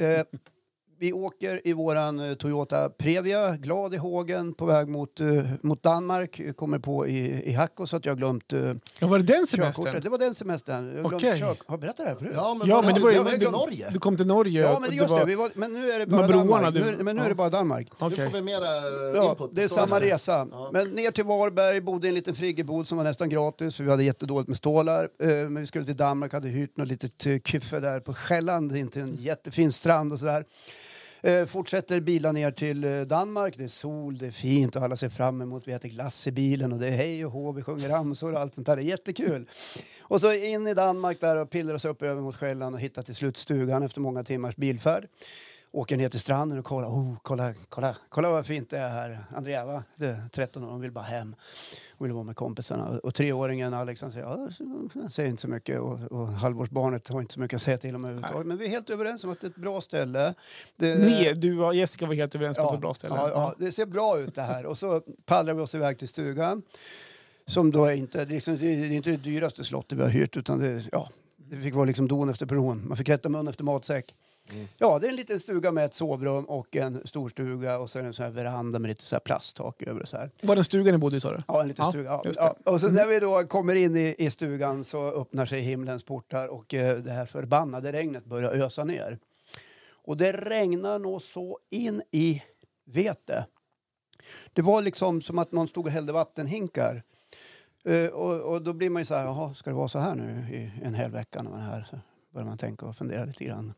Uh, 0.00 0.38
vi 0.98 1.12
åker 1.12 1.60
i 1.68 1.72
våran 1.72 2.20
eh, 2.20 2.34
Toyota 2.34 2.88
Previa, 2.88 3.56
glad 3.56 3.94
i 3.94 3.96
hågen, 3.96 4.54
på 4.54 4.66
väg 4.66 4.88
mot, 4.88 5.20
eh, 5.20 5.26
mot 5.62 5.82
Danmark. 5.82 6.40
Kommer 6.56 6.78
på 6.78 7.06
i, 7.06 7.42
i 7.50 7.52
Hacko 7.52 7.86
så 7.86 7.96
att 7.96 8.04
jag 8.04 8.12
har 8.12 8.16
glömt 8.16 8.52
uh, 8.52 8.72
Ja, 9.00 9.06
var 9.06 9.18
det 9.18 9.24
den 9.24 9.46
semestern? 9.46 10.00
Det 10.02 10.08
var 10.08 10.18
den 10.18 10.34
semestern. 10.34 10.86
Jag 10.96 11.02
har 11.02 11.08
glömt 11.08 11.14
Okej. 11.24 11.38
kör- 11.40 11.46
Har 11.46 11.56
jag 11.68 11.80
berättat 11.80 11.96
det 11.96 12.08
här 12.08 12.14
förut? 12.14 12.32
Ja, 12.34 12.54
men, 12.54 12.68
Ja, 12.68 12.76
var 12.76 12.82
men 12.82 12.94
det 12.94 13.00
var 13.00 13.10
ju... 13.10 13.16
jag 13.16 13.24
var 13.24 13.30
du, 13.30 13.46
i 13.46 13.50
Norge. 13.50 13.86
du 13.92 13.98
kom 13.98 14.16
till 14.16 14.26
Norge. 14.26 14.60
Ja, 14.62 14.78
men 14.80 14.90
det 14.90 14.96
just 14.96 15.10
var- 15.10 15.18
det. 15.20 15.24
Vi 15.24 15.34
var, 15.34 15.50
men 15.54 15.72
nu 15.72 15.90
är 15.90 15.98
det 15.98 16.04
De 16.04 16.10
bara 16.16 16.26
Danmark. 16.26 16.74
du- 16.74 16.80
Nu, 16.96 17.02
men 17.02 17.16
nu 17.16 17.22
är 17.22 17.24
ja. 17.24 17.28
det 17.28 17.34
bara 17.34 17.50
Danmark. 17.50 17.88
Nu 18.00 18.06
Okej. 18.06 18.26
får 18.26 18.32
vi 18.36 18.42
mera 18.42 18.66
Ja, 19.16 19.30
input. 19.30 19.50
det 19.54 19.62
är 19.62 19.68
samma 19.68 20.00
resa. 20.00 20.48
Ja. 20.52 20.70
Men 20.72 20.88
ner 20.90 21.10
till 21.10 21.24
Varberg, 21.24 21.80
bodde 21.80 22.06
i 22.06 22.08
en 22.08 22.14
liten 22.14 22.34
friggebod 22.34 22.88
som 22.88 22.98
var 22.98 23.04
nästan 23.04 23.28
gratis 23.28 23.76
för 23.76 23.84
vi 23.84 23.90
hade 23.90 24.04
jättedåligt 24.04 24.48
med 24.48 24.56
stålar. 24.56 25.08
Eh, 25.22 25.28
Men 25.28 25.56
vi 25.60 25.66
skulle 25.66 25.84
till 25.84 25.96
Danmark, 25.96 26.32
hade 26.32 26.48
hyrt 26.48 26.76
något 26.76 26.88
litet 26.88 27.26
eh, 27.26 27.36
kyffe 27.44 27.80
där 27.80 28.00
på 28.00 28.14
Själland, 28.14 28.76
inte 28.76 29.00
en 29.00 29.14
jättefin 29.20 29.72
strand 29.72 30.12
och 30.12 30.18
sådär. 30.18 30.44
Eh, 31.26 31.46
fortsätter 31.46 32.00
bila 32.00 32.32
ner 32.32 32.50
till 32.50 32.84
eh, 32.84 33.00
Danmark. 33.00 33.54
Det 33.56 33.64
är 33.64 33.68
sol, 33.68 34.18
det 34.18 34.26
är 34.26 34.30
fint 34.30 34.76
och 34.76 34.82
alla 34.82 34.96
ser 34.96 35.08
fram 35.08 35.42
emot. 35.42 35.68
Vi 35.68 35.72
äter 35.72 35.88
glass 35.88 36.26
i 36.26 36.32
bilen 36.32 36.72
och 36.72 36.78
det 36.78 36.88
är 36.88 36.96
hej 36.96 37.26
och 37.26 37.32
hå, 37.32 37.52
vi 37.52 37.62
sjunger 37.62 37.88
ramsor 37.88 38.32
och 38.32 38.40
allt 38.40 38.54
sånt 38.54 38.66
där. 38.66 38.76
Det 38.76 38.82
är 38.82 38.84
jättekul. 38.84 39.48
Och 40.02 40.20
så 40.20 40.32
in 40.32 40.66
i 40.66 40.74
Danmark 40.74 41.20
där 41.20 41.36
och 41.36 41.50
pillar 41.50 41.74
oss 41.74 41.84
upp 41.84 42.02
över 42.02 42.22
mot 42.22 42.36
Själland 42.36 42.74
och 42.74 42.80
hittar 42.80 43.02
till 43.02 43.14
slut 43.14 43.36
stugan 43.36 43.82
efter 43.82 44.00
många 44.00 44.24
timmars 44.24 44.56
bilfärd. 44.56 45.08
Åker 45.72 45.96
ner 45.96 46.08
till 46.08 46.20
stranden 46.20 46.58
och 46.58 46.64
kollar. 46.64 46.88
Oh, 46.88 47.14
kolla, 47.22 47.54
kolla, 47.68 47.96
kolla 48.08 48.30
vad 48.30 48.46
fint 48.46 48.70
det 48.70 48.78
är 48.78 48.88
här. 48.88 49.24
Andrea, 49.36 49.64
va? 49.64 49.84
Det 49.96 50.06
är 50.06 50.28
13 50.32 50.64
år, 50.64 50.70
hon 50.70 50.80
vill 50.80 50.92
bara 50.92 51.04
hem. 51.04 51.34
Hon 51.98 52.08
vill 52.08 52.14
vara 52.14 52.24
med 52.24 52.36
kompisarna. 52.36 52.98
Och 53.02 53.14
treåringen 53.14 53.74
Alex 53.74 54.02
han 54.02 54.12
säger, 54.12 54.26
ja, 54.26 55.08
säger 55.10 55.30
inte 55.30 55.42
så 55.42 55.48
mycket. 55.48 55.80
Och, 55.80 56.12
och 56.12 56.28
halvårsbarnet 56.28 57.08
har 57.08 57.20
inte 57.20 57.34
så 57.34 57.40
mycket 57.40 57.56
att 57.56 57.62
säga 57.62 57.78
till 57.78 57.94
om 57.94 58.04
överhuvudtaget. 58.04 58.46
Men 58.46 58.58
vi 58.58 58.64
är 58.64 58.70
helt 58.70 58.90
överens 58.90 59.24
om 59.24 59.30
att 59.30 59.40
det 59.40 59.46
är 59.46 59.50
ett 59.50 59.56
bra 59.56 59.80
ställe. 59.80 60.34
Det, 60.76 60.98
Ni, 60.98 61.32
du 61.34 61.60
och 61.60 61.74
Jessica 61.74 62.06
var 62.06 62.14
helt 62.14 62.34
överens 62.34 62.56
på 62.56 62.62
att 62.62 62.68
det 62.68 62.70
var 62.70 62.74
ett 62.74 62.80
bra 62.80 62.94
ställe. 62.94 63.14
Ja, 63.14 63.28
ja, 63.28 63.54
det 63.58 63.72
ser 63.72 63.86
bra 63.86 64.18
ut 64.18 64.34
det 64.34 64.42
här. 64.42 64.66
Och 64.66 64.78
så 64.78 65.00
pallrar 65.24 65.54
vi 65.54 65.60
oss 65.60 65.74
iväg 65.74 65.98
till 65.98 66.08
stugan. 66.08 66.62
Som 67.46 67.70
då 67.70 67.84
är 67.84 67.92
inte, 67.92 68.24
det 68.24 68.32
är 68.32 68.34
liksom, 68.34 68.58
det 68.58 68.66
är 68.66 68.92
inte 68.92 69.10
det 69.10 69.16
dyraste 69.16 69.64
slottet 69.64 69.98
vi 69.98 70.02
har 70.02 70.10
hyrt 70.10 70.36
utan 70.36 70.58
det, 70.58 70.84
ja, 70.92 71.08
det 71.36 71.56
fick 71.56 71.74
vara 71.74 71.84
liksom 71.84 72.08
don 72.08 72.28
efter 72.30 72.46
person. 72.46 72.88
Man 72.88 72.96
fick 72.96 73.08
rätta 73.08 73.28
mun 73.28 73.48
efter 73.48 73.64
matsäck. 73.64 74.14
Ja, 74.78 74.98
det 74.98 75.06
är 75.06 75.10
en 75.10 75.16
liten 75.16 75.40
stuga 75.40 75.72
med 75.72 75.84
ett 75.84 75.94
sovrum 75.94 76.44
och 76.44 76.76
en 76.76 77.06
stor 77.06 77.28
stuga 77.28 77.78
och 77.78 77.90
det 77.92 78.00
en 78.00 78.14
sån 78.14 78.24
här 78.24 78.32
veranda 78.32 78.78
med 78.78 78.88
lite 78.88 79.02
så 79.02 79.14
här 79.14 79.20
plasttak 79.20 79.82
över 79.82 80.02
och 80.02 80.08
så 80.08 80.16
här. 80.16 80.30
Var 80.42 80.54
den 80.54 80.64
stugan 80.64 80.92
ni 80.92 80.98
bodde 80.98 81.16
i 81.16 81.20
sa 81.20 81.32
du? 81.32 81.38
Ja, 81.48 81.62
en 81.62 81.68
liten 81.68 81.84
Ja, 81.84 81.90
stuga. 81.92 82.20
Ja. 82.36 82.56
Och 82.64 82.80
så 82.80 82.88
när 82.88 83.06
vi 83.06 83.20
då 83.20 83.44
kommer 83.44 83.74
in 83.74 83.96
i, 83.96 84.14
i 84.18 84.30
stugan 84.30 84.84
så 84.84 85.10
öppnar 85.10 85.46
sig 85.46 85.60
himlens 85.60 86.04
portar 86.04 86.48
och 86.48 86.74
eh, 86.74 86.98
det 86.98 87.12
här 87.12 87.26
förbannade 87.26 87.92
regnet 87.92 88.24
börjar 88.24 88.50
ösa 88.50 88.84
ner. 88.84 89.18
Och 90.06 90.16
det 90.16 90.32
regnar 90.32 90.98
nog 90.98 91.22
så 91.22 91.58
in 91.70 92.02
i 92.10 92.42
vete. 92.84 93.46
Det 94.52 94.62
var 94.62 94.82
liksom 94.82 95.22
som 95.22 95.38
att 95.38 95.52
någon 95.52 95.68
stod 95.68 95.86
och 95.86 95.92
hällde 95.92 96.12
vattenhinkar. 96.12 97.02
Eh, 97.84 98.06
och, 98.06 98.52
och 98.52 98.62
då 98.62 98.72
blir 98.72 98.90
man 98.90 99.02
ju 99.02 99.06
så 99.06 99.14
här, 99.14 99.24
jaha, 99.24 99.54
ska 99.54 99.70
det 99.70 99.76
vara 99.76 99.88
så 99.88 99.98
här 99.98 100.14
nu 100.14 100.54
i 100.56 100.70
en 100.84 100.94
hel 100.94 101.10
vecka 101.10 101.42
när 101.42 101.50
man 101.50 101.60
är 101.60 101.64
här? 101.64 101.86
Så 101.90 101.98
börjar 102.32 102.46
man 102.46 102.58
tänka 102.58 102.86
och 102.86 102.96
fundera 102.96 103.24
lite 103.24 103.44
grann. 103.44 103.74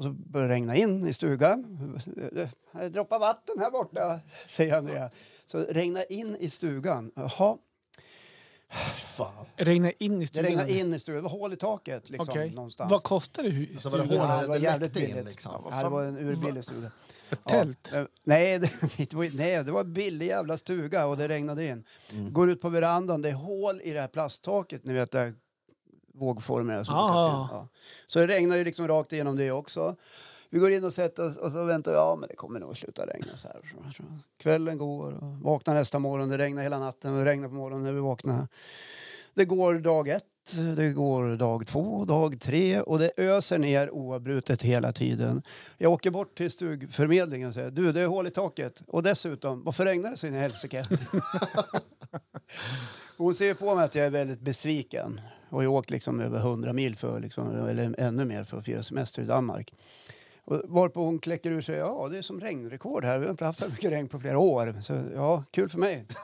Och 0.00 0.04
så 0.04 0.10
börjar 0.10 0.48
det 0.48 0.54
regna 0.54 0.76
in 0.76 1.06
i 1.06 1.12
stugan. 1.12 2.00
Det 2.72 2.88
droppar 2.88 3.18
vatten 3.18 3.54
här 3.58 3.70
borta, 3.70 4.20
säger 4.48 4.78
Andrea. 4.78 5.10
Så 5.46 5.58
det 5.58 5.64
regnar 5.64 6.12
in 6.12 6.36
i 6.40 6.50
stugan. 6.50 7.12
Jaha, 7.16 7.56
Fan. 9.16 9.46
Regna 9.56 9.90
in 9.92 10.16
i 10.16 10.20
det 10.20 10.26
stugan? 10.26 10.44
regnar 10.46 10.66
in 10.68 10.94
i 10.94 10.98
stugan. 10.98 11.16
Det 11.16 11.22
var 11.22 11.30
hål 11.30 11.52
i 11.52 11.56
taket 11.56 12.10
liksom, 12.10 12.28
Okej. 12.28 12.50
någonstans. 12.50 12.90
Vad 12.90 13.02
kostar 13.02 13.42
det? 13.42 13.48
hu- 13.50 13.72
Alltså 13.72 13.88
var 13.90 13.98
det 13.98 14.04
hål? 14.04 14.16
Ja, 14.16 14.40
det 14.42 14.46
var 14.48 14.54
Det 14.58 14.62
jävligt 14.62 14.92
billigt. 14.92 15.24
liksom. 15.24 15.66
Ja, 15.70 15.82
det 15.82 15.88
var 15.88 16.04
en 16.04 16.18
urbillig 16.18 16.64
stuga. 16.64 16.90
Ett 17.30 17.44
tält? 17.48 17.88
Ja, 17.92 17.98
eh, 17.98 18.04
nej, 18.24 18.58
det, 18.58 18.70
det 18.96 19.14
var, 19.14 19.30
nej, 19.36 19.64
det 19.64 19.72
var 19.72 19.80
en 19.80 19.92
billig 19.92 20.26
jävla 20.26 20.56
stuga 20.56 21.06
och 21.06 21.16
det 21.16 21.28
regnade 21.28 21.66
in. 21.66 21.84
Mm. 22.14 22.32
Går 22.32 22.50
ut 22.50 22.60
på 22.60 22.68
verandan, 22.68 23.22
det 23.22 23.28
är 23.28 23.32
hål 23.34 23.80
i 23.84 23.90
det 23.92 24.00
här 24.00 24.08
plasttaket, 24.08 24.84
ni 24.84 24.92
vet 24.92 25.10
där 25.10 25.34
vågformer. 26.14 26.84
Som 26.84 26.94
Ah. 26.94 27.48
ja. 27.52 27.68
Så 28.06 28.18
det 28.18 28.26
regnar 28.26 28.56
ju 28.56 28.64
liksom 28.64 28.88
rakt 28.88 29.12
igenom 29.12 29.36
det 29.36 29.50
också. 29.50 29.96
Vi 30.52 30.58
går 30.58 30.72
in 30.72 30.84
och 30.84 30.92
sätter 30.92 31.26
oss 31.30 31.36
och 31.36 31.52
så 31.52 31.64
väntar 31.64 31.90
vi, 31.90 31.96
ja 31.96 32.16
men 32.20 32.28
det 32.28 32.34
kommer 32.34 32.60
nog 32.60 32.76
sluta 32.76 33.06
regna 33.06 33.36
så 33.36 33.48
här. 33.48 33.60
Kvällen 34.38 34.78
går 34.78 35.12
och 35.12 35.38
vaknar 35.38 35.74
nästa 35.74 35.98
morgon, 35.98 36.28
det 36.28 36.38
regnar 36.38 36.62
hela 36.62 36.78
natten 36.78 37.12
och 37.12 37.18
det 37.18 37.24
regnar 37.24 37.48
på 37.48 37.54
morgonen 37.54 37.84
när 37.84 37.92
vi 37.92 38.00
vaknar. 38.00 38.48
Det 39.34 39.44
går 39.44 39.74
dag 39.74 40.08
ett, 40.08 40.24
det 40.76 40.92
går 40.92 41.36
dag 41.36 41.66
två, 41.66 42.04
dag 42.04 42.40
tre 42.40 42.80
och 42.80 42.98
det 42.98 43.10
öser 43.16 43.58
ner 43.58 43.90
oavbrutet 43.90 44.62
hela 44.62 44.92
tiden. 44.92 45.42
Jag 45.78 45.92
åker 45.92 46.10
bort 46.10 46.36
till 46.36 46.50
stugförmedlingen 46.50 47.48
och 47.48 47.54
säger 47.54 47.70
du 47.70 47.92
det 47.92 48.00
är 48.00 48.06
hål 48.06 48.26
i 48.26 48.30
taket 48.30 48.82
och 48.86 49.02
dessutom 49.02 49.64
varför 49.64 49.84
regnar 49.84 50.10
det 50.10 50.16
så 50.16 50.26
in 50.26 50.34
i 50.34 50.38
helsike? 50.38 50.86
Hon 53.16 53.34
ser 53.34 53.54
på 53.54 53.74
mig 53.74 53.84
att 53.84 53.94
jag 53.94 54.06
är 54.06 54.10
väldigt 54.10 54.40
besviken 54.40 55.20
och 55.50 55.64
jag 55.64 55.70
har 55.70 55.76
åkt 55.78 55.90
liksom 55.90 56.20
över 56.20 56.38
100 56.38 56.72
mil 56.72 56.96
för 56.96 57.20
liksom, 57.20 57.66
eller 57.68 57.94
ännu 57.98 58.24
mer 58.24 58.44
för 58.44 58.58
att 58.58 58.64
fira 58.64 58.82
semester 58.82 59.22
i 59.22 59.24
Danmark. 59.24 59.72
Och 60.44 60.62
varpå 60.64 61.04
hon 61.04 61.18
kläcker 61.18 61.50
ur 61.50 61.62
sig, 61.62 61.76
ja 61.76 62.08
det 62.10 62.18
är 62.18 62.22
som 62.22 62.40
regnrekord 62.40 63.04
här, 63.04 63.18
vi 63.18 63.24
har 63.24 63.30
inte 63.30 63.44
haft 63.44 63.58
så 63.58 63.68
mycket 63.68 63.90
regn 63.90 64.08
på 64.08 64.20
flera 64.20 64.38
år. 64.38 64.82
Så 64.82 65.02
ja, 65.14 65.44
kul 65.50 65.68
för 65.68 65.78
mig. 65.78 66.06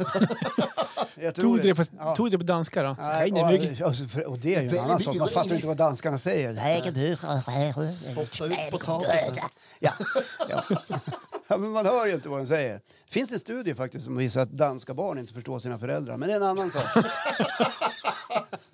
Tog 1.34 1.56
du, 1.56 1.62
det 1.62 1.74
på, 1.74 1.84
Ja. 1.98 2.16
tog 2.16 2.30
det 2.30 2.38
på 2.38 2.44
danska 2.44 2.82
då? 2.82 2.96
Nej, 3.00 3.84
och, 3.84 3.96
för- 4.10 4.26
och 4.28 4.38
det 4.38 4.54
är 4.54 4.62
ju 4.62 4.68
en 4.68 4.78
annan 4.84 5.00
sak. 5.00 5.16
Man 5.16 5.28
fattar 5.28 5.54
inte 5.54 5.66
vad 5.66 5.76
danskarna 5.76 6.18
säger. 6.18 6.52
Spotta 8.12 8.44
ut 8.44 8.70
potatisen. 8.70 9.34
Ja. 9.80 9.92
Ja. 10.48 10.64
ja, 11.48 11.56
men 11.56 11.70
man 11.70 11.86
hör 11.86 12.06
ju 12.06 12.12
inte 12.14 12.28
vad 12.28 12.38
de 12.40 12.46
säger. 12.46 12.72
Det 12.74 13.12
finns 13.12 13.32
en 13.32 13.38
studie 13.38 13.74
faktiskt 13.74 14.04
som 14.04 14.16
visar 14.16 14.40
att 14.40 14.50
danska 14.50 14.94
barn 14.94 15.18
inte 15.18 15.32
förstår 15.34 15.58
sina 15.58 15.78
föräldrar. 15.78 16.16
Men 16.16 16.28
det 16.28 16.32
är 16.34 16.36
en 16.36 16.42
annan 16.46 16.70
sak. 16.70 16.82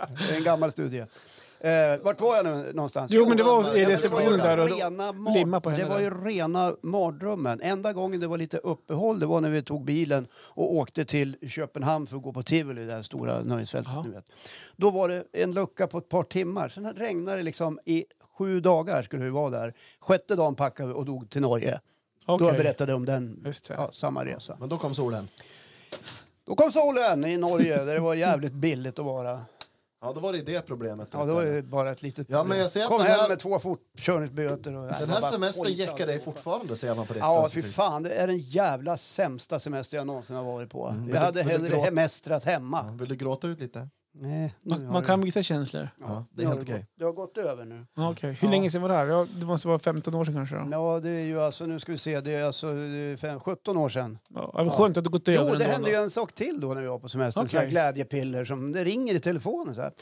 det 0.09 0.35
är 0.35 0.37
en 0.37 0.45
gammal 0.45 0.73
studie. 0.73 1.05
Eh, 1.65 1.99
vart 2.03 2.21
var 2.21 2.37
jag 2.37 2.45
nu 2.45 2.73
någonstans? 2.73 3.11
Jo, 3.11 3.29
men 3.29 3.37
det 3.37 3.43
var 3.43 3.77
i 3.77 3.85
det 3.85 3.93
receptionen 3.93 4.39
där 4.39 4.59
och 4.59 4.71
rena 4.71 5.13
limma 5.13 5.61
på 5.61 5.71
Det 5.71 5.77
henne 5.77 5.89
var 5.89 6.01
ju 6.01 6.11
rena 6.11 6.77
mardrömmen. 6.83 7.61
Enda 7.63 7.93
gången 7.93 8.21
det 8.21 8.27
var 8.27 8.39
lite 8.39 8.57
uppehåll 8.57 9.21
det 9.21 9.27
var 9.27 9.41
när 9.41 9.51
vi 9.51 9.63
tog 9.63 9.85
bilen 9.85 10.27
och 10.55 10.75
åkte 10.75 11.05
till 11.05 11.37
Köpenhamn 11.49 12.07
för 12.07 12.17
att 12.17 12.23
gå 12.23 12.33
på 12.33 12.43
Tivoli, 12.43 12.85
det 12.85 12.93
här 12.93 13.03
stora 13.03 13.43
nöjesfältet. 13.43 13.93
Ni 14.05 14.11
vet. 14.11 14.25
Då 14.77 14.91
var 14.91 15.09
det 15.09 15.25
en 15.33 15.53
lucka 15.53 15.87
på 15.87 15.99
ett 15.99 16.09
par 16.09 16.25
timmar. 16.25 16.69
Sen 16.69 16.93
regnade 16.93 17.37
det 17.37 17.43
liksom 17.43 17.81
i 17.85 18.05
sju 18.39 18.61
dagar 18.61 19.03
skulle 19.03 19.25
vi 19.25 19.31
vara 19.31 19.51
där. 19.51 19.75
Sjätte 20.01 20.37
dagen 20.37 20.55
packade 20.55 20.89
vi 20.89 20.95
och 20.95 21.05
dog 21.05 21.31
till 21.31 21.41
Norge. 21.41 21.81
Då 22.27 22.33
Okej. 22.33 22.47
jag 22.47 22.57
berättade 22.57 22.95
om 22.95 23.05
den, 23.05 23.43
det. 23.43 23.61
ja, 23.69 23.91
samma 23.93 24.25
resa. 24.25 24.57
Men 24.61 24.69
då 24.69 24.79
kom 24.79 24.95
solen. 24.95 25.29
Då 26.47 26.55
kom 26.55 26.73
solen 26.73 27.25
i 27.25 27.37
Norge 27.37 27.85
där 27.85 27.95
det 27.95 28.01
var 28.01 28.15
jävligt 28.15 28.53
billigt 28.53 28.99
att 28.99 29.05
vara. 29.05 29.41
Ja, 30.05 30.13
då 30.13 30.21
var 30.21 30.33
det 30.33 30.41
det 30.43 30.67
problemet. 30.67 31.09
Ja, 31.13 31.25
det 31.25 31.33
var 31.33 31.43
ju 31.43 31.63
bara 31.63 31.91
ett 31.91 32.03
litet 32.03 32.27
Ja, 32.31 32.45
men 32.45 32.59
jag 32.59 32.71
ser 32.71 32.87
Kom 32.87 32.99
den 32.99 33.07
hem 33.07 33.21
här- 33.21 33.29
med 33.29 33.39
två 33.39 33.59
fortkörningsböter. 33.59 34.77
Och, 34.77 34.87
Den 35.01 35.11
här 35.11 35.21
semestern 35.21 35.73
jäckar 35.73 36.07
dig 36.07 36.21
fortfarande 36.21 36.77
ser 36.77 36.95
man 36.95 37.07
på 37.07 37.13
ditt 37.13 37.21
Ja, 37.23 37.43
alltså, 37.43 37.55
fy 37.55 37.63
fan. 37.63 38.03
Det 38.03 38.11
är 38.11 38.27
den 38.27 38.39
jävla 38.39 38.97
sämsta 38.97 39.59
semester 39.61 39.97
jag 39.97 40.07
någonsin 40.07 40.37
har 40.37 40.45
varit 40.45 40.71
på. 40.71 40.89
Mm, 40.89 41.09
jag 41.09 41.21
hade 41.21 41.43
du 41.43 41.51
hellre 41.51 41.69
gråta? 41.69 41.85
hemestrat 41.85 42.45
hemma. 42.45 42.85
Ja, 42.89 42.93
Vill 42.99 43.09
du 43.09 43.15
gråta 43.17 43.47
ut 43.47 43.61
lite? 43.61 43.89
Nej, 44.15 44.55
Man, 44.63 44.85
har 44.87 44.93
man 44.93 45.03
det- 45.03 45.07
kan 45.07 45.21
visa 45.21 45.43
känslor. 45.43 45.89
Ja, 46.01 46.25
det 46.33 46.43
är 46.43 46.47
har 46.47 46.55
helt 46.55 46.67
det 46.67 46.73
okej. 46.73 46.81
gått- 46.83 46.89
Det 46.99 47.05
har 47.05 47.13
gått 47.13 47.39
över 47.39 47.65
nu. 47.65 47.87
Ja, 47.97 48.11
Okej. 48.11 48.33
Hur 48.41 48.49
Ja. 48.49 48.51
länge 48.53 48.71
sedan 48.71 48.83
var 48.83 48.89
det 48.89 48.95
här? 48.95 49.07
Ja, 49.07 49.27
det 49.41 49.47
måste 49.47 49.69
vara 49.69 49.79
15 49.79 50.15
år 50.15 50.25
sedan 50.25 50.35
kanske? 50.35 50.57
Då. 50.57 50.69
Ja, 50.71 51.01
det 51.01 51.09
är 51.11 51.25
ju 51.25 51.41
alltså, 51.41 51.67
nu 51.67 51.81
ska 51.81 51.93
vi 51.93 51.99
se, 51.99 52.21
det 52.21 52.33
är 52.33 52.45
alltså 52.45 52.67
eh, 52.79 53.17
fem, 53.17 53.41
17 53.41 53.77
år 53.77 53.89
sedan. 53.89 54.19
Ja, 54.35 54.55
det 54.57 54.65
var 54.65 54.71
skönt 54.71 54.97
att 54.97 55.05
du 55.05 55.11
gått 55.11 55.29
över 55.29 55.39
Jo, 55.39 55.45
det 55.47 55.53
ändå 55.65 55.65
hände 55.65 55.89
då. 55.91 55.97
ju 55.97 56.03
en 56.03 56.11
sak 56.11 56.33
till 56.33 56.61
då 56.61 56.75
när 56.75 56.83
vi 56.83 56.89
var 56.89 56.99
på 56.99 57.09
semester. 57.09 57.41
Okej. 57.45 57.59
Okay. 57.59 57.71
Glädjepiller 57.71 58.45
som 58.45 58.73
det 58.73 58.85
ringer 58.85 59.15
i 59.15 59.21
telefonen 59.21 59.75
så 59.75 59.81
här. 59.81 59.93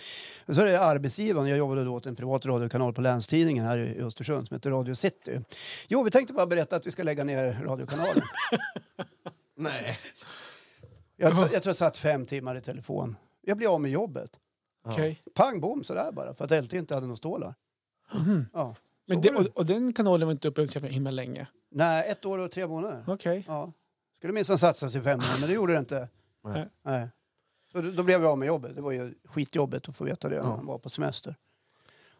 Och 0.46 0.54
så 0.54 0.60
är 0.60 0.66
det 0.66 0.80
arbetsgivaren, 0.80 1.48
jag 1.48 1.58
jobbade 1.58 1.84
då 1.84 1.94
åt 1.94 2.06
en 2.06 2.16
privat 2.16 2.46
radiokanal 2.46 2.92
på 2.92 3.00
Länstidningen 3.00 3.64
här 3.64 3.78
i 3.78 4.00
Östersund 4.00 4.48
som 4.48 4.54
heter 4.54 4.70
Radio 4.70 4.94
City. 4.94 5.40
Jo, 5.88 6.02
vi 6.02 6.10
tänkte 6.10 6.32
bara 6.32 6.46
berätta 6.46 6.76
att 6.76 6.86
vi 6.86 6.90
ska 6.90 7.02
lägga 7.02 7.24
ner 7.24 7.60
radiokanalen. 7.64 8.22
Nej. 9.56 9.98
jag, 11.16 11.28
jag 11.32 11.48
tror 11.62 11.66
jag 11.66 11.76
satt 11.76 11.98
fem 11.98 12.26
timmar 12.26 12.56
i 12.56 12.60
telefon. 12.60 13.16
Jag 13.42 13.56
blev 13.56 13.70
av 13.70 13.80
med 13.80 13.90
jobbet. 13.90 14.30
Okej. 14.84 15.20
Pang 15.34 15.60
bom 15.60 15.84
sådär 15.84 16.12
bara 16.12 16.34
för 16.34 16.44
att 16.44 16.64
LT 16.64 16.72
inte 16.72 16.94
hade 16.94 17.06
några 17.06 17.16
stålar. 17.16 17.54
Mhm. 18.14 18.46
Ja. 18.52 18.74
Men 19.06 19.20
det, 19.20 19.30
och, 19.30 19.46
och 19.46 19.66
den 19.66 19.92
kanalen 19.92 20.28
var 20.28 20.32
inte 20.32 20.48
uppe 20.48 20.66
så 20.66 20.80
himla 20.80 21.10
länge? 21.10 21.46
Nej, 21.70 22.08
ett 22.10 22.24
år 22.24 22.38
och 22.38 22.50
tre 22.50 22.66
månader. 22.66 23.04
Okej. 23.06 23.44
Ja. 23.48 23.72
Skulle 24.18 24.32
minsann 24.32 24.58
satsas 24.58 24.96
i 24.96 25.00
fem 25.00 25.18
år, 25.18 25.40
men 25.40 25.48
det 25.48 25.54
gjorde 25.54 25.72
det 25.72 25.78
inte. 25.78 26.08
Nej. 26.44 26.68
Nej. 26.82 27.08
Så 27.72 27.80
då, 27.80 27.90
då 27.90 28.02
blev 28.02 28.22
jag 28.22 28.30
av 28.30 28.38
med 28.38 28.46
jobbet. 28.46 28.74
Det 28.76 28.80
var 28.82 28.92
ju 28.92 29.14
skitjobbet 29.24 29.88
att 29.88 29.96
få 29.96 30.04
veta 30.04 30.28
det 30.28 30.36
när 30.42 30.42
Ja. 30.50 30.56
man 30.56 30.66
var 30.66 30.78
på 30.78 30.90
semester. 30.90 31.36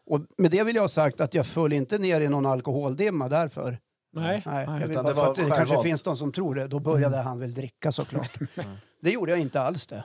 Och 0.06 0.20
med 0.38 0.50
det 0.50 0.64
vill 0.64 0.74
jag 0.74 0.82
ha 0.82 0.88
sagt 0.88 1.20
att 1.20 1.34
jag 1.34 1.46
föll 1.46 1.72
inte 1.72 1.98
ner 1.98 2.20
i 2.20 2.28
någon 2.28 2.46
alkoholdimma 2.46 3.28
därför. 3.28 3.78
Nej. 4.12 4.42
Nej, 4.46 4.64
jag 4.66 4.78
vill 4.80 4.90
Utan 4.90 5.04
bara 5.04 5.08
det 5.10 5.14
för 5.14 5.22
var 5.22 5.30
att 5.30 5.36
det 5.36 5.56
kanske 5.56 5.82
finns 5.82 6.02
de 6.02 6.16
som 6.16 6.32
tror 6.32 6.54
det. 6.54 6.66
Då 6.66 6.80
började 6.80 7.16
han 7.16 7.38
väl 7.40 7.54
dricka 7.54 7.92
såklart. 7.92 8.38
det 9.00 9.10
gjorde 9.10 9.32
jag 9.32 9.40
inte 9.40 9.60
alls 9.60 9.86
det. 9.86 10.04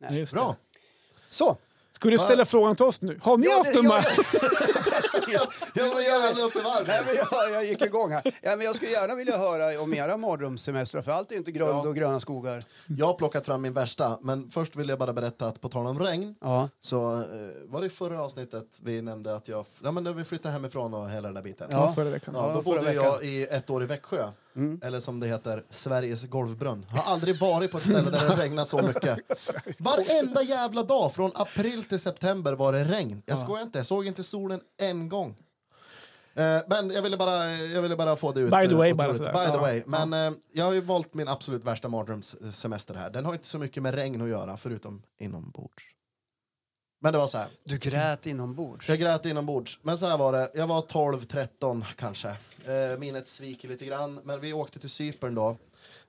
Nej, 0.00 0.18
just 0.20 0.32
Bra. 0.32 0.48
det. 0.48 0.78
Så, 1.26 1.56
Ska 1.92 2.10
du 2.10 2.18
ställa 2.18 2.44
frågan 2.44 2.76
till 2.76 2.84
oss 2.84 3.02
nu? 3.02 3.18
Har 3.22 3.36
ni 3.36 3.46
Ja, 3.46 3.56
haft 3.56 3.70
ja, 3.74 3.92
här? 3.92 4.04
Jag, 5.74 5.90
så 5.90 6.00
jävla 6.00 6.44
uppe 6.44 6.58
i 6.58 6.62
varv. 6.62 6.86
Nej, 6.86 7.02
men 7.06 7.14
jag, 7.16 7.50
jag 7.50 7.64
gick 7.64 7.82
igång 7.82 8.12
här. 8.12 8.22
Ja, 8.42 8.56
men 8.56 8.66
jag 8.66 8.76
skulle 8.76 8.90
gärna 8.90 9.14
vilja 9.14 9.38
höra 9.38 9.80
om 9.82 9.94
era 9.94 10.16
mardrömssemestrar, 10.16 11.02
för 11.02 11.12
allt 11.12 11.32
är 11.32 11.36
inte 11.36 11.52
grund 11.52 11.70
Ja. 11.70 11.88
och 11.88 11.94
gröna 11.96 12.20
skogar. 12.20 12.62
Jag 12.86 13.06
har 13.06 13.14
plockat 13.14 13.46
fram 13.46 13.62
min 13.62 13.72
värsta, 13.72 14.18
men 14.22 14.50
först 14.50 14.76
vill 14.76 14.88
jag 14.88 14.98
bara 14.98 15.12
berätta 15.12 15.46
att 15.46 15.60
på 15.60 15.68
tal 15.68 15.86
om 15.86 15.98
regn 15.98 16.34
Ja. 16.40 16.68
så 16.80 17.12
eh, 17.20 17.26
var 17.64 17.80
det 17.80 17.86
i 17.86 17.90
förra 17.90 18.22
avsnittet 18.22 18.78
vi 18.82 19.02
nämnde 19.02 19.34
att 19.34 19.48
jag, 19.48 19.64
ja 19.82 19.90
men 19.92 20.04
när 20.04 20.12
vi 20.12 20.24
flyttade 20.24 20.52
hemifrån 20.52 20.94
och 20.94 21.10
hela 21.10 21.28
den 21.28 21.34
där 21.34 21.42
biten. 21.42 21.68
Ja. 21.70 21.76
Ja, 21.76 21.92
förra 21.94 22.10
veckan. 22.10 22.34
Ja, 22.36 22.52
då 22.54 22.62
bodde 22.62 22.92
jag 22.92 23.24
i 23.24 23.42
ett 23.46 23.70
år 23.70 23.82
i 23.82 23.86
Växjö, 23.86 24.30
Mm. 24.56 24.80
eller 24.82 25.00
som 25.00 25.20
det 25.20 25.26
heter, 25.26 25.64
Sveriges 25.70 26.24
golvbrunn. 26.24 26.86
Har 26.88 27.12
aldrig 27.12 27.40
varit 27.40 27.72
på 27.72 27.78
ett 27.78 27.84
ställe 27.84 28.10
där 28.10 28.28
det 28.28 28.42
regnar 28.42 28.64
så 28.64 28.82
mycket. 28.82 29.18
Varenda 29.80 30.42
jävla 30.42 30.82
dag, 30.82 31.14
från 31.14 31.30
april 31.34 31.84
till 31.84 32.00
september 32.00 32.52
var 32.52 32.72
det 32.72 32.84
regn. 32.84 33.22
Jag 33.26 33.38
skojar 33.38 33.62
inte, 33.62 33.78
jag 33.78 33.86
såg 33.86 34.06
inte 34.06 34.22
solen 34.22 34.60
en 34.78 35.08
gång. 35.08 35.36
Eh, 36.34 36.60
men 36.66 36.90
jag 36.90 37.02
ville, 37.02 37.16
bara, 37.16 37.52
jag 37.52 37.82
ville 37.82 37.96
bara 37.96 38.16
få 38.16 38.32
det 38.32 38.40
ut. 38.40 38.50
By 38.50 38.68
the 38.68 38.74
eh, 38.74 38.78
way, 38.78 38.94
bara. 38.94 39.12
By 39.12 39.52
the 39.52 39.58
way. 39.58 39.82
Men 39.86 40.12
eh, 40.12 40.38
jag 40.52 40.64
har 40.64 40.72
ju 40.72 40.80
valt 40.80 41.14
min 41.14 41.28
absolut 41.28 41.64
värsta 41.64 41.88
mardrömssemester 41.88 42.94
här. 42.94 43.10
Den 43.10 43.24
har 43.24 43.32
inte 43.32 43.46
så 43.46 43.58
mycket 43.58 43.82
med 43.82 43.94
regn 43.94 44.22
att 44.22 44.28
göra, 44.28 44.56
förutom 44.56 45.02
inombords. 45.18 45.84
Men 46.98 47.12
det 47.12 47.18
var 47.18 47.26
så 47.26 47.38
här. 47.38 47.48
Du 47.64 47.78
grät 47.78 48.26
inombords. 48.26 48.88
Jag 48.88 48.98
grät 48.98 49.26
inombords. 49.26 49.78
Men 49.82 49.98
så 49.98 50.06
här 50.06 50.18
var 50.18 50.32
det. 50.32 50.50
Jag 50.54 50.66
var 50.66 50.80
12-13 50.80 51.84
kanske. 51.96 52.28
Eh, 52.28 52.98
minnet 52.98 53.26
sviker 53.28 53.68
lite 53.68 53.86
grann. 53.86 54.20
Men 54.24 54.40
vi 54.40 54.52
åkte 54.52 54.78
till 54.80 54.90
Cypern 54.90 55.34
då. 55.34 55.56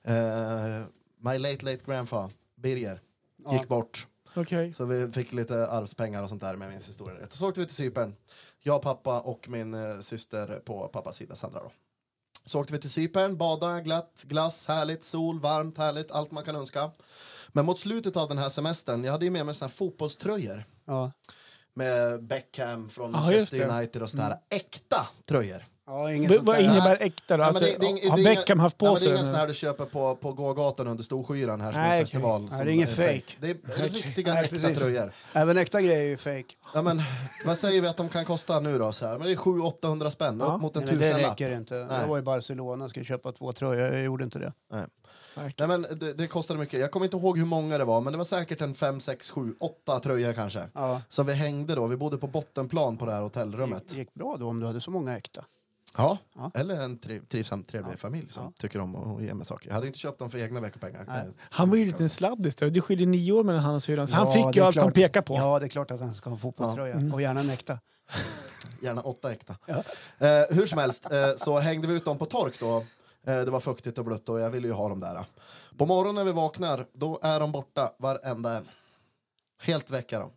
Eh, 0.04 0.84
my 1.20 1.38
late 1.38 1.66
late 1.66 1.80
grandfather, 1.86 2.32
Birger, 2.56 2.94
gick 3.52 3.62
Ja. 3.62 3.66
bort. 3.68 4.08
Okej. 4.36 4.74
Så 4.74 4.86
vi 4.86 5.12
fick 5.12 5.34
lite 5.34 5.68
arvspengar 5.68 6.24
och 6.24 6.30
sånt 6.30 6.42
där 6.42 6.56
med 6.56 6.70
min 6.70 6.78
historia. 6.78 7.28
Så 7.30 7.48
åkte 7.50 7.60
vi 7.60 7.66
till 7.66 7.76
Cypern. 7.76 8.16
Jag, 8.60 8.82
pappa 8.82 9.20
och 9.20 9.50
min 9.50 9.74
eh, 9.74 10.00
syster 10.00 10.60
på 10.66 10.88
pappas 10.88 11.18
sida, 11.18 11.36
Sandra 11.36 11.60
då. 11.60 11.72
Så 12.46 12.60
åkte 12.60 12.74
vi 12.74 12.80
till 12.80 12.90
Cypern, 12.90 13.38
bada, 13.38 13.80
glatt, 13.82 14.24
glass, 14.28 14.68
härligt, 14.68 15.04
sol, 15.04 15.40
varmt, 15.40 15.78
härligt, 15.78 16.12
allt 16.12 16.32
man 16.32 16.44
kan 16.44 16.56
önska. 16.56 16.92
Men 17.50 17.66
mot 17.66 17.80
slutet 17.80 18.16
av 18.16 18.28
den 18.30 18.38
här 18.38 18.50
semestern, 18.50 19.04
jag 19.04 19.12
hade 19.12 19.26
ju 19.26 19.32
med 19.32 19.46
mig 19.46 19.56
såna 19.56 19.68
här 19.68 19.76
fotbollströjor 19.76 20.64
Ja. 20.86 21.12
med 21.74 22.24
Beckham 22.24 22.90
från 22.90 23.12
Manchester. 23.12 23.70
United 23.70 24.02
och 24.02 24.10
sådär. 24.10 24.36
Äkta 24.50 25.08
tröjor. 25.26 25.66
Ja, 25.88 25.94
Vad 26.42 26.60
innebär 26.60 26.98
äkta 27.02 27.38
då? 27.38 27.44
Men 27.44 27.48
Alltså, 27.48 27.66
det- 27.66 27.78
det 27.80 27.86
har 28.10 28.16
det 28.18 28.22
inga- 28.22 28.30
Beckham 28.36 28.60
haft 28.60 28.78
på 28.78 28.86
men 28.86 28.94
det 28.94 28.98
är 28.98 29.00
sig 29.00 29.10
ingen 29.14 29.26
sån 29.26 29.36
här 29.36 29.48
du 29.48 29.54
köper 29.54 29.86
på, 29.86 30.16
på 30.16 30.34
gågatan 30.34 30.88
under 30.88 31.04
Storskyran 31.04 31.62
här 31.62 31.72
som 31.72 31.82
Nej, 31.82 32.00
är 32.00 32.04
festival. 32.04 32.42
Nej, 32.42 32.50
som 32.58 32.66
det 32.66 32.72
är 32.72 32.74
ingen 32.74 32.88
fake. 32.88 33.24
Det 33.40 33.50
är 33.50 33.56
riktiga 33.90 34.34
Nej, 34.34 34.44
äkta 34.46 34.56
precis. 34.56 34.80
tröjor. 34.80 35.12
Även 35.34 35.58
äkta 35.58 35.82
grejer 35.82 36.00
är 36.02 36.06
ju 36.06 36.18
fake. 36.18 36.56
Ja, 36.74 36.82
men, 36.82 37.02
vad 37.46 37.58
säger 37.58 37.82
vi 37.82 37.88
att 37.88 37.98
de 37.98 38.10
kan 38.10 38.26
kosta 38.26 38.60
nu 38.60 38.78
då? 38.78 38.92
Så 38.92 39.08
här? 39.08 39.18
Men 39.18 39.28
det 39.28 39.34
är 39.34 39.38
700-800 39.38 40.10
spänn, 40.12 40.40
Ja. 40.40 40.46
upp 40.56 40.62
mot 40.62 40.76
en 40.76 40.84
Nej, 40.84 40.92
men 40.94 41.02
det 41.02 41.08
tusenlapp. 41.10 41.32
räcker 41.32 41.52
inte. 41.58 41.74
Nej. 41.76 42.02
Jag 42.02 42.08
var 42.08 42.18
i 42.20 42.22
Barcelona 42.22 42.84
och 42.86 42.90
skulle 42.90 43.06
köpa 43.06 43.32
två 43.32 43.54
tröjor. 43.54 43.94
Jag 43.94 44.04
gjorde 44.04 44.24
inte 44.24 44.40
det. 44.40 44.54
Nej, 44.72 45.68
men 45.68 45.82
det, 45.82 46.14
det 46.14 46.28
kostade 46.28 46.60
mycket. 46.60 46.80
Jag 46.80 46.92
kommer 46.92 47.06
inte 47.06 47.18
ihåg 47.18 47.38
hur 47.38 47.46
många 47.46 47.78
det 47.78 47.84
var, 47.86 48.02
men 48.02 48.14
det 48.14 48.18
var 48.18 48.26
säkert 48.26 48.62
en 48.62 48.74
5, 48.74 49.00
6, 49.00 49.30
7, 49.32 49.56
8 49.60 50.00
tröjor 50.00 50.34
kanske. 50.34 50.64
Ja. 50.74 51.02
Så 51.10 51.24
vi 51.24 51.34
hängde 51.34 51.76
då. 51.76 51.88
Vi 51.88 51.96
bodde 51.98 52.18
på 52.18 52.28
bottenplan 52.28 52.98
på 52.98 53.06
det 53.06 53.12
här 53.12 53.22
hotellrummet. 53.22 53.84
Det 53.90 53.98
gick 53.98 54.14
bra 54.14 54.36
då 54.40 54.48
om 54.50 54.60
du 54.60 54.66
hade 54.68 54.82
så 54.82 54.92
många 54.92 55.18
äkta. 55.18 55.46
Ja, 55.98 56.18
Ja. 56.36 56.52
eller 56.54 56.82
en 56.82 56.98
triv, 56.98 57.26
trivsam, 57.26 57.64
trevlig 57.64 57.94
Ja. 57.94 57.98
familj 57.98 58.30
som 58.30 58.44
Ja. 58.44 58.52
tycker 58.58 58.80
om 58.80 58.96
att 58.96 59.24
ge 59.24 59.34
mig 59.34 59.46
saker. 59.46 59.68
Jag 59.70 59.76
hade 59.76 59.88
inte 59.88 60.00
köpt 60.00 60.20
dem 60.20 60.32
för 60.32 60.38
egna 60.38 60.60
veckopengar. 60.60 61.06
Nej. 61.08 61.28
Han 61.40 61.70
var 61.70 61.76
ju 61.78 61.82
en 61.82 61.88
liten 61.88 62.10
sladdis. 62.10 62.56
Det 62.56 62.82
skiljer 62.82 63.08
nio 63.08 63.32
år 63.32 63.44
mellan 63.44 63.64
han 63.64 63.76
och 63.76 63.84
syrran. 63.84 64.08
Så 64.08 64.16
han 64.16 64.34
fick 64.34 64.56
ju 64.56 64.62
allt 64.62 64.74
klart. 64.74 64.84
han 64.84 64.92
pekade 64.94 65.26
på. 65.26 65.36
Ja, 65.36 65.60
det 65.60 65.66
är 65.66 65.70
klart 65.70 65.92
att 65.92 66.00
han 66.00 66.14
ska 66.14 66.30
ha 66.30 66.36
en 66.36 66.42
fotbollströja. 66.42 67.02
Och 67.14 67.22
gärna 67.22 67.40
en 67.40 67.50
äkta. 67.50 67.80
Gärna 68.82 69.02
åtta 69.02 69.32
äkta. 69.32 69.56
Ja. 69.66 69.74
Eh, 70.28 70.56
hur 70.56 70.66
som 70.66 70.78
helst 70.80 71.12
eh, 71.12 71.36
så 71.38 71.60
hängde 71.60 71.88
vi 71.88 71.94
ut 71.94 72.06
dem 72.06 72.18
på 72.18 72.26
tork 72.26 72.60
då. 72.60 72.78
Eh, 73.32 73.42
det 73.42 73.52
var 73.52 73.60
fuktigt 73.60 73.98
och 73.98 74.06
blött 74.06 74.30
och 74.30 74.40
jag 74.40 74.50
ville 74.50 74.68
ju 74.68 74.74
ha 74.74 74.90
dem 74.90 75.00
där. 75.00 75.26
På 75.78 75.86
morgonen 75.86 76.16
när 76.16 76.24
vi 76.24 76.32
vaknar, 76.32 76.86
då 76.94 77.20
är 77.22 77.40
de 77.40 77.52
borta 77.52 77.92
varenda 78.00 78.58
en. 78.58 78.66
Helt 79.62 79.90
väck 79.90 80.12
är 80.12 80.20
de. 80.20 80.30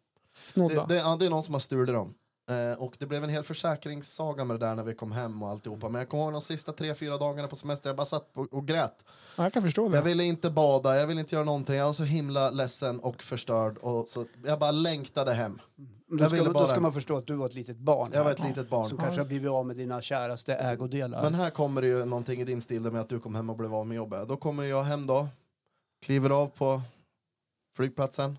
Snodda. 0.46 0.86
Det, 0.86 0.94
det, 0.94 1.16
det 1.18 1.26
är 1.26 1.30
någon 1.30 1.42
som 1.42 1.54
har 1.54 1.60
stulit 1.60 1.94
dem. 1.94 2.14
Eh, 2.48 2.72
och 2.78 2.94
det 2.98 3.06
blev 3.06 3.24
en 3.24 3.30
hel 3.30 3.42
försäkringssaga 3.42 4.44
med 4.44 4.60
det 4.60 4.66
där 4.66 4.74
när 4.74 4.82
vi 4.82 4.94
kom 4.94 5.12
hem 5.12 5.42
och 5.42 5.48
alltihopa. 5.50 5.88
Men 5.88 5.98
jag 5.98 6.08
kommer 6.08 6.22
ihåg 6.24 6.32
de 6.32 6.40
sista 6.40 6.72
tre, 6.72 6.94
fyra 6.94 7.16
dagarna 7.16 7.48
på 7.48 7.56
semester, 7.56 7.88
jag 7.88 7.96
bara 7.96 8.06
satt 8.06 8.30
och, 8.34 8.52
och 8.54 8.66
grät. 8.66 9.04
Ja, 9.36 9.42
jag 9.42 9.52
kan 9.52 9.62
förstå 9.62 9.82
Jag 9.82 9.92
det. 9.92 10.00
ville 10.00 10.24
inte 10.24 10.50
bada, 10.50 10.96
jag 11.00 11.06
ville 11.06 11.20
inte 11.20 11.34
göra 11.34 11.44
någonting. 11.44 11.74
Jag 11.76 11.86
var 11.86 11.92
så 11.92 12.02
himla 12.04 12.50
ledsen 12.50 13.00
och 13.00 13.22
förstörd. 13.22 13.78
Och 13.78 14.08
så, 14.08 14.24
jag 14.44 14.58
bara 14.58 14.70
längtade 14.70 15.32
hem. 15.32 15.60
Då 16.10 16.18
Jag 16.24 16.30
ska, 16.30 16.44
bara- 16.44 16.62
då 16.62 16.68
ska 16.68 16.80
man 16.80 16.92
förstå 16.92 17.16
att 17.16 17.26
du 17.26 17.34
var 17.34 17.46
ett 17.46 17.54
litet 17.54 17.76
barn. 17.78 18.10
Jag 18.12 18.24
var 18.24 18.30
ett 18.30 18.44
litet 18.44 18.70
barn. 18.70 18.88
Som 18.88 18.98
kanske 18.98 19.20
har 19.20 19.26
blivit 19.26 19.50
av 19.50 19.66
med 19.66 19.76
dina 19.76 20.02
käraste 20.02 20.54
ägodelar. 20.54 21.22
Men 21.22 21.34
här 21.34 21.50
kommer 21.50 21.82
det 21.82 21.88
ju 21.88 22.04
någonting 22.04 22.40
i 22.40 22.44
din 22.44 22.60
stil 22.60 22.80
med 22.82 23.00
att 23.00 23.08
du 23.08 23.20
kom 23.20 23.34
hem 23.34 23.50
och 23.50 23.56
blev 23.56 23.74
av 23.74 23.86
med 23.86 23.96
jobbet. 23.96 24.28
Då 24.28 24.36
kommer 24.36 24.64
jag 24.64 24.82
hem 24.82 25.06
då, 25.06 25.28
kliver 26.02 26.30
av 26.30 26.46
på 26.46 26.82
flygplatsen. 27.76 28.38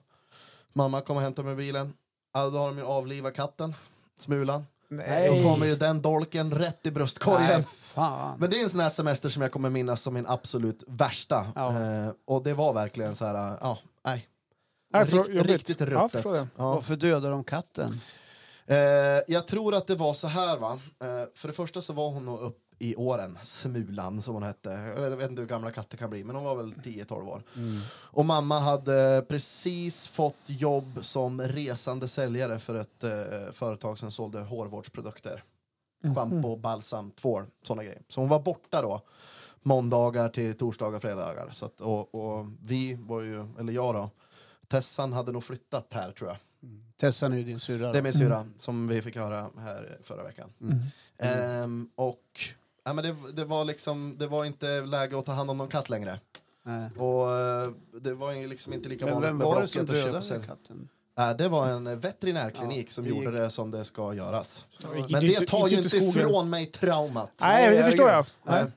Mamma 0.73 1.01
kommer 1.01 1.17
och 1.19 1.23
hämtar 1.23 1.43
mig 1.43 1.55
bilen. 1.55 1.93
Ja, 2.33 2.49
då 2.49 2.57
har 2.57 2.67
de 2.67 2.77
ju 2.77 2.83
avlivat 2.83 3.33
katten, 3.33 3.73
Smulan. 4.21 4.65
Nej. 4.89 5.43
Då 5.43 5.49
kommer 5.49 5.65
ju 5.65 5.75
den 5.75 6.01
dolken 6.01 6.51
rätt 6.51 6.85
i 6.85 6.91
bröstkorgen. 6.91 7.63
Nej. 7.95 8.31
Men 8.37 8.49
det 8.49 8.59
är 8.59 8.63
en 8.63 8.69
sån 8.69 8.79
här 8.79 8.89
semester 8.89 9.29
som 9.29 9.41
jag 9.41 9.51
kommer 9.51 9.69
minnas 9.69 10.01
som 10.01 10.13
min 10.13 10.27
absolut 10.27 10.83
värsta. 10.87 11.47
Ja. 11.55 11.81
Eh, 11.81 12.11
och 12.27 12.43
det 12.43 12.53
var 12.53 12.73
verkligen 12.73 13.15
så 13.15 13.25
här, 13.25 13.57
ja, 13.61 13.77
nej. 14.05 14.27
Jag 14.93 15.09
tror- 15.09 15.23
Rikt, 15.23 15.35
jobbigt. 15.35 15.51
riktigt 15.51 15.79
Ja, 15.79 15.87
jag 15.87 16.03
ruttet. 16.05 16.23
det. 16.23 16.47
Ja. 16.57 16.73
Varför 16.75 16.95
dödade 16.95 17.29
de 17.29 17.43
katten? 17.43 18.01
Eh, 18.67 18.77
jag 19.27 19.47
tror 19.47 19.75
att 19.75 19.87
det 19.87 19.95
var 19.95 20.13
så 20.13 20.27
här 20.27 20.57
va. 20.57 20.71
Eh, 21.01 21.07
för 21.35 21.47
det 21.47 21.53
första 21.53 21.81
så 21.81 21.93
var 21.93 22.09
hon 22.09 22.25
nog 22.25 22.39
upp 22.39 22.57
i 22.79 22.95
åren, 22.95 23.37
Smulan 23.43 24.21
som 24.21 24.33
hon 24.33 24.43
hette. 24.43 24.69
Jag 24.97 25.17
vet 25.17 25.29
inte 25.29 25.41
hur 25.41 25.49
gamla 25.49 25.71
katter 25.71 25.97
kan 25.97 26.09
bli, 26.09 26.23
men 26.23 26.35
hon 26.35 26.45
var 26.45 26.55
väl 26.55 26.73
10-12 26.73 27.27
år. 27.27 27.43
Och 27.91 28.25
mamma 28.25 28.59
hade 28.59 29.25
precis 29.29 30.07
fått 30.07 30.35
jobb 30.45 30.99
som 31.01 31.41
resande 31.41 32.07
säljare 32.07 32.59
för 32.59 32.75
ett 32.75 33.03
eh, 33.03 33.51
företag 33.51 33.99
som 33.99 34.11
sålde 34.11 34.39
hårvårdsprodukter. 34.39 35.43
Shampoo, 36.15 36.55
balsam, 36.55 37.11
tvål, 37.11 37.45
sådana 37.63 37.83
grejer. 37.83 38.01
Så 38.07 38.21
hon 38.21 38.29
var 38.29 38.39
borta 38.39 38.81
då. 38.81 39.01
Måndagar 39.61 40.29
till 40.29 40.57
torsdagar, 40.57 40.99
fredagar. 40.99 41.49
Så 41.51 41.65
att, 41.65 41.81
och, 41.81 42.15
och 42.15 42.45
vi 42.63 42.93
var 42.93 43.21
ju, 43.21 43.47
eller 43.59 43.73
jag 43.73 43.95
då, 43.95 44.09
Tessan 44.67 45.13
hade 45.13 45.31
nog 45.31 45.43
flyttat 45.43 45.87
här 45.93 46.11
tror 46.11 46.29
jag. 46.29 46.37
Tessan 46.97 47.33
är 47.33 47.37
ju 47.37 47.43
din 47.43 47.59
syrra. 47.59 47.91
Det 47.91 47.97
är 47.97 48.01
min 48.03 48.13
syrra 48.13 48.47
som 48.57 48.87
vi 48.87 49.01
fick 49.01 49.15
höra 49.15 49.49
här 49.57 49.97
förra 50.03 50.23
veckan. 50.23 50.53
Mm. 50.61 50.79
Ehm, 51.17 51.89
och 51.95 52.39
ja, 52.89 52.93
men 52.93 53.03
det, 53.03 53.31
det, 53.33 53.45
var 53.45 53.65
liksom, 53.65 54.15
det 54.17 54.27
var 54.27 54.45
inte 54.45 54.81
läge 54.81 55.19
att 55.19 55.25
ta 55.25 55.31
hand 55.31 55.49
om 55.49 55.57
någon 55.57 55.67
katt 55.67 55.89
längre. 55.89 56.19
Nej. 56.63 56.89
Och 56.97 57.37
eh, 57.37 57.69
det 58.01 58.13
var 58.13 58.33
ju 58.33 58.47
liksom 58.47 58.73
inte 58.73 58.89
lika 58.89 59.05
Men 59.05 59.13
vanligt 59.13 59.29
vem 59.29 59.37
med 59.37 59.47
var 59.47 59.61
det 59.61 59.67
som 59.67 59.85
Blocket 59.85 59.95
att 59.95 60.05
köpa 60.05 60.07
dödade 60.07 60.25
sig. 60.25 60.47
katten? 60.47 60.89
Det 61.37 61.47
var 61.47 61.67
en 61.67 61.99
veterinärklinik 61.99 62.85
Ja, 62.87 62.91
som 62.91 63.03
det 63.03 63.09
gjorde 63.09 63.31
det 63.31 63.49
som 63.49 63.71
det 63.71 63.85
ska 63.85 64.13
göras. 64.13 64.65
Men 65.09 65.21
det 65.21 65.47
tar 65.47 65.67
gick 65.67 65.71
ju 65.71 65.83
inte 65.83 65.95
inte 65.95 65.97
i 65.97 66.11
skogen. 66.11 66.27
ifrån 66.27 66.49
mig 66.49 66.65
traumat. 66.65 67.31
Nej, 67.41 67.77
det 67.77 67.83
förstår 67.83 68.09
jag. 68.09 68.25
Nej. 68.43 68.63
Nej. 68.63 68.71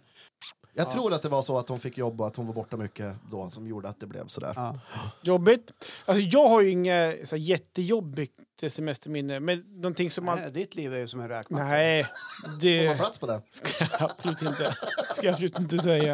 Jag 0.74 0.90
tror 0.90 1.12
att 1.14 1.22
det 1.22 1.28
var 1.28 1.42
så 1.42 1.58
att 1.58 1.68
hon 1.68 1.80
fick 1.80 1.98
jobb 1.98 2.20
och 2.20 2.26
att 2.26 2.36
hon 2.36 2.46
var 2.46 2.54
borta 2.54 2.76
mycket 2.76 3.14
då 3.30 3.50
som 3.50 3.66
gjorde 3.66 3.88
att 3.88 4.00
det 4.00 4.06
blev 4.06 4.26
sådär. 4.26 4.52
Ja. 4.56 4.78
Jobbigt. 5.22 5.72
Alltså, 6.04 6.20
jag 6.22 6.48
har 6.48 6.60
ju 6.60 6.70
inga 6.70 7.12
så 7.24 7.36
här, 7.36 7.42
jättejobbigt 7.42 8.32
semesterminne, 8.68 9.40
men 9.40 9.58
någonting 9.76 10.10
som 10.10 10.24
man... 10.24 10.38
Nej, 10.38 10.50
ditt 10.50 10.74
liv 10.76 10.94
är 10.94 10.98
ju 10.98 11.08
som 11.08 11.20
en 11.20 11.28
räkmacka. 11.28 11.64
Nej, 11.64 12.06
Får 12.44 12.60
det 12.60 12.86
man 12.88 12.96
plats 12.96 13.18
på 13.18 13.26
det? 13.26 13.42
ska 13.50 13.84
jag 13.90 14.02
absolut 14.10 14.42
inte, 14.42 14.74
ska 15.14 15.26
jag 15.26 15.32
absolut 15.32 15.58
inte 15.58 15.78
säga. 15.78 16.12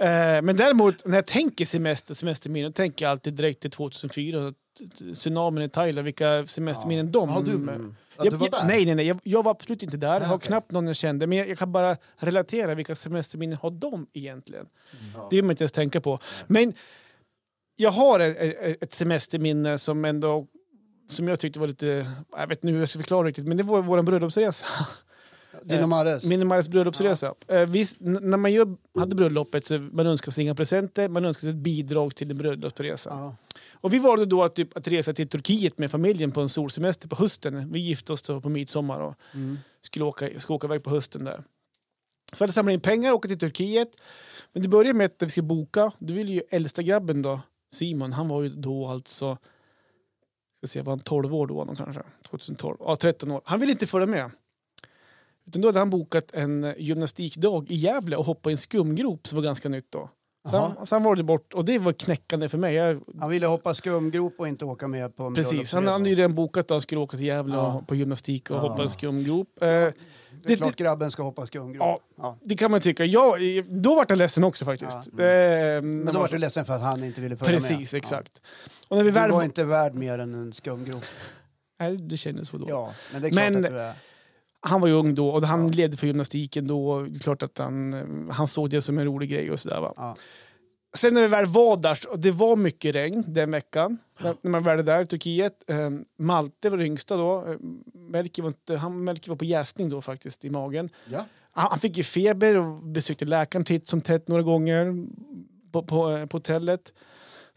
Eh, 0.00 0.42
men 0.42 0.56
däremot, 0.56 1.06
när 1.06 1.16
jag 1.16 1.26
tänker 1.26 1.64
semester, 1.64 2.14
semesterminnen, 2.14 2.72
tänker 2.72 3.04
jag 3.04 3.10
alltid 3.12 3.34
direkt 3.34 3.60
till 3.60 3.70
2004, 3.70 4.50
t- 4.78 4.84
t- 4.98 5.14
tsunamin 5.14 5.62
i 5.64 5.68
Thailand, 5.68 6.04
vilka 6.04 6.46
semesterminnen 6.46 7.12
de... 7.12 7.28
Ja, 7.30 7.40
du- 7.44 7.52
Mm. 7.52 7.96
Ja, 8.18 8.24
jag, 8.24 8.32
du 8.32 8.36
var 8.36 8.48
där? 8.48 8.64
nej, 8.64 8.86
nej, 8.86 8.94
nej. 8.94 9.06
Jag, 9.06 9.20
jag 9.22 9.42
var 9.42 9.50
absolut 9.50 9.82
inte 9.82 9.96
där. 9.96 10.20
Jag 10.20 10.26
har 10.26 10.36
okej. 10.36 10.46
knappt 10.46 10.72
någon 10.72 10.86
jag 10.86 10.96
kände. 10.96 11.26
Men 11.26 11.38
jag, 11.38 11.48
jag 11.48 11.58
kan 11.58 11.72
bara 11.72 11.96
relatera. 12.16 12.74
Vilka 12.74 12.94
semesterminnen 12.94 13.58
har 13.62 13.70
de 13.70 14.06
egentligen? 14.12 14.66
Ja. 15.14 15.26
Det 15.30 15.36
vill 15.36 15.44
man 15.44 15.50
inte 15.50 15.64
ens 15.64 15.72
tänka 15.72 16.00
på. 16.00 16.18
Men 16.46 16.74
jag 17.76 17.90
har 17.90 18.20
ett, 18.20 18.36
ett 18.38 18.82
ett 18.82 18.94
semesterminne 18.94 19.78
som 19.78 20.04
ändå 20.04 20.46
som 21.06 21.28
jag 21.28 21.40
tyckte 21.40 21.60
var 21.60 21.66
lite... 21.66 22.06
Jag 22.36 22.46
vet 22.46 22.64
inte 22.64 22.72
hur 22.72 22.80
jag 22.80 22.88
ska 22.88 22.98
förklara 22.98 23.26
riktigt, 23.26 23.46
men 23.48 23.56
det 23.56 23.62
var 23.62 23.82
vår 23.82 24.02
bröllopsresa. 24.02 24.66
Din 25.62 25.82
och 25.82 25.88
Marres. 25.88 26.24
Min 26.24 26.40
och 26.40 26.46
Majas 26.46 26.68
bröllopsresa. 26.68 27.34
Eh, 27.48 27.66
visst, 27.66 28.00
när 28.00 28.36
man 28.36 28.52
gör, 28.52 28.76
hade 28.98 29.14
bröllopet 29.14 29.66
så 29.66 29.78
man 29.78 30.06
önskar 30.06 30.32
sig 30.32 30.44
inga 30.44 30.54
presenter, 30.54 31.08
man 31.08 31.24
önskar 31.24 31.40
sig 31.40 31.50
ett 31.50 31.56
bidrag 31.56 32.14
till 32.14 32.30
en 32.30 32.36
bröllopsresa. 32.36 33.10
Ja. 33.10 33.36
Och 33.72 33.92
vi 33.92 33.98
valde 33.98 34.26
då 34.26 34.42
att, 34.42 34.54
typ, 34.54 34.76
att 34.76 34.88
resa 34.88 35.14
till 35.14 35.28
Turkiet 35.28 35.78
med 35.78 35.90
familjen 35.90 36.32
på 36.32 36.40
en 36.40 36.48
solsemester 36.48 37.08
på 37.08 37.16
hösten. 37.16 37.72
Vi 37.72 37.78
gifte 37.80 38.12
oss 38.12 38.22
då 38.22 38.40
på 38.40 38.48
midsommar 38.48 39.00
och 39.00 39.14
Mm. 39.34 39.58
skulle 39.80 40.04
åka, 40.04 40.40
skulle 40.40 40.54
åka 40.56 40.66
iväg 40.66 40.82
på 40.82 40.90
hösten 40.90 41.24
där. 41.24 41.44
Så 42.32 42.36
vi 42.38 42.42
hade 42.42 42.52
samlat 42.52 42.72
in 42.72 42.80
pengar 42.80 43.12
och 43.12 43.16
åka 43.18 43.28
till 43.28 43.38
Turkiet. 43.38 43.88
Men 44.52 44.62
det 44.62 44.68
började 44.68 44.98
med 44.98 45.06
att 45.06 45.22
vi 45.22 45.30
skulle 45.30 45.46
boka, 45.46 45.92
då 45.98 46.14
ville 46.14 46.32
ju 46.32 46.42
äldsta 46.50 46.82
grabben 46.82 47.22
då, 47.22 47.40
Simon, 47.74 48.12
han 48.12 48.28
var 48.28 48.42
ju 48.42 48.48
då 48.48 48.86
alltså 48.88 49.38
ska 50.58 50.66
se, 50.66 50.82
var 50.82 50.92
han 50.92 51.00
12 51.00 51.34
år 51.34 51.46
då 51.46 51.74
kanske? 51.76 52.02
2012? 52.30 52.76
Ja, 52.80 52.96
13 52.96 53.30
år. 53.30 53.40
Han 53.44 53.60
ville 53.60 53.72
inte 53.72 53.86
följa 53.86 54.06
med. 54.06 54.30
Utan 55.48 55.62
då 55.62 55.68
hade 55.68 55.78
han 55.78 55.90
bokat 55.90 56.24
en 56.32 56.74
gymnastikdag 56.78 57.66
i 57.70 57.74
Gävle 57.74 58.16
och 58.16 58.24
hoppat 58.24 58.50
i 58.50 58.52
en 58.52 58.58
skumgrop 58.58 59.26
som 59.26 59.36
var 59.36 59.42
ganska 59.42 59.68
nytt 59.68 59.86
då. 59.92 60.10
Sen, 60.50 60.86
sen 60.86 61.02
var 61.02 61.16
det 61.16 61.22
bort 61.22 61.54
och 61.54 61.64
det 61.64 61.78
var 61.78 61.92
knäckande 61.92 62.48
för 62.48 62.58
mig. 62.58 62.74
Jag, 62.74 63.00
Han 63.20 63.30
ville 63.30 63.46
hoppa 63.46 63.74
skumgrop 63.74 64.34
och 64.38 64.48
inte 64.48 64.64
åka 64.64 64.88
med 64.88 65.16
på 65.16 65.22
en 65.22 65.34
precis, 65.34 65.72
han 65.72 65.86
hade 65.86 66.08
ju 66.10 66.14
redan 66.16 66.34
bokat 66.34 66.64
att 66.64 66.70
han 66.70 66.80
skulle 66.80 67.00
åka 67.00 67.16
till 67.16 67.26
Gävle 67.26 67.54
Ja. 67.54 67.82
på 67.86 67.94
gymnastik 67.94 68.50
och 68.50 68.56
Ja. 68.56 68.60
hoppa 68.60 68.80
i 68.82 68.84
en 68.84 68.90
skumgrop. 68.90 69.48
Eh, 69.60 69.66
Det 69.66 69.68
är 69.74 69.92
det- 70.42 70.56
klart 70.56 70.76
grabben 70.76 71.10
ska 71.10 71.22
hoppa 71.22 71.46
skumgrop. 71.46 71.82
Ja. 71.82 72.00
Ja. 72.16 72.36
det 72.42 72.56
kan 72.56 72.70
man 72.70 72.80
tycka. 72.80 73.04
Jag, 73.04 73.38
då 73.68 73.94
var 73.94 74.06
jag 74.08 74.18
ledsen 74.18 74.44
också 74.44 74.64
faktiskt. 74.64 74.96
Ja. 75.18 75.24
Eh, 75.24 75.82
Men 75.82 76.06
då 76.06 76.12
var 76.20 76.28
du 76.28 76.38
ledsen 76.38 76.64
för 76.64 76.72
att 76.74 76.82
han 76.82 77.04
inte 77.04 77.20
ville 77.20 77.36
följa 77.36 77.60
med. 77.60 77.68
Precis, 77.70 77.94
exakt. 77.94 78.42
Och 78.88 78.96
när 78.96 79.04
vi 79.04 79.10
Ja. 79.10 79.14
väl... 79.14 79.30
Du 79.30 79.34
var 79.36 79.44
inte 79.44 79.64
värd 79.64 79.94
mer 79.94 80.18
än 80.18 80.34
en 80.34 80.52
skumgrop. 80.52 81.04
Nej, 81.80 81.96
det 81.96 82.16
kändes 82.16 82.48
så 82.48 82.58
då. 82.58 82.66
Ja, 82.68 82.92
men 83.12 83.22
det 83.22 83.28
är 83.28 83.30
klart 83.30 83.52
Men- 83.52 83.64
att 83.64 83.70
du 83.70 83.80
är. 83.80 83.94
Han 84.60 84.80
var 84.80 84.88
ju 84.88 84.94
ung 84.94 85.14
då 85.14 85.28
och 85.28 85.42
han 85.42 85.66
Ja. 85.66 85.72
ledde 85.74 85.96
för 85.96 86.06
gymnastiken 86.06 86.66
då. 86.66 86.90
och 86.90 87.10
Det 87.10 87.16
är 87.16 87.20
klart 87.20 87.42
att 87.42 87.58
han, 87.58 88.28
han 88.32 88.48
såg 88.48 88.70
det 88.70 88.82
som 88.82 88.98
en 88.98 89.04
rolig 89.04 89.30
grej 89.30 89.50
och 89.50 89.60
sådär 89.60 89.80
va. 89.80 89.92
Ja. 89.96 90.16
Sen 90.96 91.14
när 91.14 91.20
vi 91.22 91.26
väl 91.28 91.46
var 91.46 91.76
där, 91.76 91.98
och 92.08 92.18
det 92.18 92.30
var 92.30 92.56
mycket 92.56 92.94
regn 92.94 93.24
den 93.26 93.50
veckan, 93.50 93.98
när 94.42 94.50
man 94.50 94.62
väl 94.62 94.78
är 94.78 94.82
där 94.82 95.02
i 95.02 95.06
Turkiet. 95.06 95.70
Eh, 95.70 95.90
Malte 96.18 96.70
var 96.70 96.80
yngsta 96.80 97.16
då. 97.16 97.44
Eh, 97.46 97.56
Melker 97.94 98.42
var, 98.42 98.48
inte, 98.48 98.76
han, 98.76 99.04
Melker 99.04 99.28
var 99.30 99.36
på 99.36 99.44
jäsning 99.44 99.88
då 99.88 100.02
faktiskt 100.02 100.44
i 100.44 100.50
magen. 100.50 100.90
Ja. 101.10 101.24
Han, 101.52 101.66
han 101.70 101.78
fick 101.78 101.96
ju 101.96 102.02
feber 102.04 102.56
och 102.56 102.82
besökte 102.82 103.24
läkaren 103.24 103.64
titt 103.64 103.88
som 103.88 104.00
tätt 104.00 104.28
några 104.28 104.42
gånger 104.42 105.06
på, 105.72 105.82
på, 105.82 106.10
eh, 106.10 106.26
på 106.26 106.36
hotellet. 106.36 106.92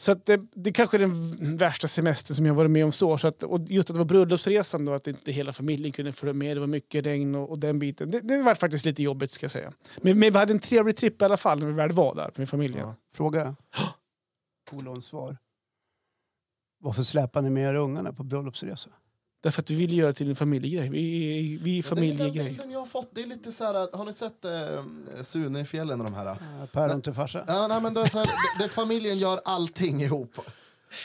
Så 0.02 0.12
att 0.12 0.26
det, 0.26 0.42
det 0.56 0.72
kanske 0.72 0.98
är 0.98 1.00
den 1.00 1.58
värsta 1.58 1.88
semestern 1.88 2.36
som 2.36 2.46
jag 2.46 2.54
varit 2.54 2.72
med 2.72 2.86
om 2.86 2.92
så. 2.92 3.18
så 3.18 3.28
att, 3.28 3.44
och 3.44 3.60
just 3.60 3.90
att 3.90 3.94
det 3.94 3.98
var 3.98 4.06
bröllopsresan 4.06 4.86
då, 4.86 4.92
att 4.92 5.08
inte 5.08 5.32
hela 5.32 5.54
familjen 5.54 5.92
kunde 5.92 6.12
följa 6.12 6.34
med. 6.34 6.58
Det 6.58 6.60
var 6.60 6.68
mycket 6.68 7.06
regn 7.06 7.36
och, 7.36 7.50
och 7.50 7.60
den 7.60 7.80
biten. 7.80 8.12
Det, 8.12 8.20
det 8.20 8.42
var 8.42 8.56
faktiskt 8.56 8.86
lite 8.86 9.04
jobbigt 9.04 9.32
ska 9.32 9.44
jag 9.44 9.52
säga. 9.52 9.74
Men, 9.98 10.20
men 10.20 10.34
vi 10.34 10.40
hade 10.40 10.54
en 10.54 10.60
trevlig 10.60 10.98
tripp 10.98 11.22
i 11.22 11.26
alla 11.26 11.38
fall 11.38 11.60
när 11.60 11.68
vi 11.68 11.74
väl 11.74 11.92
var 11.92 12.16
där 12.16 12.32
med 12.36 12.50
familjen. 12.50 12.88
Ja. 12.88 12.96
Fråga. 13.14 13.56
Polons 14.70 15.06
svar. 15.06 15.38
Varför 16.80 17.04
släpar 17.04 17.42
ni 17.42 17.50
med 17.50 17.70
er 17.70 17.76
ungarna 17.76 18.14
på 18.14 18.24
bröllopsresa? 18.24 18.90
Därför 19.42 19.62
att 19.62 19.70
vi 19.70 19.76
ville 19.76 19.96
göra 19.96 20.08
det 20.08 20.14
till 20.14 20.30
en 20.30 20.36
familjegrej. 20.36 20.90
Vi, 20.90 21.60
vi 21.62 21.80
är 21.80 21.96
Men 21.96 22.04
Det 22.04 22.08
är 22.10 22.10
den 22.10 22.18
familjegrej. 22.18 22.60
jag 22.72 22.80
har 22.80 22.86
fått. 22.86 23.10
Det 23.16 23.22
är 23.24 23.28
lite 23.28 23.52
så 23.52 23.64
här, 23.64 23.98
har 23.98 24.06
ni 24.06 24.14
sett 24.14 24.46
eh, 24.46 25.24
Sune 25.24 25.60
i 25.60 25.66
fjällen 25.66 26.00
och 26.00 26.06
de 26.06 26.14
här? 26.14 26.26
Eh, 26.26 26.38
Päron 26.72 27.02
till 27.02 27.14
farsa? 27.14 27.44
Ja, 27.48 27.68
nej, 27.68 27.82
men 27.82 27.94
det 27.94 28.02
är 28.02 28.08
så 28.08 28.18
här, 28.18 28.26
det, 28.26 28.64
det, 28.64 28.70
familjen 28.70 29.18
gör 29.18 29.40
allting 29.46 30.02
ihop. 30.02 30.38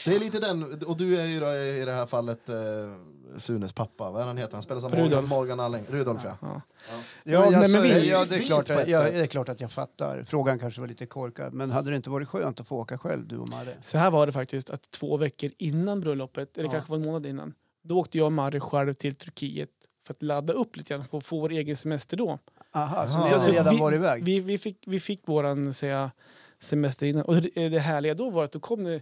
Det 0.05 0.15
är 0.17 0.21
lite 0.21 0.39
den, 0.41 0.83
och 0.87 0.97
du 0.97 1.21
är 1.21 1.27
ju 1.27 1.41
då 1.41 1.47
i 1.53 1.85
det 1.85 1.93
här 1.93 2.07
fallet 2.07 2.49
eh, 2.49 2.57
Sunes 3.39 3.73
pappa, 3.73 4.11
vad 4.11 4.23
är 4.23 4.27
han 4.27 4.37
heter? 4.37 4.53
Han 4.53 4.63
spelar 4.63 4.81
som 4.81 4.91
Morgan, 4.91 5.07
Rudolf. 5.09 5.29
Morgan 5.29 5.61
Alling. 5.61 5.85
Rudolf 5.91 6.23
ja. 6.25 6.37
Ja. 6.43 6.61
Ja, 7.25 7.41
nej, 7.51 7.55
alltså, 7.55 7.73
men 7.73 7.83
vi- 7.83 8.09
ja, 8.11 8.25
det, 8.29 8.35
är 8.37 8.41
klart, 8.41 8.71
att- 8.71 8.79
ett 8.79 8.89
ja, 8.89 9.03
sätt. 9.03 9.13
det 9.13 9.19
är 9.21 9.27
klart 9.27 9.49
att 9.49 9.61
jag 9.61 9.73
fattar. 9.73 10.25
Frågan 10.29 10.59
kanske 10.59 10.81
var 10.81 10.89
lite 10.89 11.07
korkad. 11.07 11.53
Men 11.53 11.71
hade 11.71 11.91
det 11.91 11.97
inte 11.97 12.11
varit 12.11 12.29
skönt 12.29 12.61
att 12.61 12.67
få 12.69 12.77
åka 12.77 12.99
själv, 12.99 13.27
du 13.29 13.37
och 13.39 13.49
Marre? 13.49 13.77
Så 13.81 13.99
här 13.99 14.11
var 14.11 14.27
det 14.27 14.33
faktiskt, 14.33 14.71
att 14.71 14.91
två 14.91 15.17
veckor 15.17 15.51
innan 15.59 16.01
bröllopet, 16.01 16.59
eller 16.59 16.69
Ja. 16.69 16.73
kanske 16.73 16.91
var 16.91 16.97
en 16.97 17.05
månad 17.05 17.27
innan, 17.27 17.55
då 17.87 17.99
åkte 17.99 18.19
jag 18.19 18.25
och 18.27 18.33
Marre 18.33 18.61
själv 18.61 18.95
till 18.95 19.15
Turkiet 19.15 19.71
för 20.07 20.15
att 20.15 20.23
ladda 20.23 20.53
upp 20.53 20.77
lite 20.77 20.95
grann, 20.95 21.05
för 21.05 21.19
att 21.19 21.27
få 21.27 21.41
vår 21.41 21.51
egen 21.53 21.77
semester 21.77 22.17
då. 22.17 22.39
Aha, 22.73 23.07
så 23.09 23.19
ni 23.19 23.25
Så- 23.25 23.29
hade 23.33 23.45
så 23.45 23.53
redan 23.53 23.75
vi, 23.75 23.81
varit 23.81 23.97
iväg? 23.97 24.25
Vi, 24.25 24.41
vi, 24.41 24.59
fick, 24.59 24.85
vi 24.87 25.01
fick 25.01 25.29
våran 25.29 25.75
säga, 25.75 26.11
semester 26.59 27.07
innan. 27.07 27.23
Och 27.25 27.35
det, 27.35 27.69
det 27.69 27.79
härliga 27.79 28.15
då 28.15 28.31
var 28.31 28.45
att 28.45 28.53
då 28.53 28.61
kom 28.61 28.85
det 28.85 29.01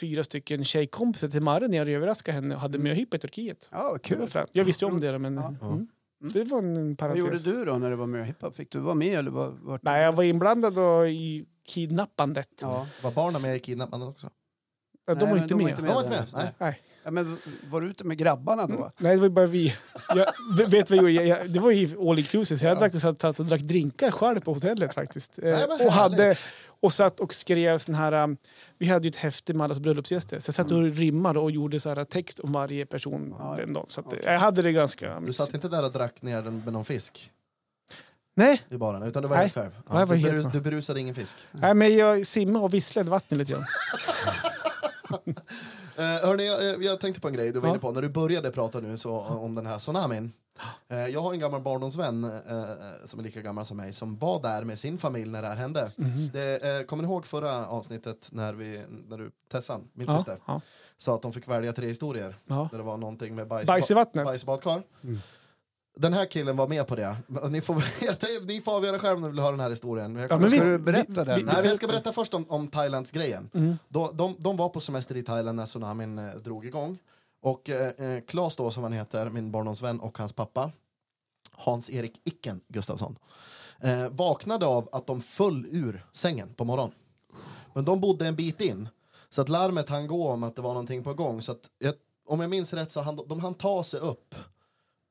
fyra 0.00 0.24
stycken 0.24 0.64
tjejkompisar 0.64 1.28
till 1.28 1.42
Marre 1.42 1.68
när 1.68 1.76
jag 1.78 1.88
överraskade 1.88 2.34
henne 2.34 2.54
och 2.54 2.60
hade 2.60 2.78
möhippa 2.78 3.16
i 3.16 3.20
Turkiet. 3.20 3.68
Ja, 3.72 3.98
kul. 4.02 4.28
Jag 4.52 4.64
visste 4.64 4.84
ju 4.84 4.90
om 4.90 5.00
det 5.00 5.12
då, 5.12 5.18
men 5.18 5.34
Ja. 5.36 5.54
mm. 5.68 5.88
det 6.32 6.44
var 6.44 6.58
en 6.58 6.74
Vad 6.74 7.16
gjorde 7.16 7.30
parentes. 7.30 7.42
du 7.42 7.64
då 7.64 7.72
när 7.78 7.90
det 7.90 7.96
var 7.96 8.06
möhippa? 8.06 8.50
Fick 8.50 8.70
du 8.72 8.78
vara 8.78 8.94
med 8.94 9.18
eller 9.18 9.30
var, 9.30 9.48
var... 9.48 9.80
Nej, 9.82 10.02
jag 10.02 10.12
var 10.12 10.24
inblandad 10.24 10.74
då 10.74 11.06
i 11.06 11.46
kidnappandet. 11.66 12.48
Ja. 12.60 12.86
Var 13.02 13.10
barnen 13.10 13.42
med 13.42 13.56
i 13.56 13.60
kidnappanden 13.60 14.08
också? 14.08 14.30
Ja, 15.06 15.14
de 15.14 15.24
Nej, 15.24 15.40
var 15.40 15.48
de 15.48 15.54
var 15.54 15.62
med. 15.62 15.70
inte 15.70 15.82
De 15.82 15.94
var 15.94 16.04
inte 16.04 16.10
med? 16.10 16.26
Nej. 16.32 16.52
Nej. 16.58 16.80
Mm. 17.04 17.16
Ja, 17.16 17.22
men 17.22 17.38
var 17.70 17.80
du 17.80 17.90
ute 17.90 18.04
med 18.04 18.18
grabbarna 18.18 18.66
då? 18.66 18.92
Nej, 18.98 19.14
det 19.16 19.22
var 19.22 19.28
bara 19.28 19.46
vi. 19.46 19.74
Jag, 20.14 20.26
vet 20.68 20.90
vad 20.90 20.98
jag 20.98 21.10
gjorde? 21.10 21.26
Jag, 21.26 21.50
det 21.50 21.60
var 21.60 21.70
ju 21.70 22.08
all 22.10 22.18
inclusive, 22.18 22.58
så 22.58 22.66
jag 22.66 22.78
drack, 22.78 22.94
och 22.94 23.00
satt 23.00 23.40
och 23.40 23.46
drack 23.46 23.60
drinkar 23.60 24.10
själv 24.10 24.40
på 24.40 24.54
hotellet 24.54 24.94
faktiskt. 24.94 25.38
Eh, 25.38 25.44
Nej, 25.44 25.66
men 25.68 25.86
och, 25.86 25.92
hade, 25.92 26.36
och 26.80 26.92
satt 26.92 27.20
och 27.20 27.34
skrev 27.34 27.78
sån 27.78 27.94
här... 27.94 28.12
um, 28.12 28.36
Vi 28.78 28.86
hade 28.86 29.04
ju 29.06 29.10
ett 29.10 29.16
häfte 29.16 29.54
med 29.54 29.64
allas 29.64 29.80
bröllopsgäster, 29.80 30.40
så 30.40 30.48
jag 30.48 30.54
satt 30.54 30.70
och 30.70 30.82
rimmade 30.82 31.38
och 31.38 31.50
gjorde 31.50 31.80
så 31.80 31.88
här 31.88 32.04
text 32.04 32.40
om 32.40 32.52
varje 32.52 32.86
person 32.86 33.34
Ja, 33.38 33.54
den 33.58 33.72
dagen. 33.72 33.86
Så 33.88 34.00
att, 34.00 34.06
okej. 34.06 34.20
jag 34.24 34.38
hade 34.40 34.62
det 34.62 34.72
ganska... 34.72 35.20
Du 35.20 35.32
satt 35.32 35.54
inte 35.54 35.68
där 35.68 35.84
och 35.84 35.92
drack 35.92 36.22
ner 36.22 36.42
den 36.42 36.60
med 36.64 36.72
någon 36.72 36.84
fisk 36.84 37.30
Nej, 38.34 38.62
i 38.70 38.76
baren, 38.76 39.02
utan 39.02 39.22
du 39.22 39.28
var 39.28 39.36
Nej. 39.36 39.44
helt 39.44 39.54
själv? 39.54 39.70
Ja, 39.88 40.06
var 40.06 40.06
du, 40.06 40.20
helt 40.20 40.32
berus, 40.34 40.52
du 40.52 40.60
berusade 40.60 41.00
ingen 41.00 41.14
fisk? 41.14 41.36
nej, 41.52 41.74
men 41.74 41.96
jag 41.96 42.26
simmade 42.26 42.64
och 42.64 42.74
visslade 42.74 43.06
i 43.06 43.10
vattnet 43.10 43.38
lite 43.38 43.52
grann. 43.52 43.64
Eh, 45.96 46.04
hörni, 46.04 46.46
jag, 46.46 46.84
jag 46.84 47.00
tänkte 47.00 47.20
på 47.20 47.28
en 47.28 47.34
grej 47.34 47.52
du 47.52 47.60
var 47.60 47.68
Ja. 47.68 47.70
inne 47.72 47.80
på 47.80 47.90
när 47.92 48.02
du 48.02 48.08
började 48.08 48.50
prata 48.50 48.80
nu 48.80 48.98
så, 48.98 49.12
om 49.20 49.54
den 49.54 49.66
här 49.66 49.78
tsunamin. 49.78 50.32
Eh, 50.88 51.06
jag 51.06 51.20
har 51.22 51.32
en 51.32 51.38
gammal 51.40 51.60
barndomsvän 51.60 52.24
eh, 52.24 52.64
som 53.04 53.20
är 53.20 53.24
lika 53.24 53.40
gammal 53.40 53.66
som 53.66 53.76
mig 53.76 53.92
som 53.92 54.16
var 54.16 54.42
där 54.42 54.64
med 54.64 54.78
sin 54.78 54.98
familj 54.98 55.30
när 55.30 55.42
det 55.42 55.48
här 55.48 55.56
hände. 55.56 55.88
Mhm. 55.96 56.30
Det, 56.32 56.64
eh, 56.78 56.82
kommer 56.86 57.02
ni 57.02 57.08
ihåg 57.08 57.26
förra 57.26 57.66
avsnittet 57.66 58.28
när, 58.32 58.52
vi, 58.52 58.82
när 59.08 59.18
du, 59.18 59.30
Tessan, 59.52 59.88
min 59.92 60.06
Ja, 60.08 60.16
syster, 60.16 60.38
ja, 60.46 60.60
sa 60.96 61.14
att 61.14 61.22
de 61.22 61.32
fick 61.32 61.48
välja 61.48 61.72
tre 61.72 61.86
historier? 61.88 62.38
ja. 62.46 62.68
Där 62.70 62.78
det 62.78 62.84
var 62.84 62.96
någonting 62.96 63.34
med 63.34 63.48
bajs, 63.48 63.66
Bajs 63.66 63.90
i 63.90 63.94
vattnet. 63.94 64.24
bajs 64.24 64.42
i 64.42 64.46
badkar. 64.46 64.82
Mm. 65.04 65.18
Den 65.96 66.12
här 66.12 66.26
killen 66.26 66.56
var 66.56 66.68
med 66.68 66.86
på 66.86 66.96
det. 66.96 67.16
Ni 67.50 67.60
får, 67.60 67.84
ni 68.46 68.60
får 68.60 68.72
avgöra 68.76 68.98
själv 68.98 69.16
om 69.16 69.22
ni 69.22 69.28
vill 69.28 69.38
höra 69.40 69.50
den 69.50 69.60
här 69.60 69.70
historien. 69.70 70.16
Jag 70.16 70.30
Ja, 70.30 70.38
men 70.38 70.50
vi- 70.50 70.56
Ska 70.56 70.66
du 70.66 70.78
berätta 70.78 71.24
den? 71.24 71.44
Nej, 71.44 71.66
jag 71.66 71.76
ska 71.76 71.86
berätta 71.86 72.12
först 72.12 72.34
om, 72.34 72.44
om 72.48 72.68
Thailands 72.68 73.10
grejen. 73.10 73.50
Mm. 73.54 73.78
Då, 73.88 74.10
de, 74.12 74.36
de 74.38 74.56
var 74.56 74.68
på 74.68 74.80
semester 74.80 75.16
i 75.16 75.22
Thailand 75.22 75.56
när 75.56 75.66
tsunamin 75.66 76.18
eh, 76.18 76.34
drog 76.34 76.66
igång. 76.66 76.98
Och 77.42 77.70
eh, 77.70 77.88
eh, 77.88 78.20
Claes 78.20 78.56
då, 78.56 78.70
som 78.70 78.82
han 78.82 78.92
heter, 78.92 79.30
min 79.30 79.50
barndomsvän 79.50 80.00
och 80.00 80.18
hans 80.18 80.32
pappa, 80.32 80.70
Hans-Erik 81.52 82.20
Icken 82.24 82.60
Gustafsson, 82.68 83.18
eh, 83.80 84.08
vaknade 84.08 84.66
av 84.66 84.88
att 84.92 85.06
de 85.06 85.20
föll 85.20 85.66
ur 85.70 86.06
sängen 86.12 86.54
på 86.54 86.64
morgonen. 86.64 86.94
Men 87.74 87.84
de 87.84 88.00
bodde 88.00 88.26
en 88.26 88.36
bit 88.36 88.60
in, 88.60 88.88
så 89.30 89.42
att 89.42 89.48
larmet 89.48 89.88
han 89.88 90.06
gå 90.06 90.28
om 90.28 90.42
att 90.42 90.56
det 90.56 90.62
var 90.62 90.70
någonting 90.72 91.04
på 91.04 91.14
gång. 91.14 91.42
Så 91.42 91.52
att, 91.52 91.70
jag, 91.78 91.94
om 92.26 92.40
jag 92.40 92.50
minns 92.50 92.72
rätt 92.72 92.90
så 92.90 93.00
han, 93.00 93.20
de 93.26 93.40
hann 93.40 93.54
ta 93.54 93.84
sig 93.84 94.00
upp 94.00 94.34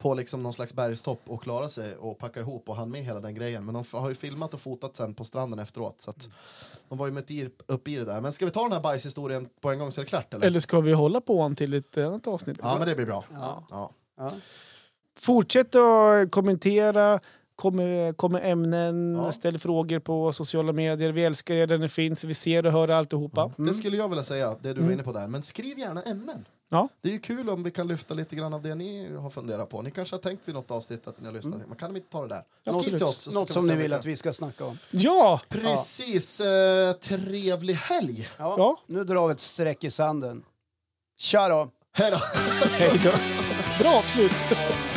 på 0.01 0.13
liksom 0.13 0.43
någon 0.43 0.53
slags 0.53 0.73
bergstopp 0.73 1.21
och 1.27 1.43
klara 1.43 1.69
sig 1.69 1.95
och 1.95 2.17
packa 2.17 2.39
ihop 2.39 2.69
och 2.69 2.75
han 2.75 2.91
med 2.91 3.03
hela 3.03 3.19
den 3.19 3.35
grejen. 3.35 3.65
Men 3.65 3.73
de 3.73 3.83
har 3.93 4.09
ju 4.09 4.15
filmat 4.15 4.53
och 4.53 4.59
fotat 4.61 4.95
sen 4.95 5.13
på 5.13 5.25
stranden 5.25 5.59
efteråt. 5.59 6.01
Så 6.01 6.09
att 6.09 6.29
de 6.89 6.97
var 6.97 7.05
ju 7.05 7.11
med 7.11 7.31
i, 7.31 7.49
upp 7.67 7.87
i 7.87 7.95
det 7.95 8.05
där. 8.05 8.21
Men 8.21 8.33
ska 8.33 8.45
vi 8.45 8.51
ta 8.51 8.63
den 8.63 8.71
här 8.71 8.81
bajshistorien 8.81 9.49
på 9.61 9.71
en 9.71 9.79
gång 9.79 9.91
så 9.91 10.01
är 10.01 10.05
det 10.05 10.09
klart 10.09 10.33
eller? 10.33 10.47
Eller 10.47 10.59
ska 10.59 10.79
vi 10.79 10.93
hålla 10.93 11.21
på 11.21 11.41
han 11.41 11.55
till 11.55 11.73
ett 11.73 11.97
annat 11.97 12.27
avsnitt? 12.27 12.57
Ja 12.61 12.77
men 12.79 12.87
det 12.87 12.95
blir 12.95 13.05
bra. 13.05 13.23
Ja. 13.33 13.67
Ja. 13.69 13.91
Ja. 14.17 14.31
Fortsätt 15.19 15.75
att 15.75 16.31
kommentera, 16.31 17.19
kom 17.55 17.75
med, 17.75 18.17
kom 18.17 18.31
med 18.31 18.51
ämnen, 18.51 19.15
Ja. 19.15 19.31
ställ 19.31 19.59
frågor 19.59 19.99
på 19.99 20.33
sociala 20.33 20.73
medier. 20.73 21.11
Vi 21.11 21.23
älskar 21.23 21.55
er 21.55 21.67
där 21.67 21.77
ni 21.77 21.89
finns. 21.89 22.23
Vi 22.23 22.33
ser 22.33 22.65
och 22.65 22.71
hör 22.71 22.87
alltihopa. 22.87 23.51
Det 23.57 23.73
skulle 23.73 23.97
jag 23.97 24.09
vilja 24.09 24.23
säga, 24.23 24.55
det 24.61 24.73
du 24.73 24.81
var 24.81 24.91
inne 24.91 25.03
på 25.03 25.11
där. 25.11 25.27
Men 25.27 25.43
skriv 25.43 25.79
gärna 25.79 26.01
ämnen. 26.01 26.45
Ja. 26.73 26.89
Det 27.01 27.09
är 27.09 27.13
ju 27.13 27.19
kul 27.19 27.49
om 27.49 27.63
vi 27.63 27.71
kan 27.71 27.87
lyfta 27.87 28.13
lite 28.13 28.35
grann 28.35 28.53
av 28.53 28.61
det 28.61 28.75
ni 28.75 29.15
har 29.15 29.29
funderat 29.29 29.69
på. 29.69 29.81
Ni 29.81 29.91
kanske 29.91 30.15
har 30.15 30.21
tänkt 30.21 30.47
vid 30.47 30.55
något 30.55 30.71
avsnitt 30.71 31.07
att 31.07 31.19
ni 31.19 31.25
har 31.25 31.33
lyssnat. 31.33 31.67
Man 31.67 31.77
kan 31.77 31.95
inte 31.95 32.09
ta 32.09 32.27
det 32.27 32.43
där? 32.63 32.79
Skriv 32.79 32.91
till 32.91 33.03
oss. 33.03 33.17
så 33.17 33.31
Något 33.31 33.49
ska 33.49 33.59
som 33.59 33.67
ni 33.67 33.75
vill 33.75 33.93
att 33.93 34.05
vi 34.05 34.17
ska 34.17 34.33
snacka 34.33 34.65
om. 34.65 34.77
Ja! 34.91 35.41
Precis. 35.49 36.39
Eh, 36.39 36.93
trevlig 36.93 37.73
helg. 37.73 38.29
Ja. 38.37 38.55
Ja. 38.57 38.79
Nu 38.87 39.03
drar 39.03 39.27
vi 39.27 39.31
ett 39.31 39.39
streck 39.39 39.83
i 39.83 39.91
sanden. 39.91 40.43
Tja 41.17 41.49
då. 41.49 41.69
Hej 41.91 42.11
då. 42.11 42.19
Bra 43.79 43.93
avslut! 43.97 44.31